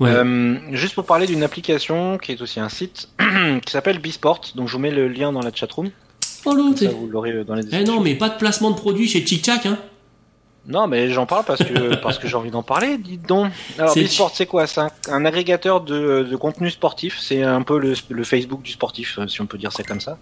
Ouais. 0.00 0.10
Euh, 0.10 0.56
juste 0.72 0.94
pour 0.94 1.04
parler 1.06 1.26
d'une 1.26 1.42
application 1.42 2.18
qui 2.18 2.32
est 2.32 2.40
aussi 2.42 2.60
un 2.60 2.68
site 2.68 3.08
qui 3.64 3.72
s'appelle 3.72 3.98
Bisport, 3.98 4.40
donc 4.54 4.68
je 4.68 4.72
vous 4.74 4.78
mets 4.80 4.90
le 4.90 5.08
lien 5.08 5.32
dans 5.32 5.42
la 5.42 5.52
chatroom, 5.52 5.90
Oh 6.44 6.50
ça 6.56 6.58
c'est- 6.76 6.86
vous 6.86 7.06
l'aurez 7.08 7.32
euh, 7.32 7.44
dans 7.44 7.54
les 7.54 7.64
Eh 7.72 7.84
non, 7.84 8.00
mais 8.00 8.14
pas 8.16 8.28
de 8.28 8.36
placement 8.36 8.70
de 8.70 8.76
produit 8.76 9.06
chez 9.08 9.22
Tic 9.24 9.42
Tac, 9.42 9.66
hein. 9.66 9.78
Non, 10.64 10.86
mais 10.86 11.10
j'en 11.10 11.26
parle 11.26 11.44
parce 11.44 11.62
que 11.64 11.96
parce 12.02 12.18
que 12.20 12.28
j'ai 12.28 12.36
envie 12.36 12.52
d'en 12.52 12.62
parler. 12.62 12.96
Dites 12.96 13.26
donc. 13.28 13.50
Alors, 13.78 13.92
C'est- 13.92 14.02
Bisport, 14.02 14.30
c'est 14.32 14.46
quoi? 14.46 14.68
C'est 14.68 14.80
un, 14.80 14.90
un 15.10 15.24
agrégateur 15.24 15.80
de, 15.80 16.22
de 16.30 16.36
contenu 16.36 16.70
sportif. 16.70 17.18
C'est 17.20 17.42
un 17.42 17.62
peu 17.62 17.78
le, 17.80 17.94
le 18.10 18.22
Facebook 18.24 18.62
du 18.62 18.70
sportif, 18.70 19.18
euh, 19.18 19.26
si 19.26 19.40
on 19.40 19.46
peut 19.46 19.58
dire 19.58 19.72
ça 19.72 19.82
comme 19.82 20.00
ça. 20.00 20.18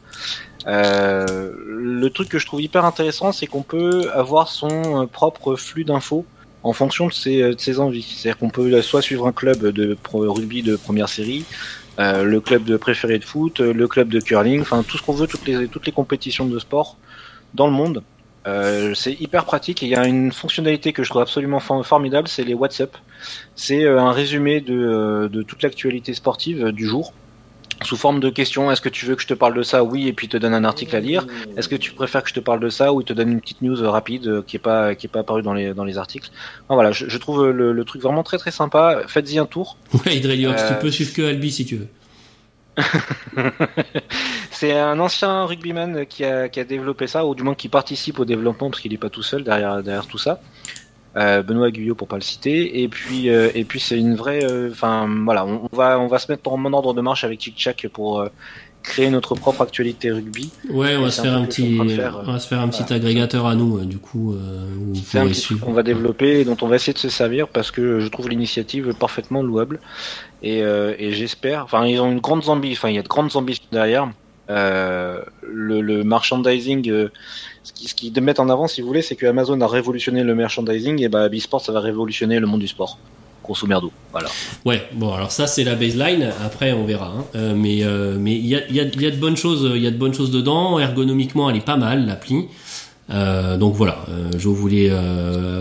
Euh, 0.66 1.52
le 1.66 2.08
truc 2.10 2.28
que 2.28 2.38
je 2.38 2.46
trouve 2.46 2.62
hyper 2.62 2.84
intéressant, 2.84 3.32
c'est 3.32 3.46
qu'on 3.46 3.62
peut 3.62 4.10
avoir 4.14 4.48
son 4.48 5.06
propre 5.10 5.56
flux 5.56 5.84
d'infos 5.84 6.24
en 6.62 6.72
fonction 6.72 7.06
de 7.06 7.12
ses, 7.12 7.42
euh, 7.42 7.54
de 7.54 7.60
ses 7.60 7.80
envies. 7.80 8.02
C'est-à-dire 8.02 8.38
qu'on 8.38 8.50
peut 8.50 8.72
euh, 8.72 8.82
soit 8.82 9.02
suivre 9.02 9.26
un 9.26 9.32
club 9.32 9.66
de 9.66 9.94
pro 9.94 10.32
rugby 10.32 10.62
de 10.62 10.76
première 10.76 11.08
série, 11.08 11.44
euh, 11.98 12.22
le 12.24 12.40
club 12.40 12.64
de 12.64 12.76
préféré 12.76 13.18
de 13.18 13.24
foot, 13.24 13.60
le 13.60 13.88
club 13.88 14.08
de 14.08 14.20
curling, 14.20 14.60
enfin 14.60 14.82
tout 14.86 14.98
ce 14.98 15.02
qu'on 15.02 15.12
veut, 15.12 15.26
toutes 15.26 15.46
les 15.46 15.68
toutes 15.68 15.86
les 15.86 15.92
compétitions 15.92 16.46
de 16.46 16.58
sport 16.58 16.96
dans 17.54 17.66
le 17.66 17.72
monde. 17.72 18.02
C'est 18.94 19.12
hyper 19.20 19.44
pratique 19.44 19.82
et 19.82 19.86
il 19.86 19.90
y 19.90 19.94
a 19.94 20.06
une 20.06 20.32
fonctionnalité 20.32 20.92
que 20.92 21.04
je 21.04 21.10
trouve 21.10 21.22
absolument 21.22 21.60
for- 21.60 21.86
formidable, 21.86 22.26
c'est 22.26 22.42
les 22.42 22.54
WhatsApp. 22.54 22.96
C'est 23.54 23.86
un 23.86 24.12
résumé 24.12 24.60
de, 24.60 25.28
de 25.30 25.42
toute 25.42 25.62
l'actualité 25.62 26.14
sportive 26.14 26.72
du 26.72 26.86
jour 26.86 27.12
sous 27.82 27.96
forme 27.96 28.20
de 28.20 28.28
questions. 28.30 28.70
Est-ce 28.70 28.80
que 28.80 28.88
tu 28.88 29.06
veux 29.06 29.14
que 29.16 29.22
je 29.22 29.26
te 29.26 29.34
parle 29.34 29.54
de 29.54 29.62
ça? 29.62 29.82
Oui, 29.84 30.06
et 30.08 30.12
puis 30.12 30.26
il 30.26 30.30
te 30.30 30.36
donne 30.36 30.54
un 30.54 30.64
article 30.64 30.94
à 30.96 31.00
lire. 31.00 31.26
Est-ce 31.56 31.68
que 31.68 31.76
tu 31.76 31.92
préfères 31.92 32.22
que 32.22 32.28
je 32.28 32.34
te 32.34 32.40
parle 32.40 32.60
de 32.60 32.68
ça 32.68 32.92
ou 32.92 33.00
il 33.00 33.04
te 33.04 33.12
donne 33.12 33.30
une 33.32 33.40
petite 33.40 33.62
news 33.62 33.82
euh, 33.82 33.88
rapide 33.90 34.26
euh, 34.26 34.42
qui 34.46 34.56
est 34.56 34.60
pas 34.60 34.94
qui 34.94 35.06
est 35.06 35.10
pas 35.10 35.20
apparue 35.20 35.42
dans 35.42 35.54
les 35.54 35.72
dans 35.74 35.84
les 35.84 35.96
articles? 35.98 36.30
Enfin, 36.64 36.74
voilà, 36.74 36.92
je, 36.92 37.08
je 37.08 37.18
trouve 37.18 37.48
le, 37.50 37.72
le 37.72 37.84
truc 37.84 38.02
vraiment 38.02 38.22
très 38.22 38.38
très 38.38 38.50
sympa. 38.50 39.00
Faites-y 39.06 39.38
un 39.38 39.46
tour. 39.46 39.76
Ouais, 40.04 40.16
Hydreliox, 40.16 40.60
Euh, 40.62 40.68
tu 40.74 40.74
peux 40.80 40.90
suivre 40.90 41.12
que 41.14 41.22
Albi 41.22 41.50
si 41.50 41.64
tu 41.64 41.76
veux. 41.76 41.88
c'est 44.50 44.78
un 44.78 44.98
ancien 45.00 45.44
rugbyman 45.44 46.06
qui 46.06 46.24
a, 46.24 46.48
qui 46.48 46.60
a 46.60 46.64
développé 46.64 47.06
ça, 47.06 47.26
ou 47.26 47.34
du 47.34 47.42
moins 47.42 47.54
qui 47.54 47.68
participe 47.68 48.18
au 48.18 48.24
développement, 48.24 48.70
parce 48.70 48.80
qu'il 48.80 48.92
n'est 48.92 48.98
pas 48.98 49.10
tout 49.10 49.22
seul 49.22 49.42
derrière, 49.44 49.82
derrière 49.82 50.06
tout 50.06 50.18
ça. 50.18 50.40
Euh, 51.16 51.42
Benoît 51.42 51.70
Guyot 51.70 51.94
pour 51.96 52.06
pas 52.08 52.16
le 52.16 52.22
citer. 52.22 52.82
Et 52.82 52.88
puis, 52.88 53.30
euh, 53.30 53.50
et 53.54 53.64
puis 53.64 53.80
c'est 53.80 53.98
une 53.98 54.14
vraie. 54.14 54.44
euh, 54.44 54.70
Enfin, 54.70 55.08
voilà, 55.24 55.44
on, 55.44 55.68
on 55.72 55.76
va, 55.76 55.98
on 55.98 56.06
va 56.06 56.18
se 56.18 56.30
mettre 56.30 56.50
en 56.52 56.72
ordre 56.72 56.94
de 56.94 57.00
marche 57.00 57.24
avec 57.24 57.40
Chick 57.40 57.54
Chack 57.56 57.86
pour 57.92 58.24
créer 58.82 59.10
notre 59.10 59.34
propre 59.34 59.60
actualité 59.60 60.10
rugby. 60.10 60.50
Ouais, 60.70 60.96
on 60.96 61.02
va 61.02 61.10
se 61.10 61.20
faire 61.20 61.34
un 61.34 61.44
petit, 61.44 61.76
faire, 61.94 62.22
on 62.26 62.32
va 62.32 62.38
se 62.38 62.48
faire 62.48 62.60
un 62.60 62.68
petit 62.68 62.90
agrégateur 62.92 63.46
à 63.46 63.54
nous, 63.54 63.84
du 63.84 63.98
coup, 63.98 64.32
euh, 64.34 64.64
C'est 65.04 65.18
un 65.18 65.26
petit 65.26 65.42
truc 65.42 65.60
qu'on 65.60 65.72
va 65.72 65.82
développer 65.82 66.40
et 66.40 66.44
dont 66.44 66.56
on 66.62 66.66
va 66.66 66.76
essayer 66.76 66.94
de 66.94 66.98
se 66.98 67.10
servir 67.10 67.48
parce 67.48 67.70
que 67.70 68.00
je 68.00 68.08
trouve 68.08 68.28
l'initiative 68.30 68.94
parfaitement 68.94 69.42
louable 69.42 69.80
et, 70.42 70.62
euh, 70.62 70.94
et 70.98 71.12
j'espère. 71.12 71.64
Enfin, 71.64 71.84
ils 71.86 72.00
ont 72.00 72.10
une 72.10 72.20
grande 72.20 72.48
ambition. 72.48 72.78
Enfin, 72.80 72.88
il 72.88 72.96
y 72.96 72.98
a 72.98 73.02
de 73.02 73.08
grandes 73.08 73.36
ambitions 73.36 73.66
derrière. 73.70 74.10
Euh, 74.50 75.22
le, 75.42 76.02
merchandising, 76.04 76.90
euh, 76.90 77.08
ce 77.62 77.72
qui, 77.72 77.88
ce 77.88 77.94
qu'ils 77.94 78.20
mettent 78.20 78.40
en 78.40 78.48
avant, 78.48 78.66
si 78.66 78.80
vous 78.80 78.88
voulez, 78.88 79.02
c'est 79.02 79.16
que 79.16 79.26
Amazon 79.26 79.60
a 79.60 79.66
révolutionné 79.68 80.22
le 80.24 80.34
merchandising 80.34 81.00
et 81.02 81.08
bah, 81.08 81.28
Bisport, 81.28 81.60
ça 81.60 81.72
va 81.72 81.80
révolutionner 81.80 82.38
le 82.40 82.46
monde 82.46 82.60
du 82.60 82.68
sport. 82.68 82.98
Grosso 83.44 83.66
merdo. 83.66 83.90
Voilà. 84.12 84.28
Ouais, 84.64 84.86
bon, 84.92 85.12
alors 85.14 85.30
ça 85.30 85.46
c'est 85.46 85.64
la 85.64 85.74
baseline. 85.74 86.30
Après, 86.44 86.72
on 86.72 86.84
verra. 86.84 87.14
hein. 87.16 87.24
Euh, 87.36 87.54
mais 87.54 87.82
mais 88.18 88.34
il 88.36 88.46
y 88.46 88.54
a, 88.56 88.68
y, 88.68 88.74
y 88.74 89.06
a 89.06 89.10
de 89.10 89.16
bonnes 89.16 89.36
choses, 89.36 89.70
y 89.76 89.86
a 89.86 89.90
de 89.90 89.96
bonnes 89.96 90.14
choses 90.14 90.30
dedans. 90.30 90.78
Ergonomiquement, 90.78 91.48
elle 91.48 91.56
est 91.56 91.64
pas 91.64 91.76
mal 91.78 92.06
l'appli. 92.06 92.46
Donc 93.08 93.74
voilà, 93.74 94.04
je 94.38 94.48
voulais 94.48 94.90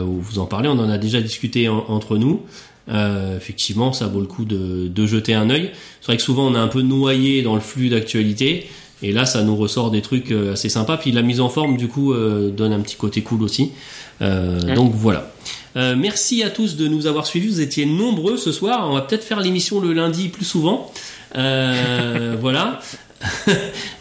vous 0.04 0.38
en 0.40 0.46
parler. 0.46 0.68
On 0.70 0.78
en 0.78 0.90
a 0.90 0.98
déjà 1.00 1.20
discuté 1.22 1.68
en- 1.70 1.86
entre 1.88 2.18
nous. 2.18 2.42
Euh, 2.90 3.38
effectivement, 3.38 3.94
ça 3.94 4.08
vaut 4.08 4.20
le 4.20 4.28
coup 4.28 4.46
de, 4.46 4.88
de 4.88 5.06
jeter 5.06 5.34
un 5.34 5.50
œil. 5.50 5.72
C'est 6.02 6.08
vrai 6.08 6.18
que 6.18 6.24
souvent 6.24 6.48
on 6.48 6.56
est 6.56 6.60
un 6.60 6.68
peu 6.68 6.82
noyé 6.82 7.42
dans 7.42 7.56
le 7.56 7.62
flux 7.62 7.90
d'actualité. 7.90 8.68
Et 9.02 9.12
là, 9.12 9.26
ça 9.26 9.44
nous 9.44 9.56
ressort 9.56 9.92
des 9.92 10.02
trucs 10.02 10.32
euh, 10.32 10.54
assez 10.54 10.70
sympas. 10.70 10.98
Puis 10.98 11.12
la 11.12 11.22
mise 11.22 11.40
en 11.40 11.50
forme, 11.50 11.78
du 11.78 11.88
coup, 11.88 12.14
euh, 12.14 12.50
donne 12.50 12.74
un 12.74 12.82
petit 12.82 12.98
côté 12.98 13.22
cool 13.22 13.44
aussi. 13.44 13.72
Euh. 14.22 14.76
Donc 14.76 14.94
voilà. 14.94 15.32
Euh, 15.76 15.96
merci 15.96 16.44
à 16.44 16.50
tous 16.50 16.76
de 16.76 16.88
nous 16.88 17.08
avoir 17.08 17.26
suivis. 17.26 17.48
Vous 17.48 17.62
étiez 17.62 17.86
nombreux 17.86 18.38
ce 18.38 18.52
soir. 18.52 18.88
On 18.90 18.94
va 18.94 19.02
peut-être 19.02 19.24
faire 19.24 19.40
l'émission 19.40 19.80
le 19.80 19.94
lundi 19.94 20.30
plus 20.30 20.46
souvent. 20.46 20.92
Euh, 21.36 22.36
voilà. 22.42 22.80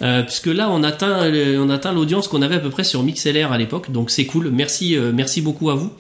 Euh, 0.01 0.23
puisque 0.23 0.47
là, 0.47 0.71
on 0.71 0.85
atteint, 0.85 1.29
on 1.59 1.71
atteint 1.71 1.93
l'audience 1.93 2.29
qu'on 2.29 2.41
avait 2.41 2.55
à 2.55 2.61
peu 2.61 2.71
près 2.71 2.85
sur 2.85 3.03
MixLR 3.03 3.51
à 3.51 3.59
l'époque. 3.59 3.91
Donc 3.91 4.11
c'est 4.13 4.27
cool. 4.27 4.51
Merci, 4.53 4.97
euh, 4.97 5.11
merci 5.13 5.41
beaucoup 5.41 5.71
à 5.71 5.75
vous. 5.75 5.91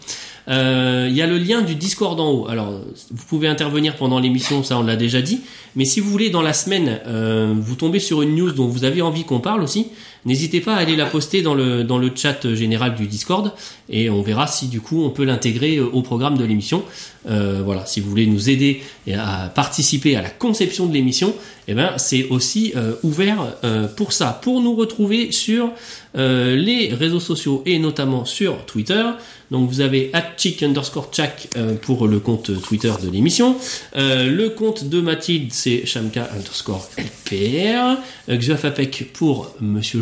Euh, 0.49 1.07
Il 1.11 1.17
y 1.17 1.23
a 1.23 1.27
le 1.27 1.39
lien 1.39 1.63
du 1.63 1.75
Discord 1.75 2.19
en 2.19 2.31
haut. 2.31 2.49
Alors, 2.49 2.81
vous 3.11 3.25
pouvez 3.27 3.49
intervenir 3.49 3.97
pendant 3.97 4.19
l'émission, 4.19 4.63
ça 4.63 4.79
on 4.79 4.83
l'a 4.83 4.97
déjà 4.97 5.21
dit. 5.21 5.41
Mais 5.77 5.85
si 5.85 6.01
vous 6.01 6.11
voulez, 6.11 6.31
dans 6.31 6.43
la 6.43 6.53
semaine, 6.53 7.01
euh, 7.07 7.55
vous 7.57 7.75
tombez 7.75 8.01
sur 8.01 8.23
une 8.23 8.35
news 8.35 8.53
dont 8.53 8.67
vous 8.67 8.85
avez 8.85 9.03
envie 9.03 9.25
qu'on 9.25 9.41
parle 9.41 9.63
aussi, 9.63 9.89
n'hésitez 10.25 10.61
pas 10.61 10.75
à 10.75 10.79
aller 10.79 10.97
la 10.97 11.07
poster 11.07 11.43
dans 11.43 11.55
le, 11.55 12.11
chat 12.15 12.55
général 12.55 12.95
du 12.95 13.07
Discord 13.07 13.53
et 13.89 14.11
on 14.11 14.23
verra 14.23 14.47
si 14.47 14.67
du 14.67 14.81
coup 14.81 15.05
on 15.05 15.11
peut 15.11 15.25
l'intégrer 15.25 15.77
euh, 15.77 15.87
au 15.87 16.03
programme 16.03 16.37
de 16.39 16.45
l'émission. 16.45 16.83
Euh, 17.29 17.61
voilà, 17.65 17.85
si 17.85 18.01
vous 18.01 18.09
voulez 18.09 18.27
nous 18.27 18.49
aider 18.49 18.83
à 19.15 19.51
participer 19.55 20.17
à 20.17 20.23
la 20.23 20.31
conception 20.31 20.87
de 20.87 20.95
l'émission, 20.95 21.35
eh 21.67 21.75
ben 21.75 21.93
c'est 21.97 22.29
aussi 22.29 22.73
euh, 22.77 22.95
ouvert 23.03 23.57
pour 23.97 24.13
ça. 24.13 24.39
Pour 24.43 24.61
nous 24.61 24.75
retrouver 24.75 25.33
sur 25.33 25.71
les 26.15 26.93
réseaux 26.93 27.21
sociaux 27.21 27.63
et 27.67 27.79
notamment 27.79 28.25
sur 28.25 28.65
Twitter. 28.65 29.05
Donc 29.51 29.71
vous 29.71 29.81
avez 29.81 30.13
chick 30.37 30.63
underscore 30.63 31.09
chack 31.13 31.49
euh, 31.57 31.75
pour 31.75 32.07
le 32.07 32.21
compte 32.21 32.51
Twitter 32.63 32.93
de 33.03 33.11
l'émission. 33.11 33.57
Le 33.95 34.49
compte 34.49 34.85
de 34.85 35.01
Mathilde 35.01 35.53
c'est 35.53 35.87
shamka 35.87 36.29
underscore 36.35 36.89
lpr. 36.99 37.99
Xuafapec 38.29 39.13
pour 39.15 39.55
Monsieur 39.61 40.01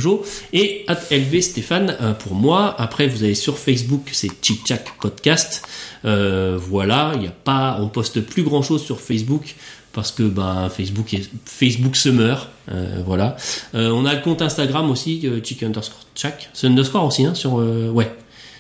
Et 0.52 0.84
at 0.88 0.98
lv 1.10 1.40
Stéphane 1.40 1.96
euh, 2.00 2.12
pour 2.14 2.34
moi. 2.34 2.74
Après 2.78 3.06
vous 3.08 3.22
avez 3.22 3.34
sur 3.34 3.58
Facebook 3.58 4.08
c'est 4.12 4.30
chick 4.42 4.66
chack 4.66 4.84
podcast. 5.00 5.62
Euh, 6.04 6.56
voilà, 6.60 7.12
il 7.16 7.22
y 7.24 7.26
a 7.26 7.30
pas, 7.32 7.78
on 7.80 7.88
poste 7.88 8.20
plus 8.20 8.42
grand 8.44 8.62
chose 8.62 8.82
sur 8.84 9.00
Facebook 9.00 9.54
parce 9.92 10.12
que 10.12 10.22
ben 10.22 10.68
Facebook 10.68 11.14
est 11.14 11.28
Facebook 11.46 11.96
se 11.96 12.10
meurt, 12.10 12.48
euh, 12.70 13.02
voilà. 13.06 13.36
Euh, 13.74 13.90
on 13.90 14.04
a 14.04 14.14
le 14.14 14.20
compte 14.20 14.42
Instagram 14.42 14.90
aussi, 14.90 15.22
euh, 15.24 15.40
chick 15.42 15.62
underscore 15.62 16.00
chack, 16.14 16.50
c'est 16.52 16.66
underscore 16.66 17.04
aussi 17.04 17.24
hein, 17.24 17.34
sur 17.34 17.58
euh, 17.58 17.88
ouais, 17.90 18.12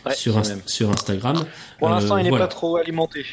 Ouais, 0.06 0.14
sur 0.14 0.32
c'est 0.34 0.40
Inst- 0.40 0.48
même. 0.50 0.62
sur 0.66 0.90
Instagram. 0.90 1.44
Pour 1.78 1.88
l'instant, 1.90 2.14
Euh, 2.14 2.20
il 2.20 2.24
n'est 2.24 2.30
voilà. 2.30 2.46
pas 2.46 2.52
trop 2.54 2.76
alimenté. 2.76 3.24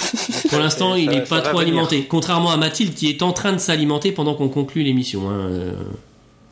Pour 0.50 0.58
l'instant, 0.58 0.94
il 0.96 1.08
n'est 1.10 1.20
pas 1.24 1.40
trop 1.42 1.58
venir. 1.58 1.72
alimenté. 1.74 2.04
Contrairement 2.06 2.50
à 2.50 2.56
Mathilde 2.56 2.94
qui 2.94 3.08
est 3.10 3.22
en 3.22 3.32
train 3.32 3.52
de 3.52 3.58
s'alimenter 3.58 4.12
pendant 4.12 4.34
qu'on 4.34 4.48
conclut 4.48 4.82
l'émission. 4.82 5.28
hein. 5.30 5.50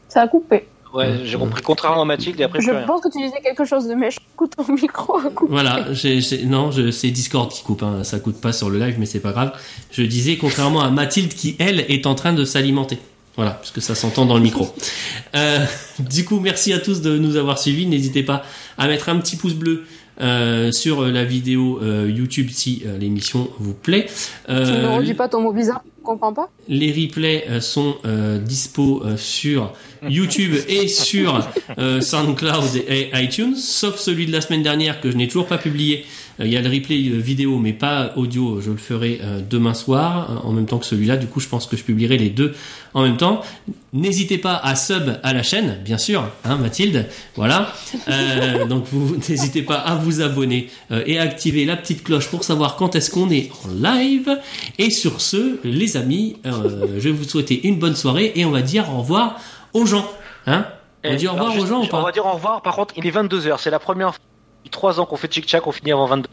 Ça 0.08 0.22
a 0.22 0.28
coupé. 0.28 0.66
Ouais, 0.92 1.20
j'ai 1.24 1.36
compris. 1.38 1.62
Contrairement 1.62 2.02
à 2.02 2.04
Mathilde, 2.04 2.40
et 2.40 2.44
après, 2.44 2.60
Je 2.60 2.70
rien. 2.70 2.82
pense 2.86 3.00
que 3.00 3.08
tu 3.10 3.18
disais 3.18 3.40
quelque 3.42 3.64
chose 3.64 3.86
de 3.86 3.94
méchant. 3.94 4.20
Écoute 4.34 4.54
ton 4.56 4.72
micro. 4.72 5.18
Voilà, 5.48 5.86
non, 6.44 6.70
je- 6.70 6.90
c'est 6.90 7.10
Discord 7.10 7.50
qui 7.50 7.62
coupe, 7.62 7.82
hein, 7.82 8.02
ça 8.02 8.18
coûte 8.18 8.40
pas 8.40 8.52
sur 8.52 8.70
le 8.70 8.78
live, 8.78 8.96
mais 8.98 9.06
c'est 9.06 9.20
pas 9.20 9.32
grave. 9.32 9.52
Je 9.92 10.02
disais, 10.02 10.36
contrairement 10.36 10.80
à 10.80 10.90
Mathilde 10.90 11.32
qui, 11.34 11.56
elle, 11.58 11.80
est 11.88 12.06
en 12.06 12.14
train 12.14 12.32
de 12.32 12.44
s'alimenter. 12.44 12.98
Voilà, 13.36 13.52
parce 13.52 13.70
que 13.70 13.80
ça 13.80 13.94
s'entend 13.94 14.26
dans 14.26 14.34
le 14.36 14.42
micro. 14.42 14.68
Euh, 15.36 15.64
du 16.00 16.24
coup, 16.24 16.40
merci 16.40 16.72
à 16.72 16.78
tous 16.80 17.00
de 17.00 17.16
nous 17.18 17.36
avoir 17.36 17.58
suivis. 17.58 17.86
N'hésitez 17.86 18.22
pas 18.22 18.42
à 18.76 18.88
mettre 18.88 19.08
un 19.08 19.18
petit 19.18 19.36
pouce 19.36 19.54
bleu 19.54 19.84
euh, 20.20 20.70
sur 20.72 21.02
la 21.02 21.24
vidéo 21.24 21.78
euh, 21.82 22.10
YouTube 22.10 22.48
si 22.50 22.82
euh, 22.86 22.98
l'émission 22.98 23.48
vous 23.58 23.74
plaît. 23.74 24.06
Tu 24.46 24.52
ne 24.52 24.56
Euh, 24.58 24.90
redis 24.96 25.14
pas 25.14 25.28
ton 25.28 25.40
mot 25.40 25.52
bizarre, 25.52 25.82
comprends 26.02 26.32
pas? 26.32 26.48
les 26.68 26.92
replays 26.92 27.44
euh, 27.48 27.60
sont 27.60 27.96
euh, 28.04 28.38
dispo 28.38 29.02
euh, 29.04 29.16
sur 29.16 29.72
YouTube 30.08 30.54
et 30.68 30.88
sur 30.88 31.46
euh, 31.78 32.00
SoundCloud 32.00 32.76
et 32.88 33.10
iTunes, 33.14 33.54
sauf 33.56 33.96
celui 33.98 34.26
de 34.26 34.32
la 34.32 34.40
semaine 34.40 34.62
dernière 34.62 35.00
que 35.00 35.10
je 35.10 35.16
n'ai 35.16 35.28
toujours 35.28 35.46
pas 35.46 35.58
publié. 35.58 36.04
Euh, 36.40 36.46
Il 36.46 36.52
y 36.52 36.56
a 36.56 36.60
le 36.62 36.68
replay 36.68 37.08
euh, 37.10 37.18
vidéo 37.18 37.58
mais 37.58 37.72
pas 37.72 38.12
audio, 38.16 38.60
je 38.60 38.70
le 38.70 38.76
ferai 38.76 39.20
euh, 39.22 39.40
demain 39.48 39.74
soir 39.74 40.30
euh, 40.30 40.48
en 40.48 40.52
même 40.52 40.66
temps 40.66 40.78
que 40.78 40.86
celui-là. 40.86 41.16
Du 41.16 41.26
coup, 41.26 41.40
je 41.40 41.48
pense 41.48 41.66
que 41.66 41.76
je 41.76 41.84
publierai 41.84 42.16
les 42.18 42.30
deux 42.30 42.54
en 42.94 43.02
même 43.02 43.16
temps. 43.16 43.42
N'hésitez 43.92 44.38
pas 44.38 44.56
à 44.56 44.76
sub 44.76 45.18
à 45.22 45.32
la 45.32 45.42
chaîne, 45.42 45.80
bien 45.84 45.98
sûr, 45.98 46.24
hein, 46.44 46.56
Mathilde. 46.56 47.06
Voilà. 47.36 47.72
Euh, 48.08 48.64
donc 48.68 48.84
vous 48.90 49.16
n'hésitez 49.28 49.62
pas 49.62 49.76
à 49.76 49.96
vous 49.96 50.20
abonner 50.22 50.70
et 51.06 51.18
à 51.18 51.22
activer 51.22 51.64
la 51.64 51.76
petite 51.76 52.04
cloche 52.04 52.28
pour 52.28 52.44
savoir 52.44 52.76
quand 52.76 52.94
est-ce 52.96 53.10
qu'on 53.10 53.30
est 53.30 53.50
en 53.64 53.92
live. 53.92 54.38
Et 54.78 54.90
sur 54.90 55.20
ce, 55.20 55.58
les 55.64 55.96
amis, 55.96 56.36
euh, 56.46 56.86
je 56.98 57.08
vais 57.08 57.10
vous 57.10 57.24
souhaiter 57.24 57.66
une 57.66 57.78
bonne 57.78 57.96
soirée 57.96 58.32
et 58.34 58.44
on 58.44 58.50
va 58.50 58.62
dire 58.62 58.88
au 58.92 58.98
revoir 58.98 59.40
aux 59.72 59.86
gens. 59.86 60.08
Hein 60.46 60.66
on 61.04 61.14
dit 61.14 61.28
au 61.28 61.32
revoir 61.32 61.52
juste, 61.52 61.64
aux 61.64 61.66
gens 61.66 61.80
ou 61.80 61.84
On 61.84 61.86
pas 61.86 62.02
va 62.02 62.12
dire 62.12 62.26
au 62.26 62.32
revoir. 62.32 62.62
Par 62.62 62.76
contre, 62.76 62.94
il 62.96 63.06
est 63.06 63.10
22h. 63.10 63.56
C'est 63.58 63.70
la 63.70 63.78
première 63.78 64.14
fois 64.14 64.29
3 64.68 65.00
ans 65.00 65.06
qu'on 65.06 65.16
fait 65.16 65.32
chic-chac. 65.32 65.66
On 65.66 65.72
finit 65.72 65.92
avant 65.92 66.06
22 66.06 66.28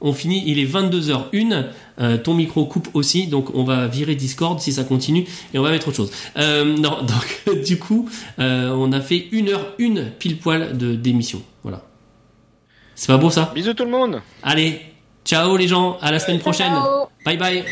On 0.00 0.12
finit, 0.12 0.42
il 0.46 0.58
est 0.58 0.64
22h01. 0.64 1.66
Euh, 2.00 2.16
ton 2.16 2.34
micro 2.34 2.64
coupe 2.64 2.88
aussi, 2.94 3.26
donc 3.26 3.54
on 3.54 3.64
va 3.64 3.86
virer 3.86 4.14
Discord 4.14 4.58
si 4.60 4.72
ça 4.72 4.84
continue 4.84 5.26
et 5.54 5.58
on 5.58 5.62
va 5.62 5.70
mettre 5.70 5.88
autre 5.88 5.96
chose. 5.96 6.12
Euh, 6.36 6.64
non, 6.76 7.02
donc 7.02 7.64
du 7.64 7.78
coup, 7.78 8.08
euh, 8.38 8.70
on 8.70 8.92
a 8.92 9.00
fait 9.00 9.28
une 9.32 9.50
heure 9.50 9.74
une 9.78 10.10
pile 10.10 10.38
poil 10.38 10.76
de 10.76 10.94
d'émission. 10.94 11.42
Voilà. 11.62 11.82
C'est 12.94 13.08
pas 13.08 13.18
beau 13.18 13.30
ça? 13.30 13.52
Bisous 13.54 13.74
tout 13.74 13.84
le 13.84 13.90
monde. 13.90 14.20
Allez, 14.42 14.80
ciao 15.24 15.56
les 15.56 15.68
gens, 15.68 15.98
à 16.00 16.10
la 16.10 16.18
semaine 16.18 16.40
prochaine. 16.40 16.72
Ciao. 16.72 17.06
Bye 17.24 17.36
bye. 17.36 17.64